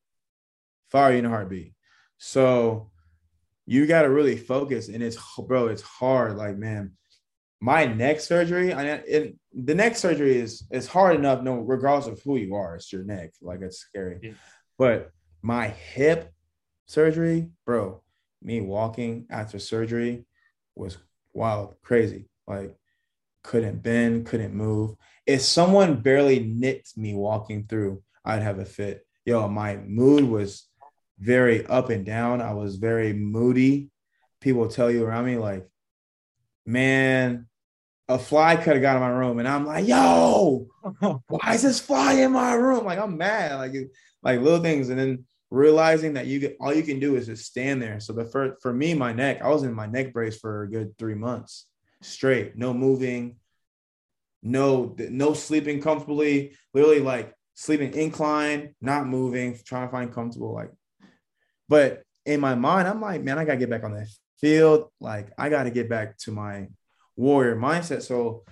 Fire 0.91 1.13
you 1.13 1.19
in 1.19 1.27
a 1.27 1.31
heartbeat. 1.31 1.75
So 2.19 2.91
you 3.67 3.87
got 3.87 4.03
to 4.03 4.11
really 4.11 4.37
focus. 4.37 4.89
And 4.89 5.03
it's, 5.03 5.19
bro, 5.39 5.69
it's 5.69 5.83
hard. 5.83 6.37
Like, 6.37 6.57
man, 6.57 6.93
my 7.61 7.85
neck 7.87 8.21
surgery, 8.21 8.73
I 8.73 8.85
it, 8.85 9.37
the 9.53 9.75
neck 9.75 9.97
surgery 9.97 10.39
is 10.39 10.67
it's 10.71 10.87
hard 10.87 11.17
enough, 11.17 11.43
no, 11.43 11.57
regardless 11.57 12.07
of 12.07 12.23
who 12.23 12.37
you 12.37 12.55
are, 12.55 12.77
it's 12.77 12.93
your 12.93 13.05
neck. 13.05 13.33
Like, 13.43 13.61
it's 13.61 13.79
scary. 13.79 14.19
Yeah. 14.23 14.33
But 14.79 15.11
my 15.43 15.69
hip 15.69 16.33
surgery, 16.87 17.51
bro, 17.65 18.03
me 18.43 18.61
walking 18.61 19.27
after 19.31 19.59
surgery 19.59 20.27
was 20.75 20.99
wild, 21.33 21.75
crazy. 21.83 22.29
Like, 22.47 22.77
couldn't 23.47 23.83
bend, 23.83 24.27
couldn't 24.27 24.55
move 24.55 24.97
if 25.27 25.43
someone 25.43 26.01
barely 26.01 26.41
nicked 26.41 26.97
me 26.97 27.15
walking 27.15 27.67
through, 27.67 28.03
I'd 28.25 28.43
have 28.43 28.61
a 28.61 28.65
fit. 28.65 29.05
Yo, 29.25 29.49
my 29.49 29.77
mood 29.77 30.25
was 30.25 30.69
very 31.19 31.67
up 31.67 31.91
and 31.91 32.07
down. 32.07 32.41
I 32.41 32.53
was 32.53 32.77
very 32.77 33.13
moody. 33.13 33.91
People 34.41 34.69
tell 34.69 34.91
you 34.91 35.05
around 35.05 35.27
me, 35.27 35.37
like, 35.37 35.69
man, 36.65 37.49
a 38.09 38.19
fly 38.19 38.55
could 38.55 38.75
have 38.75 38.83
got 38.83 38.97
in 38.97 39.03
my 39.03 39.09
room. 39.09 39.41
And 39.41 39.49
I'm 39.49 39.67
like, 39.67 39.89
yo, 39.89 40.69
why 41.01 41.55
is 41.55 41.63
this 41.63 41.81
fly 41.81 42.13
in 42.15 42.33
my 42.33 42.55
room? 42.55 42.85
Like, 42.85 43.01
I'm 43.01 43.17
mad. 43.17 43.57
Like, 43.57 43.75
like 44.23 44.41
little 44.41 44.63
things. 44.63 44.91
And 44.91 44.99
then 44.99 45.25
realizing 45.51 46.13
that 46.15 46.27
you 46.27 46.39
get 46.39 46.57
all 46.61 46.73
you 46.73 46.85
can 46.85 47.01
do 47.01 47.17
is 47.17 47.27
just 47.27 47.47
stand 47.47 47.83
there. 47.83 47.99
So 47.99 48.13
the 48.13 48.27
first 48.27 48.63
for 48.63 48.73
me, 48.73 48.95
my 48.95 49.13
neck, 49.13 49.43
I 49.43 49.49
was 49.49 49.65
in 49.65 49.75
my 49.75 49.87
neck 49.87 50.13
brace 50.13 50.39
for 50.39 50.63
a 50.63 50.71
good 50.71 50.97
three 50.99 51.17
months 51.17 51.67
straight, 52.07 52.57
no 52.57 52.73
moving, 52.73 53.37
no 54.43 54.95
no 54.99 55.35
sleeping 55.35 55.81
comfortably, 55.81 56.57
literally 56.73 57.01
like 57.01 57.35
sleeping 57.55 57.93
incline, 57.95 58.75
not 58.81 59.07
moving, 59.07 59.59
trying 59.65 59.89
to 59.89 59.93
find 59.93 60.13
comfortable. 60.13 60.55
Like, 60.55 60.71
but 61.69 62.03
in 62.25 62.41
my 62.41 62.55
mind, 62.55 62.87
I'm 62.89 63.01
like, 63.01 63.23
man, 63.23 63.39
I 63.39 63.45
gotta 63.45 63.59
get 63.59 63.71
back 63.71 63.85
on 63.85 63.93
that 63.95 64.09
field. 64.41 64.91
Like, 65.01 65.31
I 65.39 65.49
gotta 65.49 65.71
get 65.71 65.89
back 65.89 66.19
to 66.19 66.33
my 66.33 66.69
warrior 67.17 67.57
mindset. 67.57 68.03
So 68.03 68.45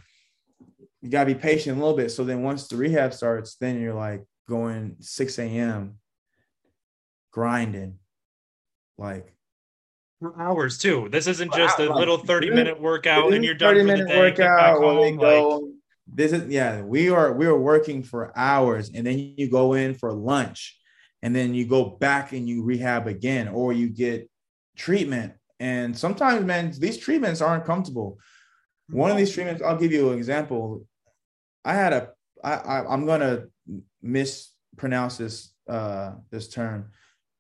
you 1.03 1.11
gotta 1.11 1.27
be 1.27 1.35
patient 1.35 1.77
a 1.77 1.81
little 1.81 1.97
bit. 1.97 2.11
So 2.11 2.25
then 2.25 2.43
once 2.43 2.67
the 2.67 2.77
rehab 2.77 3.13
starts, 3.13 3.57
then 3.57 3.81
you're 3.81 3.95
like 3.95 4.25
going 4.49 4.97
6 5.01 5.39
a.m. 5.39 5.99
grinding, 7.31 7.99
like 8.97 9.34
hours 10.39 10.79
too. 10.79 11.09
This 11.11 11.27
isn't 11.27 11.53
just 11.55 11.79
a 11.79 11.93
little 11.93 12.19
30 12.19 12.51
minute 12.51 12.81
workout 12.81 13.33
and 13.33 13.45
you're 13.45 13.55
done 13.55 13.75
30 13.75 13.85
minute 13.85 14.09
workout 14.09 14.81
when 14.81 15.01
they 15.01 15.17
go. 15.17 15.59
Like, 15.59 15.75
this 16.07 16.33
is 16.33 16.49
yeah, 16.49 16.83
we 16.83 17.11
are 17.11 17.33
we 17.33 17.47
are 17.47 17.59
working 17.59 18.03
for 18.03 18.33
hours 18.37 18.91
and 18.95 19.07
then 19.07 19.35
you 19.37 19.51
go 19.51 19.75
in 19.75 19.95
for 19.95 20.13
lunch 20.13 20.79
and 21.23 21.35
then 21.35 21.55
you 21.55 21.67
go 21.67 21.85
back 21.85 22.33
and 22.33 22.49
you 22.49 22.63
rehab 22.63 23.07
again 23.07 23.49
or 23.49 23.73
you 23.73 23.89
get 23.89 24.31
treatment. 24.77 25.33
And 25.59 25.97
sometimes, 25.97 26.45
man, 26.45 26.73
these 26.79 26.99
treatments 26.99 27.41
aren't 27.41 27.65
comfortable. 27.65 28.19
One 28.91 29.11
of 29.11 29.17
these 29.17 29.33
treatments, 29.33 29.63
I'll 29.63 29.79
give 29.79 29.93
you 29.93 30.11
an 30.11 30.19
example. 30.19 30.87
I 31.65 31.75
had 31.75 31.93
a 31.93 32.11
I, 32.43 32.53
I 32.53 32.93
I'm 32.93 33.07
gonna 33.07 33.45
mispronounce 34.03 35.17
this 35.17 35.55
uh 35.67 36.13
this 36.31 36.49
term 36.49 36.91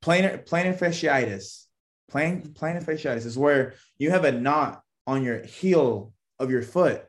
plantar 0.03 0.47
plantar 0.47 0.79
fasciitis. 0.79 1.63
Plan, 2.11 2.43
plantar 2.43 2.85
fasciitis 2.85 3.27
is 3.27 3.38
where 3.38 3.75
you 3.99 4.11
have 4.11 4.25
a 4.25 4.33
knot 4.33 4.83
on 5.07 5.25
your 5.25 5.43
heel 5.43 6.12
of 6.38 6.51
your 6.51 6.62
foot 6.62 7.05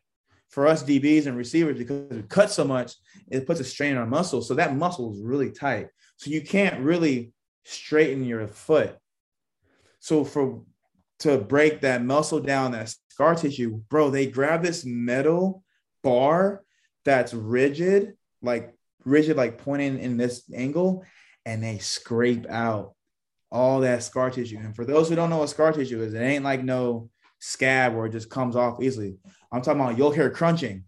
for 0.49 0.67
us 0.67 0.83
DBs 0.83 1.25
and 1.25 1.35
receivers 1.35 1.77
because 1.77 2.17
it 2.17 2.29
cuts 2.29 2.53
so 2.55 2.63
much, 2.63 2.93
it 3.29 3.45
puts 3.45 3.59
a 3.59 3.63
strain 3.63 3.93
on 3.93 3.97
our 3.97 4.07
muscle. 4.07 4.41
So 4.41 4.53
that 4.55 4.75
muscle 4.75 5.13
is 5.13 5.21
really 5.21 5.51
tight. 5.51 5.87
So 6.17 6.29
you 6.29 6.41
can't 6.41 6.79
really 6.79 7.33
straighten 7.65 8.23
your 8.23 8.47
foot. 8.47 8.97
So 9.99 10.23
for 10.23 10.63
to 11.19 11.37
break 11.37 11.81
that 11.81 12.03
muscle 12.03 12.39
down, 12.39 12.71
that 12.71 12.93
scar 13.09 13.35
tissue, 13.35 13.81
bro, 13.89 14.09
they 14.09 14.27
grab 14.27 14.63
this 14.63 14.85
metal 14.85 15.63
bar 16.03 16.63
that's 17.03 17.33
rigid, 17.33 18.13
like 18.41 18.73
rigid, 19.03 19.37
like 19.37 19.57
pointing 19.57 19.99
in 19.99 20.17
this 20.17 20.43
angle, 20.53 21.03
and 21.45 21.63
they 21.63 21.79
scrape 21.79 22.45
out 22.49 22.93
all 23.51 23.81
that 23.81 24.03
scar 24.03 24.29
tissue. 24.29 24.57
And 24.57 24.75
for 24.75 24.85
those 24.85 25.09
who 25.09 25.15
don't 25.15 25.29
know 25.29 25.37
what 25.37 25.49
scar 25.49 25.71
tissue 25.71 26.01
is, 26.01 26.13
it 26.13 26.19
ain't 26.19 26.43
like 26.43 26.63
no 26.63 27.09
scab 27.39 27.93
where 27.93 28.07
it 28.07 28.11
just 28.11 28.29
comes 28.29 28.55
off 28.55 28.81
easily. 28.81 29.17
I'm 29.51 29.61
talking 29.61 29.81
about 29.81 29.97
you'll 29.97 30.11
hear 30.11 30.29
crunching, 30.29 30.85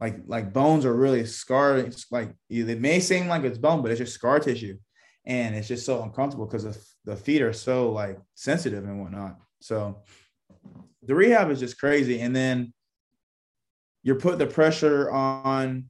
like 0.00 0.16
like 0.26 0.52
bones 0.52 0.84
are 0.84 0.94
really 0.94 1.26
scarred. 1.26 1.86
It's 1.86 2.10
like 2.10 2.32
it 2.48 2.80
may 2.80 3.00
seem 3.00 3.28
like 3.28 3.44
it's 3.44 3.58
bone, 3.58 3.82
but 3.82 3.90
it's 3.90 3.98
just 3.98 4.14
scar 4.14 4.38
tissue, 4.38 4.78
and 5.26 5.54
it's 5.54 5.68
just 5.68 5.84
so 5.84 6.02
uncomfortable 6.02 6.46
because 6.46 6.64
the, 6.64 7.12
the 7.12 7.16
feet 7.16 7.42
are 7.42 7.52
so 7.52 7.90
like 7.92 8.18
sensitive 8.34 8.84
and 8.84 9.00
whatnot. 9.00 9.36
So 9.60 10.02
the 11.02 11.14
rehab 11.14 11.50
is 11.50 11.60
just 11.60 11.78
crazy, 11.78 12.20
and 12.20 12.34
then 12.34 12.72
you're 14.02 14.20
put 14.20 14.38
the 14.38 14.46
pressure 14.46 15.10
on 15.10 15.86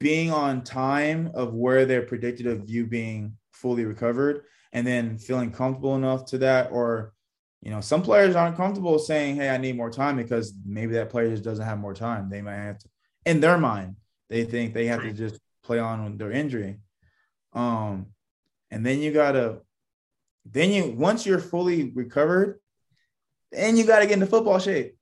being 0.00 0.32
on 0.32 0.62
time 0.62 1.30
of 1.34 1.54
where 1.54 1.84
they're 1.84 2.02
predicted 2.02 2.46
of 2.46 2.70
you 2.70 2.86
being 2.86 3.36
fully 3.52 3.84
recovered 3.84 4.44
and 4.72 4.86
then 4.86 5.18
feeling 5.18 5.50
comfortable 5.50 5.96
enough 5.96 6.26
to 6.26 6.38
that 6.38 6.70
or 6.72 7.12
you 7.60 7.70
know, 7.70 7.80
some 7.80 8.02
players 8.02 8.36
aren't 8.36 8.56
comfortable 8.56 8.98
saying, 8.98 9.36
"Hey, 9.36 9.50
I 9.50 9.56
need 9.58 9.76
more 9.76 9.90
time," 9.90 10.16
because 10.16 10.54
maybe 10.64 10.92
that 10.94 11.10
player 11.10 11.28
just 11.28 11.42
doesn't 11.42 11.64
have 11.64 11.78
more 11.78 11.94
time. 11.94 12.30
They 12.30 12.40
might 12.40 12.54
have 12.54 12.78
to, 12.78 12.88
in 13.26 13.40
their 13.40 13.58
mind, 13.58 13.96
they 14.28 14.44
think 14.44 14.74
they 14.74 14.86
have 14.86 15.02
to 15.02 15.12
just 15.12 15.40
play 15.64 15.78
on 15.78 16.16
their 16.18 16.30
injury. 16.30 16.78
Um, 17.52 18.06
and 18.70 18.86
then 18.86 19.00
you 19.00 19.12
gotta, 19.12 19.60
then 20.44 20.70
you 20.70 20.92
once 20.92 21.26
you're 21.26 21.40
fully 21.40 21.90
recovered, 21.90 22.60
then 23.50 23.76
you 23.76 23.84
gotta 23.84 24.06
get 24.06 24.14
into 24.14 24.26
football 24.26 24.60
shape. 24.60 24.96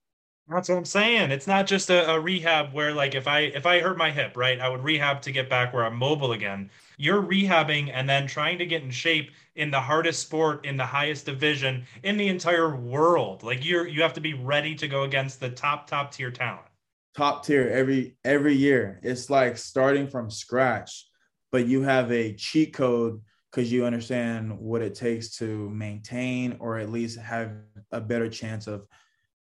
That's 0.49 0.69
what 0.69 0.77
I'm 0.77 0.85
saying. 0.85 1.31
It's 1.31 1.47
not 1.47 1.67
just 1.67 1.89
a, 1.89 2.09
a, 2.09 2.19
rehab 2.19 2.73
where 2.73 2.93
like 2.93 3.15
if 3.15 3.27
I 3.27 3.39
if 3.39 3.65
I 3.65 3.79
hurt 3.79 3.97
my 3.97 4.11
hip, 4.11 4.37
right, 4.37 4.59
I 4.61 4.69
would 4.69 4.81
rehab 4.81 5.21
to 5.23 5.31
get 5.33 5.49
back 5.49 5.73
where 5.73 5.83
I'm 5.83 5.97
mobile 5.97 6.31
again. 6.31 6.69
You're 6.97 7.21
rehabbing 7.21 7.91
and 7.93 8.07
then 8.07 8.27
trying 8.27 8.57
to 8.59 8.65
get 8.65 8.81
in 8.81 8.89
shape 8.89 9.31
in 9.55 9.71
the 9.71 9.81
hardest 9.81 10.21
sport 10.21 10.65
in 10.65 10.77
the 10.77 10.85
highest 10.85 11.25
division 11.25 11.85
in 12.03 12.15
the 12.15 12.29
entire 12.29 12.73
world. 12.77 13.43
Like 13.43 13.65
you're 13.65 13.87
you 13.87 14.01
have 14.01 14.13
to 14.13 14.21
be 14.21 14.35
ready 14.35 14.73
to 14.75 14.87
go 14.87 15.03
against 15.03 15.41
the 15.41 15.49
top 15.49 15.85
top 15.85 16.13
tier 16.13 16.31
talent. 16.31 16.65
Top 17.13 17.45
tier 17.45 17.67
every 17.67 18.15
every 18.23 18.55
year. 18.55 19.01
It's 19.03 19.29
like 19.29 19.57
starting 19.57 20.07
from 20.07 20.29
scratch, 20.29 21.07
but 21.51 21.67
you 21.67 21.81
have 21.81 22.09
a 22.13 22.33
cheat 22.33 22.73
code 22.73 23.21
because 23.51 23.69
you 23.69 23.85
understand 23.85 24.57
what 24.57 24.81
it 24.81 24.95
takes 24.95 25.37
to 25.39 25.69
maintain 25.71 26.55
or 26.59 26.77
at 26.77 26.89
least 26.89 27.19
have 27.19 27.51
a 27.91 27.99
better 27.99 28.29
chance 28.29 28.67
of 28.67 28.87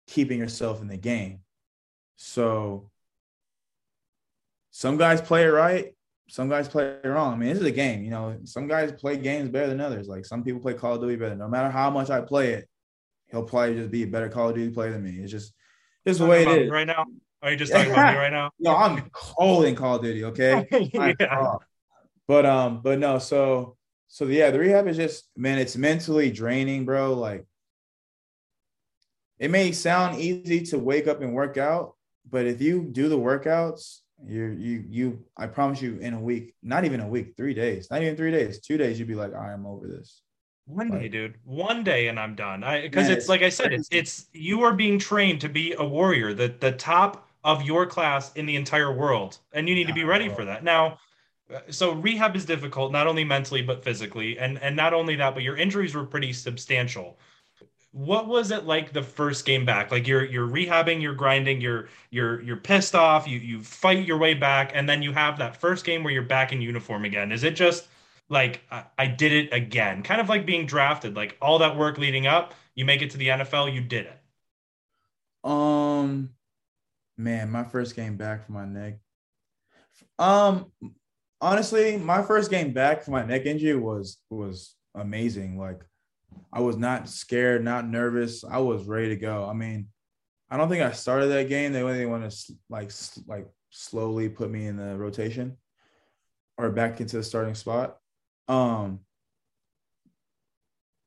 keeping 0.06 0.38
yourself 0.38 0.80
in 0.80 0.88
the 0.88 0.96
game. 0.96 1.40
So 2.16 2.90
some 4.70 4.96
guys 4.96 5.20
play 5.20 5.44
it 5.44 5.48
right, 5.48 5.94
some 6.28 6.48
guys 6.48 6.68
play 6.68 6.96
it 7.02 7.06
wrong. 7.06 7.34
I 7.34 7.36
mean, 7.36 7.50
this 7.50 7.58
is 7.58 7.64
a 7.64 7.70
game, 7.70 8.02
you 8.02 8.10
know. 8.10 8.38
Some 8.44 8.66
guys 8.66 8.92
play 8.92 9.16
games 9.16 9.50
better 9.50 9.66
than 9.66 9.80
others. 9.80 10.08
Like 10.08 10.24
some 10.24 10.42
people 10.42 10.60
play 10.60 10.74
Call 10.74 10.94
of 10.94 11.00
Duty 11.00 11.16
better. 11.16 11.36
No 11.36 11.48
matter 11.48 11.70
how 11.70 11.90
much 11.90 12.10
I 12.10 12.20
play 12.20 12.52
it, 12.52 12.68
he'll 13.30 13.42
probably 13.42 13.74
just 13.74 13.90
be 13.90 14.04
a 14.04 14.06
better 14.06 14.28
Call 14.28 14.48
of 14.48 14.54
Duty 14.54 14.72
player 14.72 14.92
than 14.92 15.02
me. 15.02 15.18
It's 15.18 15.30
just 15.30 15.52
just 16.06 16.20
the 16.20 16.26
way 16.26 16.42
it 16.42 16.48
is. 16.48 16.70
Right 16.70 16.86
now. 16.86 17.04
Are 17.42 17.50
you 17.50 17.56
just 17.56 17.72
talking 17.72 17.90
about 17.90 18.14
me 18.14 18.20
right 18.20 18.32
now? 18.32 18.50
no, 18.60 18.74
I'm 18.74 19.10
cold 19.12 19.64
in 19.64 19.74
Call 19.74 19.96
of 19.96 20.02
Duty, 20.02 20.24
okay? 20.26 20.66
yeah. 20.94 21.56
But 22.28 22.46
um, 22.46 22.80
but 22.82 22.98
no, 22.98 23.18
so 23.18 23.76
so 24.08 24.24
yeah, 24.26 24.50
the 24.50 24.58
rehab 24.58 24.86
is 24.86 24.96
just 24.96 25.28
man, 25.36 25.58
it's 25.58 25.76
mentally 25.76 26.30
draining, 26.30 26.84
bro. 26.84 27.14
Like 27.14 27.44
it 29.38 29.50
may 29.50 29.72
sound 29.72 30.20
easy 30.20 30.62
to 30.66 30.78
wake 30.78 31.06
up 31.06 31.20
and 31.20 31.34
work 31.34 31.56
out, 31.56 31.94
but 32.30 32.46
if 32.46 32.60
you 32.60 32.84
do 32.92 33.08
the 33.08 33.18
workouts, 33.18 34.00
you 34.24 34.56
you 34.58 34.84
you 34.88 35.24
I 35.36 35.46
promise 35.46 35.82
you 35.82 35.98
in 35.98 36.14
a 36.14 36.20
week, 36.20 36.54
not 36.62 36.84
even 36.84 37.00
a 37.00 37.08
week, 37.08 37.34
three 37.36 37.54
days, 37.54 37.88
not 37.90 38.02
even 38.02 38.16
three 38.16 38.30
days, 38.30 38.60
two 38.60 38.76
days, 38.76 38.98
you'd 38.98 39.08
be 39.08 39.14
like, 39.14 39.34
I 39.34 39.52
am 39.52 39.66
over 39.66 39.88
this. 39.88 40.22
One 40.66 40.90
day, 40.90 41.08
dude. 41.08 41.34
One 41.44 41.82
day, 41.82 42.06
and 42.06 42.20
I'm 42.20 42.36
done. 42.36 42.62
I 42.62 42.82
because 42.82 43.08
it's 43.08 43.28
like 43.28 43.42
I 43.42 43.48
said, 43.48 43.72
it's 43.72 43.88
it's 43.90 44.26
you 44.32 44.62
are 44.62 44.72
being 44.72 44.98
trained 44.98 45.40
to 45.40 45.48
be 45.48 45.74
a 45.76 45.84
warrior, 45.84 46.34
the 46.34 46.54
the 46.60 46.72
top 46.72 47.28
of 47.42 47.62
your 47.62 47.84
class 47.84 48.32
in 48.34 48.46
the 48.46 48.54
entire 48.54 48.92
world, 48.92 49.38
and 49.52 49.68
you 49.68 49.74
need 49.74 49.88
to 49.88 49.92
be 49.92 50.04
ready 50.04 50.28
for 50.28 50.44
that. 50.44 50.62
Now, 50.62 50.98
uh, 51.52 51.58
so 51.68 51.92
rehab 51.92 52.36
is 52.36 52.44
difficult, 52.44 52.92
not 52.92 53.08
only 53.08 53.24
mentally 53.24 53.62
but 53.62 53.82
physically, 53.82 54.38
and 54.38 54.62
and 54.62 54.76
not 54.76 54.94
only 54.94 55.16
that, 55.16 55.34
but 55.34 55.42
your 55.42 55.56
injuries 55.56 55.96
were 55.96 56.06
pretty 56.06 56.32
substantial 56.32 57.18
what 57.92 58.26
was 58.26 58.50
it 58.50 58.64
like 58.64 58.92
the 58.92 59.02
first 59.02 59.44
game 59.44 59.66
back? 59.66 59.90
Like 59.90 60.06
you're 60.06 60.24
you're 60.24 60.48
rehabbing 60.48 61.02
you're 61.02 61.14
grinding 61.14 61.60
you're 61.60 61.88
you're 62.10 62.40
you're 62.40 62.56
pissed 62.56 62.94
off 62.94 63.28
you 63.28 63.38
you 63.38 63.62
fight 63.62 64.06
your 64.06 64.16
way 64.16 64.34
back 64.34 64.72
and 64.74 64.88
then 64.88 65.02
you 65.02 65.12
have 65.12 65.38
that 65.38 65.56
first 65.56 65.84
game 65.84 66.02
where 66.02 66.12
you're 66.12 66.22
back 66.22 66.52
in 66.52 66.60
uniform 66.62 67.04
again. 67.04 67.30
Is 67.32 67.44
it 67.44 67.54
just 67.54 67.86
like 68.30 68.62
I, 68.70 68.84
I 68.98 69.06
did 69.06 69.32
it 69.32 69.52
again? 69.52 70.02
Kind 70.02 70.22
of 70.22 70.28
like 70.30 70.46
being 70.46 70.66
drafted 70.66 71.14
like 71.14 71.36
all 71.40 71.58
that 71.58 71.76
work 71.76 71.98
leading 71.98 72.26
up 72.26 72.54
you 72.74 72.86
make 72.86 73.02
it 73.02 73.10
to 73.10 73.18
the 73.18 73.28
nfl 73.28 73.72
you 73.72 73.82
did 73.82 74.06
it. 74.06 74.18
Um 75.48 76.30
man 77.18 77.50
my 77.50 77.64
first 77.64 77.94
game 77.94 78.16
back 78.16 78.46
for 78.46 78.52
my 78.52 78.64
neck. 78.64 79.00
Um 80.18 80.72
honestly 81.42 81.98
my 81.98 82.22
first 82.22 82.50
game 82.50 82.72
back 82.72 83.02
for 83.02 83.10
my 83.10 83.22
neck 83.22 83.44
injury 83.44 83.76
was 83.76 84.16
was 84.30 84.76
amazing. 84.94 85.58
Like 85.58 85.82
I 86.52 86.60
was 86.60 86.76
not 86.76 87.08
scared, 87.08 87.64
not 87.64 87.88
nervous. 87.88 88.44
I 88.44 88.58
was 88.58 88.84
ready 88.84 89.08
to 89.08 89.16
go. 89.16 89.48
I 89.48 89.54
mean, 89.54 89.88
I 90.50 90.58
don't 90.58 90.68
think 90.68 90.82
I 90.82 90.92
started 90.92 91.28
that 91.28 91.48
game. 91.48 91.72
They 91.72 91.82
they 91.82 92.06
want 92.06 92.30
to 92.30 92.52
like 92.68 92.90
like 93.26 93.46
slowly 93.70 94.28
put 94.28 94.50
me 94.50 94.66
in 94.66 94.76
the 94.76 94.96
rotation 94.98 95.56
or 96.58 96.70
back 96.70 97.00
into 97.00 97.16
the 97.16 97.22
starting 97.22 97.54
spot. 97.54 97.96
Um, 98.48 99.00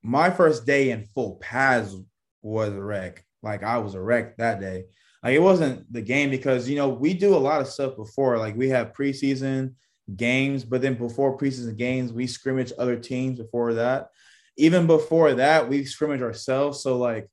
my 0.02 0.32
first 0.32 0.66
day 0.66 0.90
in 0.90 1.04
full 1.04 1.36
pads 1.36 1.96
was 2.42 2.74
a 2.74 2.82
wreck. 2.82 3.24
Like 3.44 3.62
I 3.62 3.78
was 3.78 3.94
a 3.94 4.02
wreck 4.02 4.38
that 4.38 4.60
day. 4.60 4.86
Like 5.24 5.36
it 5.36 5.42
wasn't 5.42 5.92
the 5.94 6.02
game 6.02 6.32
because 6.32 6.68
you 6.68 6.76
know 6.76 6.90
we 6.90 7.14
do 7.14 7.36
a 7.36 7.38
lot 7.38 7.62
of 7.62 7.68
stuff 7.68 7.96
before. 7.96 8.40
Like 8.40 8.56
we 8.56 8.70
have 8.70 8.94
preseason 8.94 9.76
games, 10.16 10.64
but 10.64 10.82
then 10.82 10.96
before 10.96 11.38
preseason 11.38 11.78
games, 11.78 12.12
we 12.12 12.26
scrimmage 12.26 12.74
other 12.80 12.96
teams 12.96 13.38
before 13.38 13.76
that 13.76 14.10
even 14.58 14.88
before 14.88 15.36
that, 15.36 15.70
we 15.70 15.86
scrimmage 15.86 16.22
ourselves. 16.22 16.82
So 16.82 16.98
like 16.98 17.30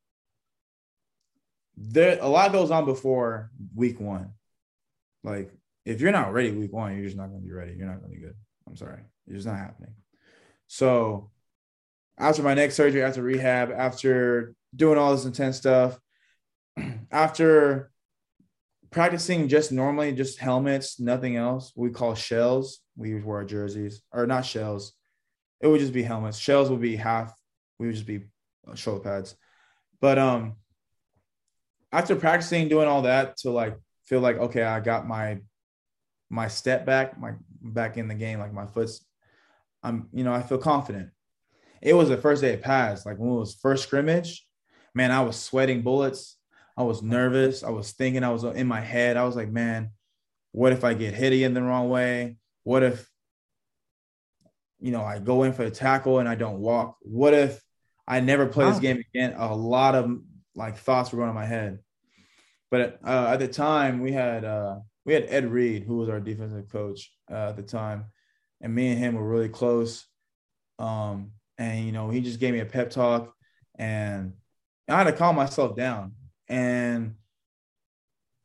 there 1.77 2.19
a 2.21 2.29
lot 2.29 2.53
goes 2.53 2.71
on 2.71 2.85
before 2.85 3.51
week 3.75 4.01
one. 4.01 4.33
Like 5.25 5.53
if 5.85 6.01
you're 6.01 6.13
not 6.13 6.33
ready 6.33 6.51
week 6.51 6.73
one, 6.73 6.95
you're 6.95 7.05
just 7.05 7.17
not 7.17 7.29
gonna 7.29 7.41
be 7.41 7.53
ready. 7.53 7.75
You're 7.77 7.87
not 7.87 8.01
gonna 8.01 8.13
be 8.13 8.21
good. 8.21 8.35
I'm 8.69 8.77
sorry. 8.77 9.03
It's 9.27 9.37
just 9.37 9.47
not 9.47 9.59
happening. 9.59 9.95
So 10.67 11.31
after 12.19 12.43
my 12.43 12.55
neck 12.55 12.73
surgery, 12.73 13.03
after 13.03 13.23
rehab, 13.23 13.73
after 13.73 14.55
doing 14.75 14.99
all 14.99 15.15
this 15.15 15.25
intense 15.25 15.57
stuff, 15.57 15.99
after 17.11 17.91
practicing 18.91 19.49
just 19.49 19.73
normally, 19.73 20.13
just 20.13 20.39
helmets, 20.39 21.01
nothing 21.01 21.37
else. 21.37 21.73
We 21.75 21.91
call 21.91 22.15
shells. 22.15 22.81
We 22.97 23.15
wear 23.15 23.45
jerseys, 23.45 24.03
or 24.13 24.27
not 24.27 24.45
shells, 24.45 24.93
it 25.63 25.69
would 25.69 25.81
just 25.81 25.93
be 25.93 26.03
helmets. 26.03 26.37
Shells 26.37 26.69
would 26.69 26.81
be 26.81 26.97
half. 26.97 27.33
We 27.79 27.87
would 27.87 27.95
just 27.95 28.07
be 28.07 28.25
uh, 28.69 28.75
shoulder 28.75 29.01
pads. 29.01 29.37
But 30.01 30.19
um, 30.19 30.57
after 31.93 32.17
practicing 32.17 32.69
doing 32.69 32.89
all 32.89 33.03
that 33.03 33.37
to 33.39 33.51
like 33.51 33.79
feel 34.05 34.21
like 34.21 34.37
okay, 34.37 34.65
I 34.65 34.81
got 34.81 35.07
my 35.07 35.39
my 36.29 36.49
step 36.49 36.85
back, 36.85 37.19
my 37.19 37.35
back 37.63 37.97
in 37.97 38.09
the 38.09 38.15
game, 38.15 38.41
like 38.41 38.53
my 38.53 38.67
foot's, 38.67 39.07
I'm 39.83 40.09
you 40.13 40.25
know 40.25 40.35
I 40.35 40.43
feel 40.43 40.59
confident. 40.59 41.11
It 41.81 41.95
was 41.95 42.09
the 42.09 42.17
first 42.17 42.43
day 42.43 42.55
of 42.55 42.63
pads, 42.63 43.07
like 43.07 43.19
when 43.19 43.31
it 43.31 43.39
was 43.39 43.55
first 43.55 43.85
scrimmage, 43.85 44.47
man, 44.95 45.11
I 45.11 45.23
was 45.23 45.37
sweating 45.37 45.83
bullets. 45.83 46.37
I 46.77 46.85
was 46.85 47.03
nervous. 47.03 47.63
I 47.63 47.71
was 47.71 47.93
thinking. 47.93 48.25
I 48.25 48.31
was 48.31 48.45
in 48.45 48.67
my 48.67 48.81
head. 48.81 49.17
I 49.17 49.25
was 49.25 49.37
like, 49.37 49.51
man, 49.51 49.91
what 50.53 50.73
if 50.73 50.85
I 50.85 50.95
get 50.95 51.15
hit 51.15 51.33
again 51.33 51.55
the 51.55 51.63
wrong 51.63 51.91
way? 51.91 52.39
What 52.65 52.83
if 52.83 53.12
you 54.83 54.91
know, 54.91 55.05
I 55.05 55.21
go 55.21 55.45
in 55.45 55.53
for 55.53 55.65
the 55.65 55.71
tackle 55.71 56.19
and 56.19 56.29
I 56.29 56.35
don't 56.35 56.59
walk? 56.59 56.97
What 57.03 57.35
if 57.35 57.63
I 58.07 58.19
never 58.19 58.47
play 58.47 58.67
this 58.67 58.81
game 58.81 59.03
again? 59.15 59.35
A 59.39 59.55
lot 59.55 59.95
of 59.95 60.19
like 60.57 60.77
thoughts 60.77 61.13
were 61.13 61.19
going 61.19 61.29
in 61.29 61.37
my 61.37 61.47
head. 61.47 61.79
But 62.69 62.99
uh, 63.07 63.29
at 63.29 63.39
the 63.39 63.47
time, 63.47 64.01
we 64.01 64.11
had 64.11 64.45
uh, 64.45 64.81
we 65.05 65.15
had 65.15 65.27
Ed 65.29 65.51
Reed, 65.51 65.85
who 65.85 65.99
was 65.99 66.09
our 66.09 66.19
defensive 66.19 66.69
coach 66.69 67.13
uh, 67.31 67.51
at 67.51 67.57
the 67.57 67.63
time, 67.63 68.07
and 68.61 68.75
me 68.75 68.89
and 68.89 68.99
him 68.99 69.15
were 69.15 69.27
really 69.27 69.49
close. 69.49 70.05
Um, 70.81 71.31
and 71.59 71.87
you 71.87 71.93
know, 71.93 72.11
he 72.11 72.21
just 72.21 72.41
gave 72.41 72.53
me 72.53 72.61
a 72.61 72.67
pep 72.67 72.91
talk, 72.91 73.33
and 73.79 74.33
I 74.89 74.99
had 74.99 75.05
to 75.05 75.13
calm 75.13 75.37
myself 75.37 75.77
down. 75.77 76.15
And 76.49 77.15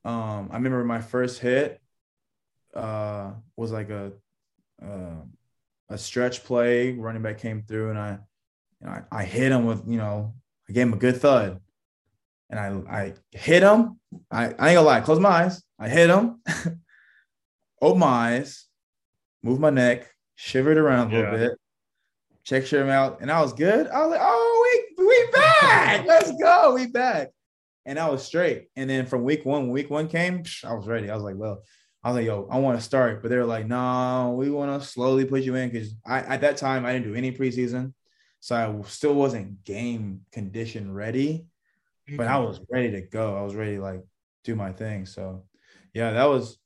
um, 0.06 0.50
I 0.52 0.56
remember 0.56 0.84
my 0.84 1.02
first 1.02 1.40
hit 1.40 1.82
uh, 2.76 3.32
was 3.56 3.72
like 3.72 3.90
a 3.90 4.12
uh, 4.84 5.24
a 5.90 5.98
stretch 5.98 6.44
play, 6.44 6.92
running 6.92 7.22
back 7.22 7.40
came 7.40 7.64
through, 7.64 7.90
and 7.92 8.00
I, 8.00 8.18
you 8.82 8.88
know, 8.88 8.92
I, 8.92 9.04
I 9.12 9.24
hit 9.24 9.52
him 9.52 9.66
with, 9.66 9.84
you 9.88 9.98
know, 9.98 10.34
I 10.70 10.74
gave 10.74 10.88
him 10.88 10.94
a 10.94 10.98
good 10.98 11.18
thud, 11.18 11.60
and 12.50 12.60
I 12.60 12.94
I 12.94 13.14
hit 13.32 13.64
him. 13.64 14.00
I, 14.32 14.46
I 14.46 14.48
ain't 14.48 14.58
gonna 14.60 14.82
lie, 14.82 15.02
close 15.02 15.20
my 15.20 15.30
eyes. 15.30 15.64
I 15.80 15.90
hit 15.90 16.10
him, 16.10 16.42
open 17.82 18.00
my 18.00 18.08
eyes, 18.08 18.66
move 19.44 19.60
my 19.60 19.70
neck, 19.70 20.08
shivered 20.36 20.78
around 20.78 21.12
a 21.12 21.16
little 21.16 21.32
yeah. 21.34 21.48
bit, 21.48 21.58
check 22.44 22.66
him 22.66 22.90
out, 22.90 23.20
and 23.22 23.32
I 23.32 23.42
was 23.42 23.54
good. 23.54 23.88
I 23.88 24.02
was 24.02 24.12
like, 24.12 24.22
oh, 24.22 24.86
we 24.98 25.06
we 25.06 25.28
back, 25.32 26.06
let's 26.08 26.32
go, 26.40 26.74
we 26.74 26.88
back, 26.88 27.30
and 27.86 27.98
I 27.98 28.10
was 28.10 28.24
straight. 28.24 28.68
And 28.76 28.90
then 28.90 29.06
from 29.06 29.24
week 29.24 29.46
one, 29.46 29.70
week 29.70 29.90
one 29.90 30.08
came, 30.08 30.44
I 30.64 30.74
was 30.74 30.88
ready. 30.88 31.10
I 31.10 31.16
was 31.16 31.24
like, 31.24 31.36
well, 31.38 31.62
I 32.08 32.10
was 32.10 32.16
like, 32.16 32.26
yo, 32.26 32.48
I 32.50 32.58
want 32.60 32.80
to 32.80 32.84
start. 32.84 33.22
But 33.22 33.28
they're 33.28 33.46
like, 33.46 33.68
no, 33.68 34.34
we 34.40 34.50
want 34.50 34.82
to 34.82 34.88
slowly 34.88 35.26
put 35.26 35.44
you 35.44 35.56
in. 35.56 35.70
Cause 35.70 35.94
I 36.06 36.20
at 36.20 36.40
that 36.40 36.56
time 36.56 36.86
I 36.86 36.94
didn't 36.94 37.10
do 37.10 37.16
any 37.16 37.34
preseason. 37.34 37.94
So 38.40 38.56
I 38.56 38.88
still 38.88 39.14
wasn't 39.14 39.66
game 39.66 40.22
condition 40.32 40.94
ready. 40.94 41.48
But 42.16 42.28
I 42.28 42.36
mm-hmm. 42.36 42.46
was 42.46 42.62
ready 42.72 42.92
to 42.92 43.02
go. 43.02 43.38
I 43.38 43.42
was 43.42 43.56
ready 43.56 43.76
to 43.76 43.82
like 43.82 44.06
do 44.46 44.56
my 44.56 44.72
thing. 44.72 45.06
So 45.06 45.44
yeah, 45.94 46.12
that 46.14 46.24
was 46.24 46.58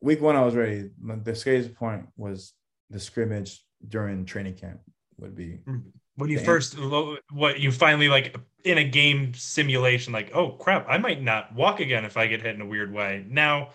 week 0.00 0.20
one. 0.20 0.36
I 0.36 0.44
was 0.44 0.54
ready. 0.54 0.90
The 1.02 1.34
scariest 1.34 1.74
point 1.74 2.06
was 2.16 2.52
the 2.90 3.00
scrimmage 3.00 3.64
during 3.88 4.24
training 4.24 4.54
camp 4.54 4.78
would 5.18 5.34
be 5.34 5.58
mm-hmm. 5.66 5.78
when 6.14 6.30
you 6.30 6.38
first 6.38 6.76
what 7.32 7.58
you 7.58 7.72
finally 7.72 8.08
like 8.08 8.36
in 8.62 8.78
a 8.78 8.84
game 8.84 9.34
simulation 9.34 10.12
like 10.12 10.30
oh 10.34 10.50
crap 10.50 10.86
i 10.88 10.98
might 10.98 11.20
not 11.20 11.52
walk 11.54 11.80
again 11.80 12.04
if 12.04 12.16
i 12.16 12.26
get 12.26 12.40
hit 12.40 12.54
in 12.54 12.60
a 12.60 12.66
weird 12.66 12.92
way 12.92 13.24
now 13.28 13.70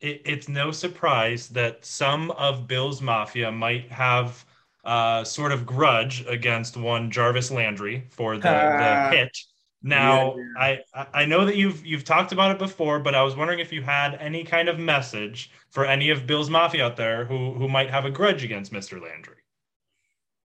it, 0.00 0.22
it's 0.24 0.48
no 0.48 0.70
surprise 0.70 1.48
that 1.48 1.84
some 1.84 2.30
of 2.32 2.66
Bills 2.66 3.00
Mafia 3.00 3.50
might 3.50 3.90
have 3.90 4.44
uh, 4.84 5.24
sort 5.24 5.52
of 5.52 5.66
grudge 5.66 6.24
against 6.28 6.76
one 6.76 7.10
Jarvis 7.10 7.50
Landry 7.50 8.06
for 8.10 8.36
the, 8.36 8.42
the 8.42 9.16
hit. 9.16 9.36
Now, 9.82 10.36
Yeah, 10.36 10.42
I 10.58 10.78
I 10.94 11.06
I 11.22 11.24
know 11.26 11.44
that 11.44 11.56
you've 11.56 11.84
you've 11.84 12.04
talked 12.04 12.32
about 12.32 12.50
it 12.50 12.58
before, 12.58 12.98
but 12.98 13.14
I 13.14 13.22
was 13.22 13.36
wondering 13.36 13.58
if 13.58 13.72
you 13.72 13.82
had 13.82 14.14
any 14.14 14.44
kind 14.44 14.68
of 14.68 14.78
message 14.78 15.50
for 15.70 15.84
any 15.84 16.10
of 16.10 16.26
Bills 16.26 16.50
Mafia 16.50 16.86
out 16.86 16.96
there 16.96 17.24
who 17.24 17.52
who 17.54 17.68
might 17.68 17.90
have 17.90 18.04
a 18.04 18.10
grudge 18.10 18.44
against 18.44 18.72
Mr. 18.72 19.00
Landry. 19.00 19.36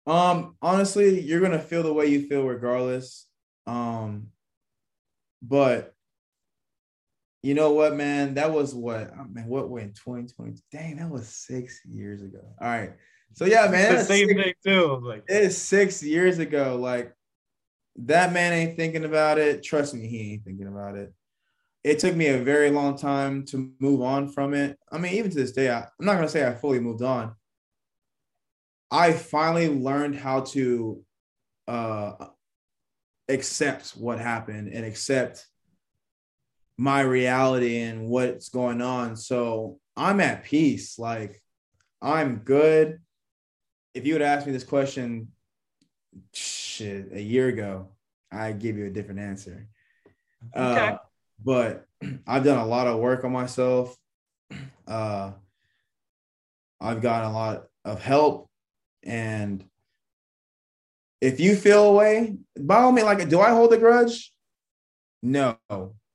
Um, 0.07 0.55
honestly, 0.61 1.21
you're 1.21 1.41
gonna 1.41 1.59
feel 1.59 1.83
the 1.83 1.93
way 1.93 2.07
you 2.07 2.27
feel 2.27 2.43
regardless. 2.43 3.27
Um, 3.67 4.27
but 5.41 5.95
you 7.43 7.55
know 7.55 7.71
what, 7.71 7.95
man? 7.95 8.35
That 8.35 8.51
was 8.51 8.75
what 8.75 9.11
I 9.13 9.23
mean, 9.23 9.47
what 9.47 9.69
went 9.69 9.95
2020? 9.95 10.61
Dang, 10.71 10.97
that 10.97 11.09
was 11.09 11.27
six 11.27 11.81
years 11.85 12.21
ago. 12.21 12.41
All 12.61 12.67
right. 12.67 12.93
So 13.33 13.45
yeah, 13.45 13.67
man, 13.67 13.95
the 13.95 14.03
same 14.03 14.27
six- 14.27 14.41
thing 14.41 14.53
too. 14.63 15.01
Like 15.03 15.23
it 15.27 15.43
is 15.43 15.59
six 15.59 16.03
years 16.03 16.39
ago. 16.39 16.77
Like 16.79 17.13
that 17.97 18.31
man 18.31 18.53
ain't 18.53 18.77
thinking 18.77 19.05
about 19.05 19.39
it. 19.39 19.63
Trust 19.63 19.93
me, 19.93 20.07
he 20.07 20.33
ain't 20.33 20.43
thinking 20.43 20.67
about 20.67 20.95
it. 20.95 21.13
It 21.83 21.97
took 21.97 22.15
me 22.15 22.27
a 22.27 22.43
very 22.43 22.69
long 22.69 22.95
time 22.95 23.43
to 23.47 23.71
move 23.79 24.01
on 24.01 24.29
from 24.29 24.53
it. 24.53 24.77
I 24.91 24.99
mean, 24.99 25.13
even 25.13 25.31
to 25.31 25.37
this 25.37 25.51
day, 25.51 25.71
I, 25.71 25.79
I'm 25.79 26.05
not 26.05 26.15
gonna 26.15 26.29
say 26.29 26.45
I 26.45 26.53
fully 26.53 26.79
moved 26.79 27.01
on. 27.01 27.33
I 28.91 29.13
finally 29.13 29.69
learned 29.69 30.15
how 30.15 30.41
to 30.41 31.03
uh, 31.67 32.13
accept 33.29 33.91
what 33.91 34.19
happened 34.19 34.67
and 34.67 34.85
accept 34.85 35.47
my 36.81 37.01
reality 37.01 37.79
and 37.81 38.07
what's 38.07 38.49
going 38.49 38.81
on. 38.81 39.15
So 39.15 39.77
I'm 39.95 40.19
at 40.19 40.43
peace. 40.43 40.97
Like 40.97 41.39
I'm 42.01 42.37
good. 42.37 42.99
If 43.93 44.07
you 44.07 44.13
would 44.13 44.23
ask 44.23 44.47
me 44.47 44.51
this 44.51 44.63
question, 44.63 45.27
shit, 46.33 47.13
a 47.13 47.21
year 47.21 47.49
ago, 47.49 47.89
I'd 48.31 48.57
give 48.57 48.77
you 48.77 48.87
a 48.87 48.89
different 48.89 49.19
answer. 49.19 49.67
Okay. 50.55 50.87
Uh, 50.87 50.97
but 51.45 51.85
I've 52.25 52.43
done 52.43 52.57
a 52.57 52.65
lot 52.65 52.87
of 52.87 52.97
work 52.97 53.23
on 53.23 53.31
myself. 53.31 53.95
Uh, 54.87 55.31
I've 56.81 57.01
gotten 57.01 57.29
a 57.29 57.33
lot 57.33 57.67
of 57.85 58.01
help, 58.03 58.49
and 59.03 59.63
if 61.21 61.39
you 61.39 61.55
feel 61.55 61.85
away, 61.85 62.35
by 62.59 62.81
all 62.81 62.91
means, 62.91 63.05
like, 63.05 63.29
do 63.29 63.39
I 63.39 63.51
hold 63.51 63.71
a 63.71 63.77
grudge? 63.77 64.33
No. 65.21 65.57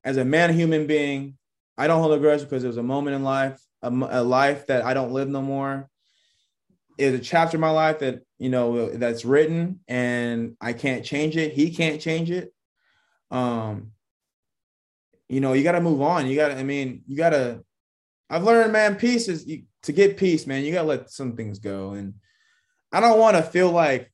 As 0.07 0.16
a 0.16 0.24
man, 0.24 0.54
human 0.54 0.86
being, 0.86 1.36
I 1.76 1.88
don't 1.88 2.00
hold 2.00 2.14
a 2.14 2.20
grudge 2.20 2.42
because 2.42 2.62
it 2.62 2.68
was 2.68 2.76
a 2.76 2.82
moment 2.82 3.16
in 3.16 3.24
life, 3.24 3.61
a, 3.82 3.90
a 3.90 4.22
life 4.22 4.68
that 4.68 4.84
I 4.84 4.94
don't 4.94 5.12
live 5.12 5.28
no 5.28 5.42
more. 5.42 5.90
Was 6.96 7.12
a 7.12 7.18
chapter 7.18 7.57
in 7.57 7.61
my 7.61 7.70
life 7.70 7.98
that 7.98 8.22
you 8.38 8.48
know 8.48 8.88
that's 8.90 9.24
written, 9.24 9.80
and 9.88 10.57
I 10.61 10.72
can't 10.74 11.04
change 11.04 11.36
it. 11.36 11.52
He 11.52 11.74
can't 11.74 12.00
change 12.00 12.30
it. 12.30 12.54
Um, 13.32 13.90
you 15.28 15.40
know, 15.40 15.52
you 15.52 15.64
got 15.64 15.72
to 15.72 15.80
move 15.80 16.00
on. 16.00 16.28
You 16.28 16.36
got 16.36 16.48
to, 16.48 16.57
I 16.57 16.62
mean, 16.62 17.02
you 17.09 17.16
got 17.16 17.30
to. 17.30 17.64
I've 18.30 18.44
learned, 18.44 18.72
man, 18.72 18.94
peace 18.94 19.26
is 19.26 19.44
you, 19.44 19.64
to 19.82 19.92
get 19.92 20.16
peace, 20.16 20.46
man. 20.46 20.64
You 20.64 20.72
got 20.72 20.82
to 20.82 20.88
let 20.88 21.11
some 21.11 21.36
things 21.36 21.59
go, 21.59 21.90
and 21.90 22.14
I 22.92 23.00
don't 23.00 23.18
want 23.18 23.36
to 23.36 23.42
feel 23.42 23.72
like 23.72 24.12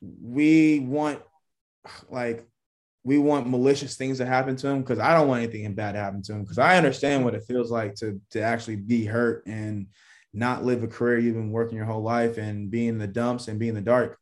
we 0.00 0.80
want 0.80 1.22
like 2.10 2.44
we 3.08 3.16
want 3.16 3.48
malicious 3.48 3.96
things 3.96 4.18
to 4.18 4.26
happen 4.26 4.54
to 4.54 4.68
him 4.68 4.82
because 4.82 4.98
I 4.98 5.14
don't 5.14 5.28
want 5.28 5.42
anything 5.42 5.72
bad 5.72 5.92
to 5.92 5.98
happen 5.98 6.20
to 6.24 6.34
him 6.34 6.42
because 6.42 6.58
I 6.58 6.76
understand 6.76 7.24
what 7.24 7.34
it 7.34 7.42
feels 7.42 7.70
like 7.70 7.94
to 7.96 8.20
to 8.32 8.42
actually 8.42 8.76
be 8.76 9.06
hurt 9.06 9.46
and 9.46 9.86
not 10.34 10.62
live 10.62 10.82
a 10.82 10.88
career 10.88 11.18
you've 11.18 11.34
been 11.34 11.50
working 11.50 11.78
your 11.78 11.86
whole 11.86 12.02
life 12.02 12.36
and 12.36 12.70
be 12.70 12.86
in 12.86 12.98
the 12.98 13.06
dumps 13.06 13.48
and 13.48 13.58
be 13.58 13.70
in 13.70 13.74
the 13.74 13.80
dark. 13.80 14.18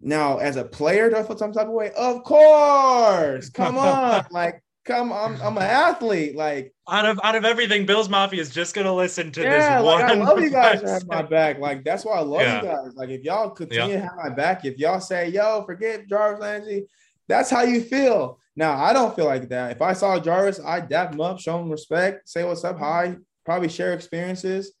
Now, 0.00 0.38
as 0.38 0.54
a 0.54 0.64
player, 0.64 1.10
do 1.10 1.16
I 1.16 1.24
feel 1.24 1.36
some 1.36 1.52
type 1.52 1.66
of 1.66 1.72
way? 1.72 1.90
Of 1.90 2.22
course. 2.22 3.50
Come 3.50 3.76
on. 3.76 4.24
like, 4.30 4.62
come. 4.88 5.12
I'm, 5.12 5.40
I'm 5.40 5.56
an 5.56 5.62
athlete. 5.62 6.34
Like, 6.34 6.74
out 6.88 7.06
of 7.06 7.20
out 7.22 7.36
of 7.36 7.44
everything, 7.44 7.86
Bills 7.86 8.08
Mafia 8.08 8.40
is 8.40 8.50
just 8.50 8.74
gonna 8.74 8.94
listen 8.94 9.30
to 9.32 9.42
yeah, 9.42 9.50
this 9.50 9.84
like, 9.84 10.04
I 10.04 10.14
love 10.14 10.40
you 10.40 10.50
guys 10.50 10.80
have 10.82 11.06
my 11.06 11.22
back. 11.22 11.58
Like, 11.58 11.84
that's 11.84 12.04
why 12.04 12.16
I 12.16 12.20
love 12.20 12.40
Yeah. 12.40 12.62
you 12.62 12.68
guys. 12.68 12.94
Like, 12.96 13.10
if 13.10 13.22
y'all 13.22 13.50
continue 13.50 13.94
Yeah. 13.94 14.00
to 14.00 14.06
have 14.06 14.16
my 14.16 14.30
back, 14.30 14.64
if 14.64 14.78
y'all 14.78 15.00
say, 15.00 15.28
yo, 15.28 15.62
forget 15.64 16.08
Jarvis 16.08 16.40
Landry, 16.40 16.88
that's 17.28 17.50
how 17.50 17.62
you 17.62 17.82
feel. 17.82 18.40
Now, 18.56 18.82
I 18.82 18.92
don't 18.92 19.14
feel 19.14 19.26
like 19.26 19.48
that. 19.50 19.70
If 19.70 19.82
I 19.82 19.92
saw 19.92 20.18
Jarvis, 20.18 20.58
I'd 20.64 20.88
dap 20.88 21.12
him 21.12 21.20
up, 21.20 21.38
show 21.38 21.60
him 21.60 21.70
respect, 21.70 22.28
say 22.28 22.42
what's 22.42 22.64
up, 22.64 22.78
hi, 22.78 23.16
probably 23.44 23.68
share 23.68 23.92
experiences, 23.92 24.72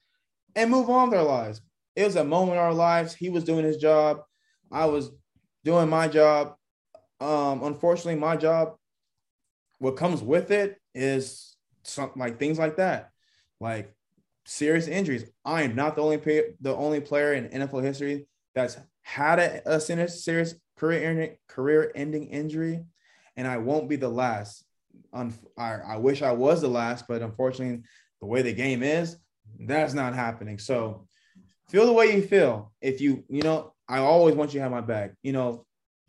and 0.56 0.70
move 0.70 0.90
on 0.90 1.10
with 1.10 1.18
our 1.18 1.24
lives. 1.24 1.60
It 1.94 2.04
was 2.04 2.16
a 2.16 2.24
moment 2.24 2.52
in 2.52 2.58
our 2.58 2.74
lives. 2.74 3.14
He 3.14 3.28
was 3.28 3.44
doing 3.44 3.64
his 3.64 3.76
job. 3.76 4.22
I 4.72 4.86
was 4.86 5.10
doing 5.64 5.88
my 5.88 6.08
job. 6.08 6.54
Um, 7.20 7.62
unfortunately, 7.62 8.16
my 8.16 8.36
job, 8.36 8.77
what 9.78 9.96
comes 9.96 10.22
with 10.22 10.50
it 10.50 10.80
is 10.94 11.56
something 11.82 12.20
like 12.20 12.38
things 12.38 12.58
like 12.58 12.76
that, 12.76 13.10
like 13.60 13.94
serious 14.44 14.88
injuries. 14.88 15.24
I 15.44 15.62
am 15.62 15.74
not 15.74 15.96
the 15.96 16.02
only 16.02 16.18
pay, 16.18 16.54
the 16.60 16.74
only 16.74 17.00
player 17.00 17.34
in 17.34 17.48
NFL 17.48 17.82
history 17.82 18.26
that's 18.54 18.76
had 19.02 19.38
a, 19.38 19.74
a 19.74 19.80
serious 19.80 20.54
career 20.76 21.10
ending, 21.10 21.36
career 21.48 21.92
ending 21.94 22.28
injury, 22.28 22.84
and 23.36 23.46
I 23.46 23.58
won't 23.58 23.88
be 23.88 23.96
the 23.96 24.08
last. 24.08 24.64
I, 25.12 25.30
I 25.56 25.96
wish 25.96 26.22
I 26.22 26.32
was 26.32 26.60
the 26.60 26.68
last, 26.68 27.06
but 27.08 27.22
unfortunately, 27.22 27.82
the 28.20 28.26
way 28.26 28.42
the 28.42 28.52
game 28.52 28.82
is, 28.82 29.16
that's 29.60 29.94
not 29.94 30.14
happening. 30.14 30.58
So 30.58 31.06
feel 31.68 31.86
the 31.86 31.92
way 31.92 32.14
you 32.14 32.22
feel. 32.22 32.72
If 32.80 33.00
you, 33.00 33.24
you 33.28 33.42
know, 33.42 33.74
I 33.88 33.98
always 33.98 34.34
want 34.34 34.52
you 34.52 34.58
to 34.58 34.62
have 34.62 34.72
my 34.72 34.80
back. 34.80 35.14
You 35.22 35.32
know, 35.32 35.66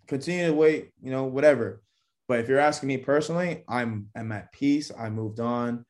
continue 0.08 0.48
to 0.48 0.54
wait, 0.54 0.92
you 1.02 1.12
know, 1.12 1.26
whatever. 1.26 1.82
But 2.30 2.40
if 2.42 2.48
you're 2.48 2.60
asking 2.60 2.88
me 2.88 2.98
personally, 2.98 3.64
I'm 3.68 4.08
I'm 4.16 4.32
at 4.32 4.52
peace. 4.54 4.92
I 4.98 5.10
moved 5.10 5.40
on. 5.40 5.84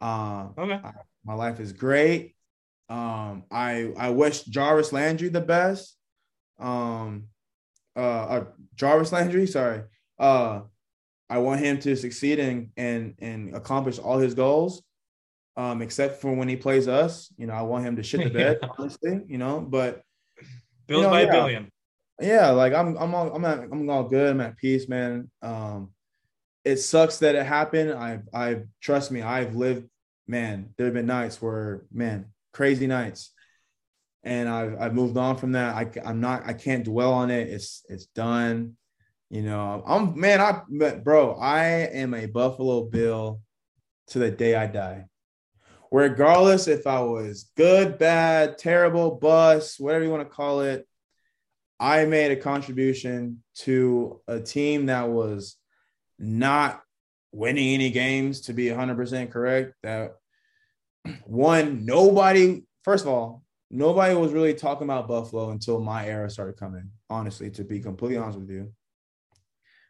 Um, 0.00 0.54
Okay. 0.56 0.80
my 1.24 1.34
life 1.34 1.58
is 1.58 1.72
great. 1.72 2.36
Um, 2.88 3.42
I 3.50 3.92
I 3.98 4.10
wish 4.10 4.44
Jarvis 4.44 4.92
Landry 4.92 5.28
the 5.28 5.40
best. 5.40 5.96
Um, 6.60 7.24
uh, 7.96 8.00
uh, 8.00 8.44
Jarvis 8.76 9.10
Landry, 9.12 9.48
sorry. 9.48 9.82
Uh, 10.16 10.62
I 11.28 11.38
want 11.38 11.60
him 11.60 11.80
to 11.80 11.96
succeed 11.96 12.38
and 12.38 12.70
and 12.76 13.16
and 13.18 13.56
accomplish 13.56 13.98
all 13.98 14.18
his 14.18 14.34
goals. 14.34 14.82
Um, 15.56 15.82
except 15.82 16.22
for 16.22 16.32
when 16.32 16.48
he 16.48 16.54
plays 16.56 16.86
us, 16.86 17.32
you 17.36 17.48
know, 17.48 17.52
I 17.54 17.62
want 17.62 17.84
him 17.84 17.96
to 17.96 18.02
shit 18.04 18.22
the 18.22 18.30
bed, 18.30 18.60
honestly, 18.78 19.22
you 19.26 19.38
know. 19.38 19.60
But 19.60 20.02
Bill's 20.86 21.00
You 21.00 21.06
know, 21.06 21.10
by 21.10 21.22
yeah. 21.22 21.28
a 21.28 21.32
billion. 21.32 21.72
Yeah, 22.20 22.50
like 22.50 22.72
I'm 22.72 22.96
I'm 22.96 23.14
all, 23.14 23.34
I'm 23.34 23.44
at, 23.44 23.60
I'm 23.60 23.88
all 23.88 24.04
good. 24.04 24.30
I'm 24.30 24.40
at 24.40 24.56
peace, 24.56 24.88
man. 24.88 25.30
Um, 25.42 25.90
it 26.64 26.76
sucks 26.76 27.18
that 27.18 27.34
it 27.34 27.46
happened. 27.46 27.92
I've 27.92 28.22
I've 28.32 28.66
trust 28.80 29.10
me, 29.10 29.22
I've 29.22 29.54
lived, 29.54 29.88
man. 30.26 30.74
There 30.76 30.86
have 30.86 30.94
been 30.94 31.06
nights 31.06 31.40
where, 31.40 31.84
man, 31.92 32.26
crazy 32.52 32.86
nights, 32.86 33.32
and 34.22 34.48
I've 34.48 34.80
I've 34.80 34.94
moved 34.94 35.16
on 35.16 35.36
from 35.36 35.52
that. 35.52 35.74
I 35.74 35.90
I'm 36.08 36.20
not 36.20 36.46
I 36.46 36.52
can't 36.52 36.84
dwell 36.84 37.12
on 37.12 37.30
it. 37.30 37.48
It's 37.48 37.84
it's 37.88 38.06
done. 38.06 38.76
You 39.30 39.42
know, 39.42 39.82
I'm 39.86 40.18
man. 40.18 40.40
I 40.40 40.62
bro, 41.02 41.34
I 41.34 41.64
am 41.64 42.14
a 42.14 42.26
Buffalo 42.26 42.84
Bill 42.84 43.40
to 44.08 44.18
the 44.18 44.30
day 44.30 44.54
I 44.54 44.66
die. 44.66 45.06
Regardless 45.92 46.68
if 46.68 46.86
I 46.86 47.00
was 47.00 47.50
good, 47.56 47.98
bad, 47.98 48.58
terrible, 48.58 49.16
bust, 49.16 49.80
whatever 49.80 50.04
you 50.04 50.10
want 50.10 50.28
to 50.28 50.34
call 50.34 50.60
it, 50.60 50.86
I 51.80 52.04
made 52.04 52.30
a 52.30 52.36
contribution 52.36 53.42
to 53.60 54.20
a 54.28 54.38
team 54.38 54.86
that 54.86 55.08
was 55.08 55.56
not 56.18 56.82
winning 57.32 57.74
any 57.74 57.90
games 57.90 58.42
to 58.42 58.52
be 58.52 58.66
100% 58.66 59.30
correct. 59.30 59.72
That 59.82 60.12
one, 61.24 61.86
nobody, 61.86 62.64
first 62.82 63.04
of 63.04 63.10
all, 63.10 63.42
nobody 63.70 64.14
was 64.14 64.32
really 64.32 64.52
talking 64.52 64.84
about 64.84 65.08
Buffalo 65.08 65.50
until 65.50 65.80
my 65.80 66.06
era 66.06 66.28
started 66.28 66.58
coming, 66.58 66.90
honestly, 67.08 67.50
to 67.52 67.64
be 67.64 67.80
completely 67.80 68.18
honest 68.18 68.38
with 68.38 68.50
you. 68.50 68.72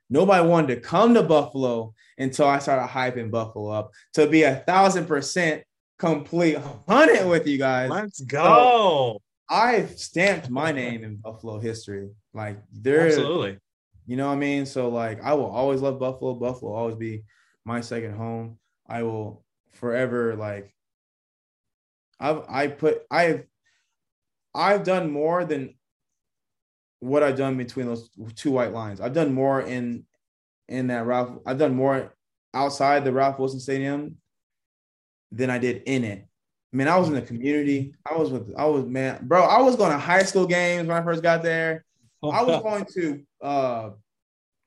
Nobody 0.09 0.47
wanted 0.47 0.74
to 0.76 0.80
come 0.80 1.14
to 1.14 1.24
Buffalo 1.24 1.95
until 2.16 2.47
I 2.47 2.61
started 2.61 2.88
hyping 2.88 3.32
Buffalo 3.32 3.70
up 3.70 3.91
to 4.14 4.28
be 4.28 4.45
a 4.45 4.57
thousand 4.57 5.07
percent 5.07 5.64
complete 5.99 6.57
hundred 6.88 7.26
with 7.26 7.49
you 7.49 7.59
guys. 7.59 7.91
Let's 7.91 8.20
go. 8.20 9.20
I've 9.51 9.98
stamped 9.98 10.48
my 10.48 10.70
name 10.70 11.03
in 11.03 11.16
Buffalo 11.16 11.59
history. 11.59 12.09
Like 12.32 12.62
there, 12.72 13.09
Absolutely. 13.09 13.59
you 14.07 14.16
know 14.16 14.28
what 14.28 14.34
I 14.34 14.36
mean? 14.36 14.64
So 14.64 14.88
like 14.88 15.22
I 15.22 15.34
will 15.34 15.51
always 15.51 15.80
love 15.80 15.98
Buffalo. 15.98 16.34
Buffalo 16.34 16.70
will 16.70 16.78
always 16.78 16.94
be 16.94 17.24
my 17.64 17.80
second 17.80 18.14
home. 18.14 18.59
I 18.86 19.03
will 19.03 19.44
forever 19.72 20.36
like 20.36 20.72
I've 22.20 22.44
I 22.48 22.68
put 22.68 23.03
I've 23.11 23.44
I've 24.55 24.84
done 24.84 25.11
more 25.11 25.44
than 25.44 25.74
what 27.01 27.22
I've 27.22 27.36
done 27.36 27.57
between 27.57 27.86
those 27.86 28.09
two 28.36 28.53
white 28.53 28.72
lines. 28.72 29.01
I've 29.01 29.14
done 29.14 29.34
more 29.34 29.61
in 29.61 30.05
in 30.68 30.86
that 30.88 31.07
Ralph. 31.07 31.38
I've 31.44 31.59
done 31.59 31.74
more 31.74 32.14
outside 32.55 33.05
the 33.05 33.12
Ralph 33.12 33.38
Wilson 33.38 33.59
Stadium 33.59 34.16
than 35.32 35.51
I 35.51 35.59
did 35.59 35.82
in 35.86 36.05
it. 36.05 36.26
I 36.73 36.77
mean, 36.77 36.89
I 36.89 36.97
was 36.99 37.09
in 37.09 37.14
the 37.14 37.23
community. 37.23 37.95
I 38.09 38.16
was 38.16 38.31
with, 38.31 38.55
I 38.57 38.64
was 38.66 38.85
man, 38.85 39.18
bro. 39.23 39.43
I 39.43 39.61
was 39.61 39.77
going 39.77 39.91
to 39.91 39.99
high 39.99 40.23
school 40.23 40.47
games 40.47 40.87
when 40.87 40.97
I 40.97 41.03
first 41.03 41.23
got 41.23 41.43
there. 41.43 41.85
I 42.23 42.43
was 42.43 42.62
going 42.62 42.87
to 42.95 43.23
uh 43.43 43.91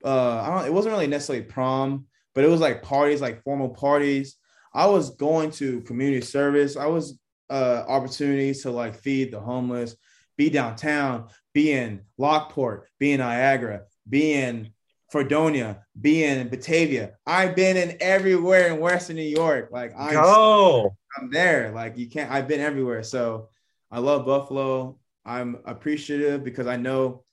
uh 0.04 0.40
I 0.42 0.50
don't 0.50 0.66
it 0.66 0.72
wasn't 0.72 0.92
really 0.92 1.06
necessarily 1.06 1.44
prom, 1.44 2.06
but 2.34 2.44
it 2.44 2.48
was 2.48 2.60
like 2.60 2.82
parties, 2.82 3.20
like 3.20 3.42
formal 3.42 3.70
parties. 3.70 4.36
I 4.74 4.86
was 4.86 5.10
going 5.10 5.50
to 5.52 5.80
community 5.82 6.20
service. 6.20 6.76
I 6.76 6.86
was 6.86 7.18
uh 7.48 7.84
opportunities 7.88 8.62
to 8.62 8.70
like 8.70 8.96
feed 8.96 9.30
the 9.32 9.40
homeless, 9.40 9.96
be 10.36 10.50
downtown, 10.50 11.28
be 11.54 11.72
in 11.72 12.02
Lockport, 12.18 12.88
be 12.98 13.12
in 13.12 13.20
Niagara, 13.20 13.82
be 14.06 14.34
in 14.34 14.74
Fredonia, 15.10 15.84
be 15.98 16.24
in 16.24 16.48
Batavia. 16.48 17.12
I've 17.24 17.54
been 17.54 17.76
in 17.76 17.96
everywhere 18.00 18.66
in 18.66 18.80
Western 18.80 19.16
New 19.16 19.22
York. 19.22 19.68
Like 19.70 19.92
I'm, 19.96 20.12
Go. 20.12 20.96
I'm 21.16 21.30
there. 21.30 21.70
Like 21.72 21.96
you 21.96 22.08
can't. 22.08 22.30
I've 22.30 22.48
been 22.48 22.60
everywhere. 22.60 23.02
So 23.02 23.48
I 23.90 23.98
love 24.00 24.26
Buffalo. 24.26 24.98
I'm 25.24 25.58
appreciative 25.64 26.44
because 26.44 26.66
I 26.66 26.76
know. 26.76 27.24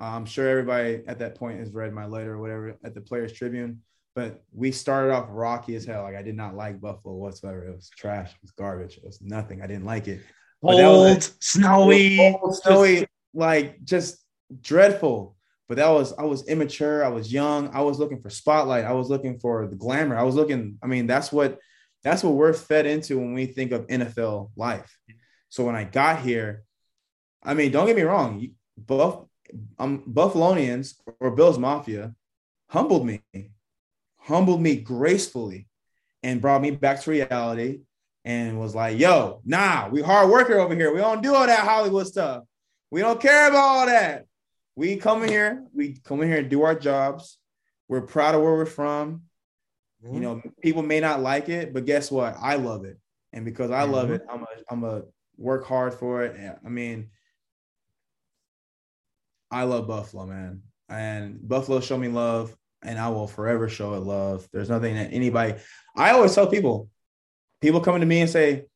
I'm 0.00 0.26
sure 0.26 0.48
everybody 0.48 1.02
at 1.08 1.18
that 1.18 1.34
point 1.34 1.58
has 1.58 1.72
read 1.72 1.92
my 1.92 2.06
letter 2.06 2.34
or 2.34 2.38
whatever 2.38 2.76
at 2.84 2.94
the 2.94 3.00
Players 3.00 3.32
Tribune. 3.32 3.82
But 4.14 4.42
we 4.52 4.72
started 4.72 5.12
off 5.12 5.26
rocky 5.30 5.74
as 5.76 5.84
hell. 5.84 6.02
Like 6.02 6.16
I 6.16 6.22
did 6.22 6.36
not 6.36 6.54
like 6.54 6.80
Buffalo 6.80 7.14
whatsoever. 7.14 7.66
It 7.66 7.74
was 7.74 7.90
trash. 7.90 8.30
It 8.30 8.42
was 8.42 8.50
garbage. 8.52 8.96
It 8.96 9.04
was 9.04 9.20
nothing. 9.20 9.62
I 9.62 9.66
didn't 9.66 9.84
like 9.84 10.08
it. 10.08 10.20
But 10.62 10.76
that 10.76 10.88
was 10.88 11.28
Cold, 11.28 11.42
snowy. 11.42 12.16
Cold, 12.16 12.56
snowy, 12.56 13.06
like 13.32 13.84
just 13.84 14.18
dreadful. 14.60 15.36
But 15.68 15.76
that 15.76 15.90
was 15.90 16.14
I 16.14 16.24
was 16.24 16.48
immature. 16.48 17.04
I 17.04 17.08
was 17.08 17.32
young. 17.32 17.68
I 17.68 17.82
was 17.82 17.98
looking 17.98 18.20
for 18.20 18.30
spotlight. 18.30 18.84
I 18.84 18.92
was 18.92 19.08
looking 19.08 19.38
for 19.38 19.66
the 19.66 19.76
glamour. 19.76 20.16
I 20.16 20.22
was 20.22 20.34
looking. 20.34 20.78
I 20.82 20.86
mean, 20.86 21.06
that's 21.06 21.30
what 21.30 21.58
that's 22.08 22.24
what 22.24 22.34
we're 22.34 22.54
fed 22.54 22.86
into 22.86 23.18
when 23.18 23.34
we 23.34 23.46
think 23.46 23.72
of 23.72 23.86
NFL 23.86 24.50
life. 24.56 24.96
So 25.50 25.64
when 25.64 25.76
I 25.76 25.84
got 25.84 26.22
here, 26.22 26.64
I 27.42 27.54
mean, 27.54 27.70
don't 27.70 27.86
get 27.86 27.96
me 27.96 28.02
wrong, 28.02 28.48
Buff, 28.76 29.24
um, 29.78 30.02
Buffalonians 30.06 30.94
or 31.20 31.30
Bills 31.32 31.58
Mafia 31.58 32.14
humbled 32.70 33.06
me, 33.06 33.22
humbled 34.18 34.60
me 34.60 34.76
gracefully, 34.76 35.68
and 36.22 36.40
brought 36.40 36.62
me 36.62 36.70
back 36.70 37.00
to 37.02 37.10
reality. 37.10 37.80
And 38.24 38.60
was 38.60 38.74
like, 38.74 38.98
"Yo, 38.98 39.40
nah, 39.44 39.88
we 39.88 40.02
hard 40.02 40.28
worker 40.28 40.58
over 40.58 40.74
here. 40.74 40.92
We 40.92 41.00
don't 41.00 41.22
do 41.22 41.34
all 41.34 41.46
that 41.46 41.60
Hollywood 41.60 42.06
stuff. 42.06 42.44
We 42.90 43.00
don't 43.00 43.20
care 43.20 43.48
about 43.48 43.58
all 43.58 43.86
that. 43.86 44.26
We 44.76 44.96
come 44.96 45.22
in 45.22 45.30
here, 45.30 45.64
we 45.72 45.98
come 46.04 46.20
in 46.20 46.28
here 46.28 46.38
and 46.38 46.50
do 46.50 46.62
our 46.62 46.74
jobs. 46.74 47.38
We're 47.88 48.02
proud 48.02 48.34
of 48.34 48.42
where 48.42 48.52
we're 48.52 48.66
from. 48.66 49.27
You 50.02 50.08
mm-hmm. 50.10 50.20
know, 50.20 50.42
people 50.62 50.82
may 50.82 51.00
not 51.00 51.20
like 51.20 51.48
it, 51.48 51.74
but 51.74 51.84
guess 51.84 52.10
what? 52.10 52.36
I 52.40 52.54
love 52.54 52.84
it. 52.84 52.98
And 53.32 53.44
because 53.44 53.70
I 53.70 53.82
love 53.82 54.10
it, 54.10 54.22
mm-hmm. 54.26 54.44
I'm 54.70 54.84
a 54.84 54.88
I'm 54.88 54.98
a 54.98 55.02
work 55.36 55.66
hard 55.66 55.94
for 55.94 56.24
it. 56.24 56.36
And, 56.36 56.56
I 56.64 56.68
mean, 56.68 57.10
I 59.50 59.64
love 59.64 59.88
Buffalo, 59.88 60.26
man. 60.26 60.62
And 60.88 61.46
Buffalo 61.46 61.80
show 61.80 61.98
me 61.98 62.08
love, 62.08 62.56
and 62.82 62.98
I 62.98 63.08
will 63.08 63.26
forever 63.26 63.68
show 63.68 63.94
it 63.94 64.00
love. 64.00 64.48
There's 64.52 64.70
nothing 64.70 64.94
that 64.94 65.12
anybody 65.12 65.54
I 65.96 66.12
always 66.12 66.34
tell 66.34 66.46
people, 66.46 66.88
people 67.60 67.80
coming 67.80 68.00
to 68.00 68.06
me 68.06 68.20
and 68.20 68.30
say, 68.30 68.66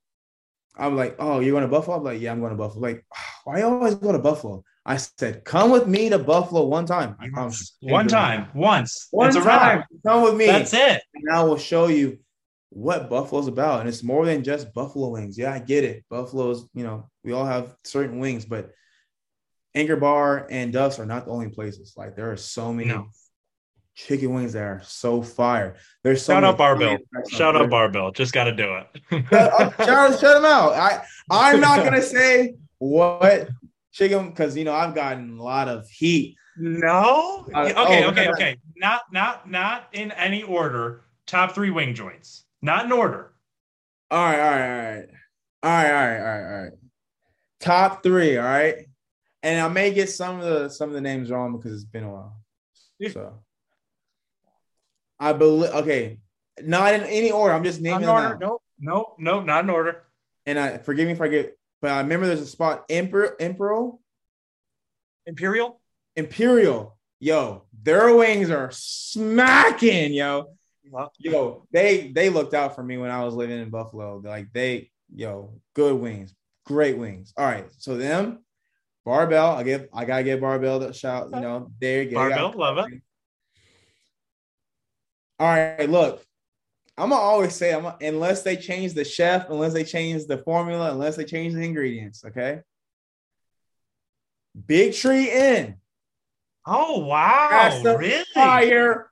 I'm 0.76 0.96
like, 0.96 1.16
oh, 1.18 1.40
you're 1.40 1.52
going 1.52 1.62
to 1.62 1.68
Buffalo? 1.68 1.98
I'm 1.98 2.04
like, 2.04 2.20
yeah, 2.20 2.32
I'm 2.32 2.40
going 2.40 2.50
to 2.50 2.56
Buffalo. 2.56 2.82
Like, 2.82 3.04
why 3.44 3.58
you 3.58 3.64
always 3.64 3.94
go 3.94 4.12
to 4.12 4.18
Buffalo? 4.18 4.64
I 4.84 4.96
said, 4.96 5.44
come 5.44 5.70
with 5.70 5.86
me 5.86 6.08
to 6.08 6.18
Buffalo 6.18 6.64
one 6.66 6.86
time. 6.86 7.14
I 7.20 7.28
promise. 7.28 7.76
One 7.80 8.08
time, 8.08 8.48
once. 8.54 9.06
One 9.12 9.36
a 9.36 9.40
time. 9.40 9.84
Come 10.04 10.22
with 10.24 10.34
me. 10.34 10.46
That's 10.46 10.74
it. 10.74 11.02
And 11.14 11.30
I 11.32 11.42
will 11.44 11.56
show 11.56 11.86
you 11.86 12.18
what 12.70 13.08
Buffalo's 13.08 13.46
about. 13.46 13.80
And 13.80 13.88
it's 13.88 14.02
more 14.02 14.26
than 14.26 14.42
just 14.42 14.74
Buffalo 14.74 15.10
wings. 15.10 15.38
Yeah, 15.38 15.52
I 15.52 15.60
get 15.60 15.84
it. 15.84 16.04
Buffalo's, 16.10 16.66
you 16.74 16.82
know, 16.82 17.08
we 17.22 17.32
all 17.32 17.44
have 17.44 17.76
certain 17.84 18.18
wings, 18.18 18.44
but 18.44 18.72
Anchor 19.74 19.96
Bar 19.96 20.48
and 20.50 20.72
Duff's 20.72 20.98
are 20.98 21.06
not 21.06 21.26
the 21.26 21.30
only 21.30 21.48
places. 21.50 21.94
Like 21.96 22.16
there 22.16 22.32
are 22.32 22.36
so 22.36 22.72
many 22.72 22.88
No. 22.88 23.06
chicken 23.94 24.34
wings 24.34 24.54
that 24.54 24.62
are 24.64 24.80
so 24.84 25.22
fire. 25.22 25.76
There's 26.02 26.22
so 26.24 26.32
Shout 26.32 26.44
out 26.44 26.58
Bar-Bill. 26.58 26.88
fire 26.88 26.98
tracks 27.12 27.32
out 27.34 27.38
Shout 27.38 27.56
out 27.56 27.70
Bar-Bill. 27.70 28.10
Just 28.12 28.32
got 28.32 28.44
to 28.44 28.52
do 28.52 28.76
it. 28.78 29.26
Shut, 29.30 29.60
up, 29.60 29.74
shut, 29.76 30.20
shut 30.20 30.34
them 30.34 30.44
out. 30.44 30.72
I 30.72 31.04
I'm 31.30 31.60
not 31.60 31.84
gonna 31.84 32.02
say 32.02 32.54
what 32.78 33.48
chicken 33.92 34.30
because 34.30 34.56
you 34.56 34.64
know 34.64 34.74
I've 34.74 34.94
gotten 34.94 35.38
a 35.38 35.42
lot 35.42 35.68
of 35.68 35.88
heat. 35.88 36.36
No. 36.56 37.46
Uh, 37.54 37.60
okay, 37.60 38.04
oh, 38.04 38.08
okay, 38.08 38.28
okay. 38.30 38.56
Not, 38.76 39.02
not, 39.12 39.48
not 39.48 39.88
in 39.92 40.10
any 40.12 40.42
order. 40.42 41.04
Top 41.26 41.54
three 41.54 41.70
wing 41.70 41.94
joints. 41.94 42.44
Not 42.60 42.84
in 42.84 42.92
order. 42.92 43.32
All 44.10 44.24
right, 44.24 44.38
all 44.40 44.50
right, 44.50 44.68
all 44.70 44.90
right, 44.90 45.06
all 45.62 45.70
right, 45.70 45.90
all 45.90 45.94
right, 45.94 46.18
all 46.18 46.24
right, 46.24 46.54
all 46.54 46.62
right. 46.64 46.72
Top 47.60 48.02
three, 48.02 48.36
all 48.36 48.44
right. 48.44 48.86
And 49.42 49.60
I 49.60 49.68
may 49.68 49.92
get 49.92 50.10
some 50.10 50.40
of 50.40 50.44
the 50.44 50.68
some 50.68 50.88
of 50.88 50.94
the 50.94 51.00
names 51.00 51.30
wrong 51.30 51.56
because 51.56 51.72
it's 51.72 51.84
been 51.84 52.04
a 52.04 52.12
while. 52.12 52.36
So 53.10 53.40
I 55.18 55.32
believe 55.32 55.70
okay, 55.72 56.18
not 56.62 56.94
in 56.94 57.02
any 57.02 57.30
order. 57.30 57.54
I'm 57.54 57.64
just 57.64 57.80
Not 57.80 58.00
naming 58.00 58.08
in 58.08 58.14
them 58.14 58.24
order. 58.24 58.34
out. 58.34 58.40
No, 58.40 58.58
no, 58.78 59.14
no, 59.18 59.40
not 59.40 59.64
in 59.64 59.70
order. 59.70 60.04
And 60.46 60.58
I 60.58 60.78
forgive 60.78 61.06
me 61.06 61.12
if 61.12 61.20
I 61.20 61.28
get, 61.28 61.58
but 61.82 61.90
I 61.90 62.00
remember 62.00 62.26
there's 62.26 62.40
a 62.40 62.46
spot 62.46 62.86
Emperor 62.88 63.36
Imperial 63.38 64.00
Imperial. 65.26 65.80
Imperial. 66.16 66.96
Yo, 67.20 67.64
their 67.82 68.14
wings 68.16 68.50
are 68.50 68.70
smacking, 68.72 70.12
yo. 70.12 70.54
Yo, 71.18 71.66
they 71.72 72.08
they 72.08 72.28
looked 72.28 72.54
out 72.54 72.74
for 72.74 72.82
me 72.82 72.98
when 72.98 73.10
I 73.10 73.24
was 73.24 73.34
living 73.34 73.60
in 73.60 73.70
Buffalo. 73.70 74.20
Like 74.24 74.52
they, 74.52 74.90
yo, 75.14 75.54
good 75.74 75.94
wings, 75.94 76.34
great 76.66 76.98
wings. 76.98 77.32
All 77.36 77.46
right, 77.46 77.66
so 77.78 77.96
them, 77.96 78.44
Bar-Bill. 79.04 79.44
I 79.44 79.62
give, 79.62 79.88
I 79.94 80.04
gotta 80.04 80.24
give 80.24 80.40
Bar-Bill 80.40 80.80
the 80.80 80.92
shout. 80.92 81.30
You 81.32 81.40
know, 81.40 81.70
there 81.80 82.02
you 82.02 82.10
go. 82.10 82.16
Bar-Bill, 82.16 82.54
love 82.56 82.78
it. 82.78 83.00
All 85.38 85.46
right, 85.46 85.88
look, 85.88 86.24
I'm 86.98 87.08
gonna 87.08 87.20
always 87.20 87.54
say, 87.54 87.72
I'm 87.74 87.92
unless 88.00 88.42
they 88.42 88.56
change 88.56 88.94
the 88.94 89.04
chef, 89.04 89.48
unless 89.48 89.72
they 89.72 89.84
change 89.84 90.26
the 90.26 90.38
formula, 90.38 90.92
unless 90.92 91.16
they 91.16 91.24
change 91.24 91.54
the 91.54 91.62
ingredients. 91.62 92.24
Okay. 92.24 92.60
Big 94.66 94.92
Tree 94.92 95.30
Inn, 95.30 95.76
Oh 96.66 96.98
wow! 97.06 97.82
Really? 97.82 98.24
fire 98.34 99.10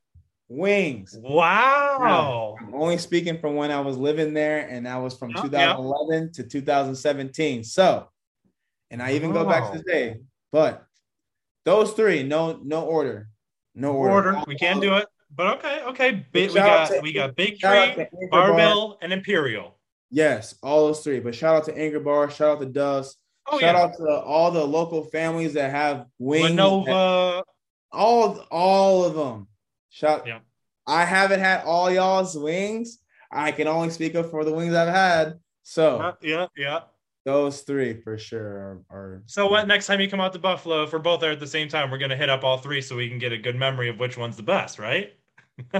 wings. 0.48 1.16
Wow! 1.18 2.56
I'm 2.60 2.74
only 2.74 2.98
speaking 2.98 3.38
from 3.38 3.56
when 3.56 3.70
I 3.70 3.80
was 3.80 3.96
living 3.96 4.34
there, 4.34 4.68
and 4.68 4.86
that 4.86 4.96
was 4.96 5.16
from 5.16 5.30
oh, 5.36 5.42
Yeah, 5.42 5.72
2011 5.72 6.32
to 6.34 6.42
2017. 6.44 7.64
So, 7.64 8.08
and 8.90 9.02
I 9.02 9.14
even 9.14 9.32
go 9.32 9.44
back 9.46 9.64
to 9.64 9.68
Wow. 9.70 9.74
this 9.74 9.82
day, 9.84 10.16
but 10.52 10.84
those 11.64 11.92
three, 11.94 12.22
no, 12.22 12.60
no 12.62 12.84
order, 12.84 13.28
no 13.74 13.92
order. 13.94 14.34
Order. 14.34 14.44
We 14.46 14.56
can't 14.56 14.80
do 14.80 14.96
it, 14.96 15.06
but 15.34 15.58
okay, 15.58 15.82
okay. 15.88 16.26
We 16.32 16.48
got 16.48 17.02
we 17.02 17.12
got 17.12 17.36
Big 17.36 17.58
Tree. 17.58 18.06
Bar-Bill, 18.30 18.98
and 19.02 19.12
Imperial. 19.12 19.78
Yes, 20.10 20.56
all 20.62 20.86
those 20.86 21.02
three. 21.04 21.20
But 21.20 21.34
shout 21.34 21.56
out 21.56 21.64
to 21.66 21.78
Anchor 21.78 22.00
Bar, 22.00 22.30
shout 22.30 22.56
out 22.56 22.60
to 22.60 22.66
Duff's, 22.66 23.16
Oh 23.50 23.58
shout 23.58 23.74
yeah, 23.74 23.82
out 23.82 23.96
to 23.96 24.08
all 24.08 24.50
the 24.50 24.64
local 24.64 25.04
families 25.04 25.54
that 25.54 25.70
have 25.70 26.06
wings. 26.18 26.50
La 26.50 26.54
Nova. 26.54 27.44
all, 27.90 28.46
all 28.50 29.04
of 29.04 29.14
them. 29.14 29.48
Shout. 29.90 30.26
Yeah. 30.26 30.38
I 30.86 31.04
haven't 31.04 31.40
had 31.40 31.64
all 31.64 31.90
y'all's 31.90 32.36
wings. 32.36 32.98
I 33.32 33.52
can 33.52 33.66
only 33.66 33.90
speak 33.90 34.14
up 34.14 34.30
for 34.30 34.44
the 34.44 34.52
wings 34.52 34.74
I've 34.74 34.94
had. 34.94 35.40
So. 35.62 35.98
Uh, 35.98 36.12
yeah, 36.22 36.46
yeah. 36.56 36.80
Those 37.24 37.60
three 37.62 38.00
for 38.00 38.16
sure 38.16 38.40
are, 38.40 38.84
are 38.90 39.22
So 39.26 39.46
what? 39.46 39.68
Next 39.68 39.86
time 39.86 40.00
you 40.00 40.08
come 40.08 40.20
out 40.20 40.32
to 40.32 40.38
Buffalo, 40.38 40.84
if 40.84 40.92
we're 40.92 41.00
both 41.00 41.20
there 41.20 41.32
at 41.32 41.38
the 41.38 41.46
same 41.46 41.68
time, 41.68 41.90
we're 41.90 41.98
gonna 41.98 42.16
hit 42.16 42.30
up 42.30 42.44
all 42.44 42.56
three 42.56 42.80
so 42.80 42.96
we 42.96 43.10
can 43.10 43.18
get 43.18 43.30
a 43.30 43.36
good 43.36 43.56
memory 43.56 43.90
of 43.90 43.98
which 43.98 44.16
one's 44.16 44.38
the 44.38 44.42
best, 44.42 44.78
right? 44.78 45.12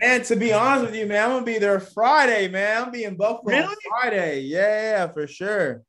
man. 0.00 0.22
To 0.24 0.36
be 0.36 0.52
honest 0.52 0.86
with 0.86 0.94
you, 0.94 1.06
man, 1.06 1.24
I'm 1.24 1.30
gonna 1.30 1.44
be 1.44 1.58
there 1.58 1.80
Friday, 1.80 2.48
man. 2.48 2.84
I'm 2.84 2.90
being 2.90 3.16
Buffalo 3.16 3.50
Really? 3.50 3.74
Friday. 3.88 4.40
Yeah, 4.42 4.82
yeah, 4.82 5.12
for 5.12 5.26
sure. 5.26 5.82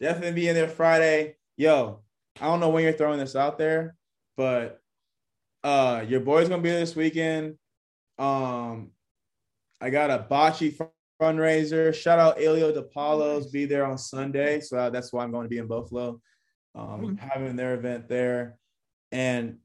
Definitely 0.00 0.40
be 0.40 0.48
in 0.48 0.54
there 0.54 0.68
Friday. 0.68 1.36
Yo, 1.56 2.02
I 2.40 2.46
don't 2.46 2.60
know 2.60 2.70
when 2.70 2.84
you're 2.84 2.92
throwing 2.92 3.18
this 3.18 3.36
out 3.36 3.58
there, 3.58 3.94
but 4.36 4.80
uh 5.64 6.04
your 6.06 6.20
boy's 6.20 6.48
gonna 6.48 6.62
be 6.62 6.70
there 6.70 6.80
this 6.80 6.96
weekend. 6.96 7.56
Um, 8.18 8.90
I 9.80 9.90
got 9.90 10.10
a 10.10 10.26
bocce 10.30 10.76
fundraiser. 11.20 11.94
Shout 11.94 12.18
out 12.18 12.40
Elio 12.42 12.72
DePaulo's 12.72 13.50
be 13.50 13.66
there 13.66 13.84
on 13.84 13.98
Sunday, 13.98 14.60
so 14.60 14.90
that's 14.90 15.12
why 15.12 15.22
I'm 15.22 15.32
going 15.32 15.44
to 15.44 15.50
be 15.50 15.58
in 15.58 15.66
Buffalo, 15.66 16.20
um, 16.74 17.16
having 17.16 17.56
their 17.56 17.74
event 17.74 18.08
there, 18.08 18.58
and 19.12 19.58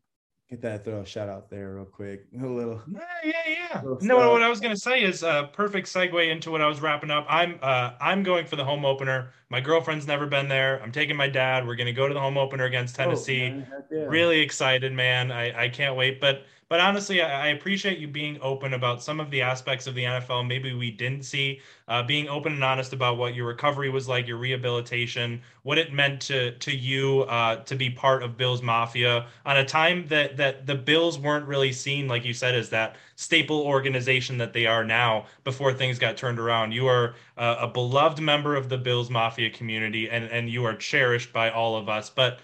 get 0.52 0.62
that 0.62 0.84
throw 0.84 1.00
a 1.00 1.06
shout 1.06 1.30
out 1.30 1.50
there 1.50 1.76
real 1.76 1.86
quick. 1.86 2.26
A 2.44 2.46
little. 2.46 2.82
Yeah, 2.92 3.00
yeah, 3.24 3.34
yeah. 3.48 3.82
No, 4.02 4.18
what 4.32 4.44
I 4.44 4.50
was 4.50 4.60
gonna 4.60 4.76
say 4.76 5.02
is 5.02 5.24
a 5.24 5.50
perfect 5.54 5.88
segue 5.88 6.30
into 6.30 6.52
what 6.52 6.62
I 6.62 6.68
was 6.68 6.82
wrapping 6.82 7.10
up. 7.10 7.26
I'm 7.30 7.58
uh 7.62 7.92
I'm 8.00 8.22
going 8.22 8.46
for 8.46 8.58
the 8.58 8.66
home 8.66 8.86
opener. 8.86 9.32
My 9.50 9.62
girlfriend's 9.62 10.06
never 10.06 10.28
been 10.28 10.50
there. 10.50 10.82
I'm 10.84 10.92
taking 10.92 11.16
my 11.16 11.30
dad. 11.30 11.66
We're 11.66 11.78
gonna 11.78 11.94
go 11.94 12.08
to 12.08 12.14
the 12.14 12.20
home 12.20 12.38
opener 12.38 12.66
against 12.66 12.96
Tennessee. 12.96 13.48
Oh, 13.48 13.50
man, 13.52 13.68
yeah. 13.90 14.00
Really 14.02 14.42
excited, 14.42 14.92
man. 14.92 15.32
I 15.32 15.64
I 15.64 15.70
can't 15.70 15.96
wait. 15.96 16.20
But 16.20 16.44
but 16.72 16.80
honestly, 16.80 17.22
I, 17.22 17.50
appreciate 17.50 17.98
you 17.98 18.08
being 18.08 18.40
open 18.42 18.74
about 18.74 19.04
some 19.04 19.20
of 19.20 19.30
the 19.30 19.42
aspects 19.42 19.88
of 19.88 19.94
the 19.94 20.06
NFL 20.06 20.48
maybe 20.48 20.74
we 20.74 20.90
didn't 20.90 21.24
see. 21.26 21.60
Uh, 21.90 22.02
being 22.02 22.30
open 22.30 22.54
and 22.54 22.64
honest 22.64 22.94
about 22.94 23.18
what 23.18 23.36
your 23.36 23.46
recovery 23.46 23.90
was 23.90 24.08
like, 24.08 24.26
your 24.26 24.38
rehabilitation, 24.38 25.42
what 25.64 25.78
it 25.78 25.92
meant 25.92 26.22
to 26.22 26.58
to 26.60 26.74
you 26.74 27.24
uh, 27.24 27.58
to 27.66 27.76
be 27.76 27.90
part 27.90 28.24
of 28.24 28.38
Bills 28.38 28.62
Mafia 28.62 29.26
on 29.46 29.58
a 29.58 29.66
time 29.66 30.08
that 30.08 30.38
that 30.38 30.66
the 30.66 30.76
Bills 30.76 31.20
weren't 31.20 31.46
really 31.46 31.74
seen, 31.74 32.08
like 32.08 32.24
you 32.24 32.34
said, 32.34 32.56
as 32.56 32.70
that 32.70 32.96
staple 33.18 33.60
organization 33.60 34.38
that 34.38 34.54
they 34.54 34.66
are 34.66 34.86
now. 34.86 35.26
Before 35.44 35.74
things 35.74 36.00
got 36.00 36.16
turned 36.16 36.40
around, 36.40 36.72
you 36.72 36.88
are 36.88 37.16
uh, 37.38 37.58
a 37.60 37.68
beloved 37.68 38.22
member 38.22 38.56
of 38.56 38.70
the 38.70 38.78
Bills 38.78 39.10
Mafia 39.10 39.50
community, 39.50 40.10
and 40.10 40.24
and 40.24 40.50
you 40.50 40.64
are 40.64 40.76
cherished 40.76 41.34
by 41.34 41.50
all 41.50 41.76
of 41.76 41.90
us. 41.90 42.10
But 42.10 42.40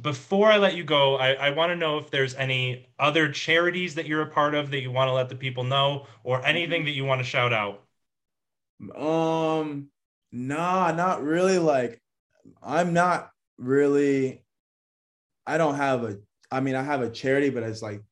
before 0.00 0.50
I 0.50 0.58
let 0.58 0.76
you 0.76 0.84
go, 0.84 1.16
I, 1.16 1.32
I 1.32 1.50
want 1.50 1.70
to 1.70 1.76
know 1.76 1.98
if 1.98 2.10
there's 2.10 2.34
any 2.34 2.88
other 2.98 3.30
charities 3.30 3.94
that 3.96 4.06
you're 4.06 4.22
a 4.22 4.30
part 4.30 4.54
of 4.54 4.70
that 4.70 4.80
you 4.80 4.90
want 4.90 5.08
to 5.08 5.12
let 5.12 5.28
the 5.28 5.36
people 5.36 5.64
know, 5.64 6.06
or 6.24 6.44
anything 6.46 6.84
that 6.84 6.92
you 6.92 7.04
want 7.04 7.20
to 7.20 7.24
shout 7.24 7.52
out. 7.52 7.82
Um, 8.96 9.88
nah, 10.30 10.92
not 10.92 11.22
really. 11.22 11.58
Like, 11.58 12.00
I'm 12.62 12.92
not 12.92 13.30
really. 13.58 14.42
I 15.46 15.58
don't 15.58 15.76
have 15.76 16.04
a. 16.04 16.18
I 16.50 16.60
mean, 16.60 16.74
I 16.74 16.82
have 16.82 17.02
a 17.02 17.10
charity, 17.10 17.50
but 17.50 17.62
it's 17.62 17.82
like 17.82 18.02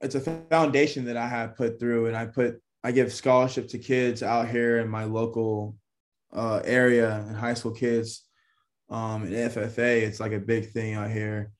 it's 0.00 0.14
a 0.14 0.20
foundation 0.20 1.06
that 1.06 1.16
I 1.16 1.26
have 1.26 1.56
put 1.56 1.80
through, 1.80 2.06
and 2.06 2.16
I 2.16 2.26
put 2.26 2.60
I 2.82 2.92
give 2.92 3.12
scholarship 3.12 3.68
to 3.68 3.78
kids 3.78 4.22
out 4.22 4.48
here 4.48 4.78
in 4.78 4.88
my 4.88 5.04
local 5.04 5.76
uh, 6.32 6.60
area 6.64 7.24
and 7.26 7.36
high 7.36 7.54
school 7.54 7.72
kids. 7.72 8.24
Um, 8.90 9.24
in 9.24 9.32
FFA, 9.32 10.02
it's 10.02 10.20
like 10.20 10.32
a 10.32 10.38
big 10.38 10.70
thing 10.70 10.94
out 10.94 11.10
here 11.10 11.52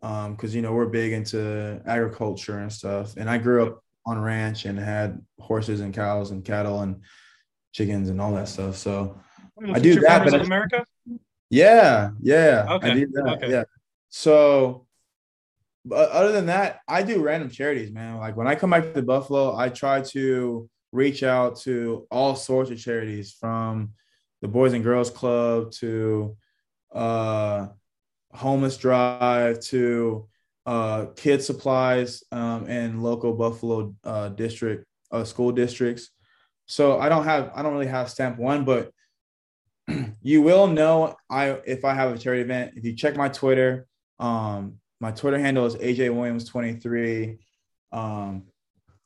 because 0.00 0.50
um, 0.52 0.56
you 0.56 0.60
know 0.60 0.72
we're 0.72 0.86
big 0.86 1.12
into 1.12 1.80
agriculture 1.86 2.58
and 2.58 2.72
stuff. 2.72 3.16
And 3.16 3.28
I 3.30 3.38
grew 3.38 3.66
up 3.66 3.82
on 4.06 4.18
a 4.18 4.20
ranch 4.20 4.66
and 4.66 4.78
had 4.78 5.20
horses 5.38 5.80
and 5.80 5.94
cows 5.94 6.30
and 6.30 6.44
cattle 6.44 6.80
and 6.80 7.00
chickens 7.72 8.10
and 8.10 8.20
all 8.20 8.34
that 8.34 8.48
stuff. 8.48 8.76
So 8.76 9.18
I 9.72 9.78
do 9.78 9.98
that. 10.00 10.24
But 10.24 10.40
America. 10.42 10.84
Yeah, 11.50 12.10
yeah. 12.20 12.66
Okay. 12.68 12.90
I 12.90 12.94
do 12.94 13.06
that. 13.12 13.26
Okay. 13.36 13.50
Yeah. 13.50 13.64
So, 14.10 14.86
but 15.84 16.10
other 16.10 16.32
than 16.32 16.46
that, 16.46 16.80
I 16.86 17.02
do 17.02 17.22
random 17.22 17.50
charities, 17.50 17.90
man. 17.90 18.18
Like 18.18 18.36
when 18.36 18.46
I 18.46 18.54
come 18.56 18.70
back 18.70 18.92
to 18.92 19.02
Buffalo, 19.02 19.56
I 19.56 19.70
try 19.70 20.02
to 20.02 20.68
reach 20.92 21.22
out 21.22 21.58
to 21.60 22.06
all 22.10 22.36
sorts 22.36 22.70
of 22.70 22.78
charities 22.78 23.32
from 23.32 23.92
the 24.42 24.48
Boys 24.48 24.72
and 24.72 24.84
Girls 24.84 25.10
Club 25.10 25.72
to 25.72 26.36
uh, 26.94 27.68
Homeless 28.32 28.76
Drive 28.76 29.60
to 29.60 30.28
uh, 30.66 31.06
kid 31.16 31.42
supplies 31.42 32.22
um, 32.32 32.66
in 32.66 33.02
local 33.02 33.34
Buffalo 33.34 33.94
uh, 34.04 34.30
district 34.30 34.86
uh, 35.10 35.24
school 35.24 35.52
districts. 35.52 36.10
So 36.66 36.98
I 36.98 37.08
don't 37.08 37.24
have 37.24 37.52
I 37.54 37.62
don't 37.62 37.72
really 37.72 37.86
have 37.86 38.10
stamp 38.10 38.38
one, 38.38 38.64
but 38.64 38.90
you 40.22 40.42
will 40.42 40.66
know 40.66 41.16
I 41.28 41.50
if 41.66 41.84
I 41.84 41.94
have 41.94 42.14
a 42.14 42.18
charity 42.18 42.42
event. 42.42 42.72
If 42.76 42.84
you 42.84 42.94
check 42.94 43.16
my 43.16 43.28
Twitter, 43.28 43.86
um, 44.18 44.78
my 45.00 45.10
Twitter 45.10 45.38
handle 45.38 45.66
is 45.66 45.76
AJ 45.76 46.14
Williams 46.14 46.48
twenty 46.48 46.74
three. 46.74 47.38
Um, 47.92 48.44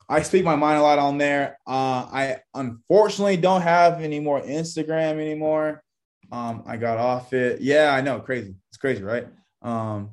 I 0.08 0.22
speak 0.22 0.44
my 0.44 0.56
mind 0.56 0.78
a 0.78 0.82
lot 0.82 0.98
on 0.98 1.18
there. 1.18 1.58
Uh, 1.66 2.06
I 2.10 2.36
unfortunately 2.54 3.36
don't 3.36 3.60
have 3.60 4.00
any 4.00 4.20
more 4.20 4.40
Instagram 4.40 5.20
anymore. 5.20 5.82
Um, 6.30 6.62
I 6.66 6.76
got 6.76 6.98
off 6.98 7.32
it. 7.32 7.60
Yeah, 7.60 7.92
I 7.92 8.00
know, 8.00 8.20
crazy. 8.20 8.54
It's 8.70 8.76
crazy, 8.76 9.02
right? 9.02 9.26
Um, 9.62 10.10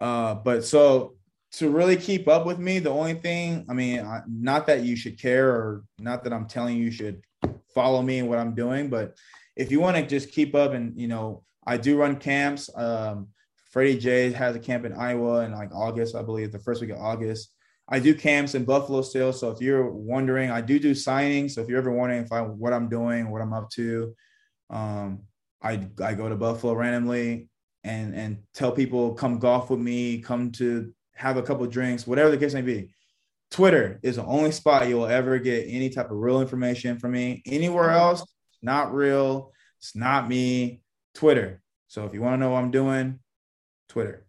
uh, 0.00 0.34
but 0.34 0.64
so 0.64 1.14
to 1.52 1.70
really 1.70 1.96
keep 1.96 2.26
up 2.26 2.46
with 2.46 2.58
me, 2.58 2.80
the 2.80 2.90
only 2.90 3.14
thing, 3.14 3.64
I 3.68 3.74
mean, 3.74 4.00
I, 4.00 4.22
not 4.26 4.66
that 4.66 4.82
you 4.82 4.96
should 4.96 5.20
care 5.20 5.48
or 5.50 5.84
not 5.98 6.24
that 6.24 6.32
I'm 6.32 6.46
telling 6.46 6.76
you 6.76 6.90
should 6.90 7.22
follow 7.74 8.02
me 8.02 8.18
and 8.18 8.28
what 8.28 8.38
I'm 8.38 8.54
doing, 8.54 8.88
but 8.88 9.16
if 9.56 9.70
you 9.70 9.80
want 9.80 9.96
to 9.96 10.04
just 10.04 10.32
keep 10.32 10.54
up 10.54 10.72
and, 10.72 10.98
you 11.00 11.06
know, 11.06 11.44
I 11.66 11.76
do 11.76 11.96
run 11.96 12.16
camps. 12.16 12.68
Um, 12.74 13.28
Freddie 13.70 13.98
J 13.98 14.32
has 14.32 14.54
a 14.56 14.60
camp 14.60 14.84
in 14.84 14.92
Iowa 14.92 15.44
in 15.44 15.52
like 15.52 15.74
August, 15.74 16.14
I 16.14 16.22
believe, 16.22 16.52
the 16.52 16.58
first 16.58 16.80
week 16.80 16.90
of 16.90 16.98
August. 16.98 17.50
I 17.88 17.98
do 17.98 18.14
camps 18.14 18.54
in 18.54 18.64
Buffalo 18.64 19.02
still. 19.02 19.32
So 19.32 19.50
if 19.50 19.60
you're 19.60 19.90
wondering, 19.90 20.50
I 20.50 20.60
do 20.60 20.78
do 20.78 20.92
signings. 20.92 21.52
So 21.52 21.60
if 21.60 21.68
you're 21.68 21.78
ever 21.78 21.92
wondering 21.92 22.22
if 22.22 22.32
I 22.32 22.40
what 22.40 22.72
I'm 22.72 22.88
doing, 22.88 23.30
what 23.30 23.42
I'm 23.42 23.52
up 23.52 23.70
to, 23.70 24.14
um, 24.70 25.20
I 25.62 25.88
I 26.02 26.14
go 26.14 26.28
to 26.28 26.36
Buffalo 26.36 26.74
randomly 26.74 27.48
and 27.82 28.14
and 28.14 28.38
tell 28.54 28.72
people 28.72 29.14
come 29.14 29.38
golf 29.38 29.70
with 29.70 29.80
me, 29.80 30.18
come 30.20 30.52
to 30.52 30.92
have 31.14 31.36
a 31.36 31.42
couple 31.42 31.66
drinks, 31.66 32.06
whatever 32.06 32.30
the 32.30 32.38
case 32.38 32.54
may 32.54 32.62
be. 32.62 32.90
Twitter 33.50 34.00
is 34.02 34.16
the 34.16 34.24
only 34.24 34.50
spot 34.50 34.88
you'll 34.88 35.06
ever 35.06 35.38
get 35.38 35.66
any 35.68 35.88
type 35.88 36.10
of 36.10 36.16
real 36.16 36.40
information 36.40 36.98
from 36.98 37.12
me. 37.12 37.42
Anywhere 37.46 37.90
else, 37.90 38.24
not 38.62 38.92
real. 38.92 39.52
It's 39.78 39.94
not 39.94 40.28
me. 40.28 40.80
Twitter. 41.14 41.62
So 41.86 42.04
if 42.04 42.14
you 42.14 42.20
want 42.20 42.34
to 42.34 42.38
know 42.38 42.50
what 42.50 42.64
I'm 42.64 42.72
doing, 42.72 43.20
Twitter. 43.88 44.26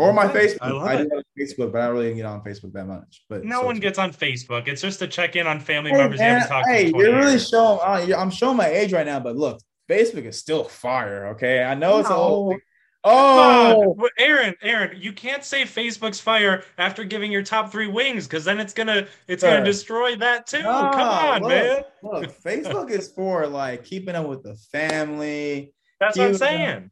Or 0.00 0.12
my 0.12 0.26
Facebook. 0.28 0.58
I 0.62 0.70
love 0.70 0.82
I 0.88 0.94
it. 0.94 1.08
do 1.10 1.16
have 1.16 1.24
Facebook, 1.38 1.72
but 1.72 1.80
I 1.82 1.86
don't 1.86 1.94
really 1.96 2.14
get 2.14 2.24
on 2.26 2.42
Facebook 2.42 2.72
that 2.72 2.86
much. 2.86 3.24
But 3.28 3.44
No 3.44 3.60
so- 3.60 3.66
one 3.66 3.78
gets 3.80 3.98
on 3.98 4.12
Facebook. 4.12 4.66
It's 4.68 4.80
just 4.82 4.98
to 5.00 5.06
check 5.06 5.36
in 5.36 5.46
on 5.46 5.60
family 5.60 5.90
Hey, 5.90 5.96
members 5.98 6.18
you 6.20 6.24
man, 6.26 6.40
haven't 6.40 6.48
talked 6.48 6.68
hey, 6.68 6.82
to. 6.84 6.86
in 6.86 6.92
20 6.92 7.04
you're 7.08 7.16
really 7.18 7.30
years. 7.32 7.48
showing. 7.48 7.80
Uh, 8.12 8.16
I'm 8.16 8.30
showing 8.30 8.56
my 8.56 8.66
age 8.68 8.92
right 8.92 9.06
now, 9.06 9.20
but 9.20 9.36
look, 9.36 9.60
Facebook 9.90 10.24
is 10.24 10.38
still 10.38 10.64
fire. 10.64 11.26
Okay, 11.34 11.62
I 11.62 11.74
know 11.74 11.98
it's 11.98 12.08
a 12.08 12.14
old. 12.14 12.56
Oh, 13.02 13.94
on. 13.98 14.08
Aaron, 14.18 14.54
Aaron, 14.62 14.98
you 15.00 15.14
can't 15.14 15.42
say 15.42 15.62
Facebook's 15.62 16.20
fire 16.20 16.64
after 16.76 17.02
giving 17.02 17.32
your 17.32 17.42
top 17.42 17.72
three 17.72 17.86
wings 17.86 18.26
because 18.26 18.44
then 18.44 18.60
it's 18.60 18.74
gonna 18.74 19.06
it's 19.26 19.40
Sir. 19.40 19.52
gonna 19.52 19.64
destroy 19.64 20.16
that 20.16 20.46
too. 20.46 20.62
Nah, 20.62 20.92
Come 20.92 21.08
on, 21.08 21.40
look, 21.40 21.48
man. 21.50 21.82
Look, 22.02 22.42
Facebook 22.42 22.90
is 22.90 23.10
for 23.12 23.46
like 23.46 23.84
keeping 23.84 24.14
up 24.14 24.26
with 24.28 24.42
the 24.42 24.54
family. 24.70 25.72
That's 25.98 26.16
what 26.18 26.24
I'm 26.26 26.32
you- 26.32 26.38
saying. 26.38 26.90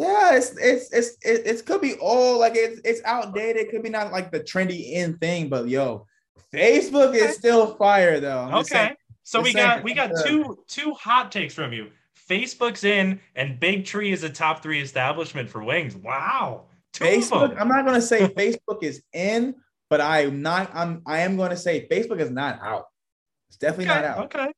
Yeah, 0.00 0.34
it's 0.36 0.56
it's 0.56 0.90
it's 0.92 1.10
it, 1.22 1.46
it 1.46 1.66
could 1.66 1.82
be 1.82 1.96
old, 1.98 2.40
like 2.40 2.54
it's 2.56 2.80
it's 2.84 3.02
outdated. 3.04 3.56
It 3.66 3.70
could 3.70 3.82
be 3.82 3.90
not 3.90 4.12
like 4.12 4.32
the 4.32 4.40
trendy 4.40 4.92
in 4.92 5.18
thing, 5.18 5.48
but 5.50 5.68
yo, 5.68 6.06
Facebook 6.52 7.14
is 7.14 7.36
still 7.36 7.76
fire 7.76 8.18
though. 8.18 8.38
I'm 8.40 8.54
Okay. 8.54 8.64
saying. 8.64 8.94
So 9.24 9.42
we 9.42 9.52
got 9.52 9.84
we 9.84 9.92
got 9.94 10.10
two 10.24 10.58
two 10.66 10.94
hot 10.94 11.30
takes 11.30 11.52
from 11.54 11.72
you. 11.74 11.90
Facebook's 12.28 12.84
in 12.84 13.20
and 13.36 13.60
Big 13.60 13.84
Tree 13.84 14.10
is 14.12 14.22
a 14.24 14.30
top 14.30 14.62
three 14.62 14.80
establishment 14.80 15.50
for 15.50 15.62
wings. 15.62 15.94
Wow. 15.96 16.64
Two 16.92 17.04
Facebook. 17.04 17.60
I'm 17.60 17.68
not 17.68 17.84
gonna 17.84 18.00
say 18.00 18.26
Facebook 18.28 18.82
is 18.82 19.02
in, 19.12 19.54
but 19.90 20.00
I'm 20.00 20.40
not. 20.40 20.70
I'm. 20.74 21.02
I 21.06 21.20
am 21.20 21.36
going 21.36 21.50
to 21.50 21.56
say 21.56 21.86
Facebook 21.90 22.20
is 22.20 22.30
not 22.30 22.58
out. 22.62 22.86
It's 23.48 23.58
definitely 23.58 23.90
Okay, 23.92 24.00
not 24.00 24.04
out. 24.04 24.24
okay. 24.34 24.52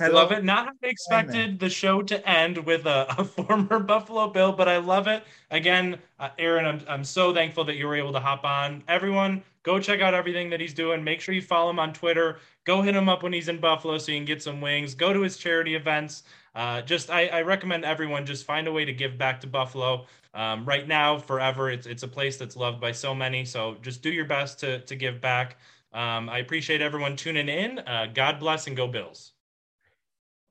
I 0.00 0.08
love 0.08 0.32
it. 0.32 0.44
Not 0.44 0.66
how 0.66 0.72
I 0.82 0.86
expected 0.86 1.58
the 1.58 1.68
show 1.70 2.02
to 2.02 2.28
end 2.28 2.58
with 2.58 2.86
a, 2.86 3.06
a 3.18 3.24
former 3.24 3.78
Buffalo 3.78 4.28
Bill, 4.28 4.52
but 4.52 4.68
I 4.68 4.78
love 4.78 5.06
it. 5.06 5.24
Again, 5.50 5.98
uh, 6.18 6.30
Aaron, 6.38 6.66
I'm, 6.66 6.80
I'm 6.88 7.04
so 7.04 7.32
thankful 7.32 7.64
that 7.64 7.76
you 7.76 7.86
were 7.86 7.96
able 7.96 8.12
to 8.12 8.20
hop 8.20 8.44
on. 8.44 8.82
Everyone, 8.88 9.42
go 9.62 9.78
check 9.78 10.00
out 10.00 10.14
everything 10.14 10.50
that 10.50 10.60
he's 10.60 10.74
doing. 10.74 11.02
Make 11.02 11.20
sure 11.20 11.34
you 11.34 11.42
follow 11.42 11.70
him 11.70 11.78
on 11.78 11.92
Twitter. 11.92 12.38
Go 12.64 12.82
hit 12.82 12.94
him 12.96 13.08
up 13.08 13.22
when 13.22 13.32
he's 13.32 13.48
in 13.48 13.58
Buffalo 13.58 13.98
so 13.98 14.12
you 14.12 14.18
can 14.18 14.24
get 14.24 14.42
some 14.42 14.60
wings. 14.60 14.94
Go 14.94 15.12
to 15.12 15.20
his 15.20 15.36
charity 15.36 15.74
events. 15.74 16.24
Uh, 16.54 16.82
just, 16.82 17.10
I, 17.10 17.26
I 17.28 17.42
recommend 17.42 17.84
everyone 17.84 18.26
just 18.26 18.46
find 18.46 18.66
a 18.68 18.72
way 18.72 18.84
to 18.84 18.92
give 18.92 19.18
back 19.18 19.40
to 19.42 19.46
Buffalo. 19.46 20.06
Um, 20.34 20.64
right 20.64 20.86
now, 20.86 21.16
forever, 21.16 21.70
it's 21.70 21.86
it's 21.86 22.02
a 22.02 22.08
place 22.08 22.36
that's 22.36 22.56
loved 22.56 22.80
by 22.80 22.90
so 22.90 23.14
many. 23.14 23.44
So 23.44 23.76
just 23.82 24.02
do 24.02 24.10
your 24.10 24.24
best 24.24 24.58
to 24.60 24.80
to 24.80 24.96
give 24.96 25.20
back. 25.20 25.58
Um, 25.92 26.28
I 26.28 26.38
appreciate 26.38 26.82
everyone 26.82 27.14
tuning 27.14 27.48
in. 27.48 27.78
Uh, 27.78 28.08
God 28.12 28.40
bless 28.40 28.66
and 28.66 28.76
go 28.76 28.88
Bills. 28.88 29.33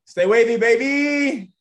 Stay 0.05 0.25
wavy, 0.25 0.57
baby. 0.57 1.52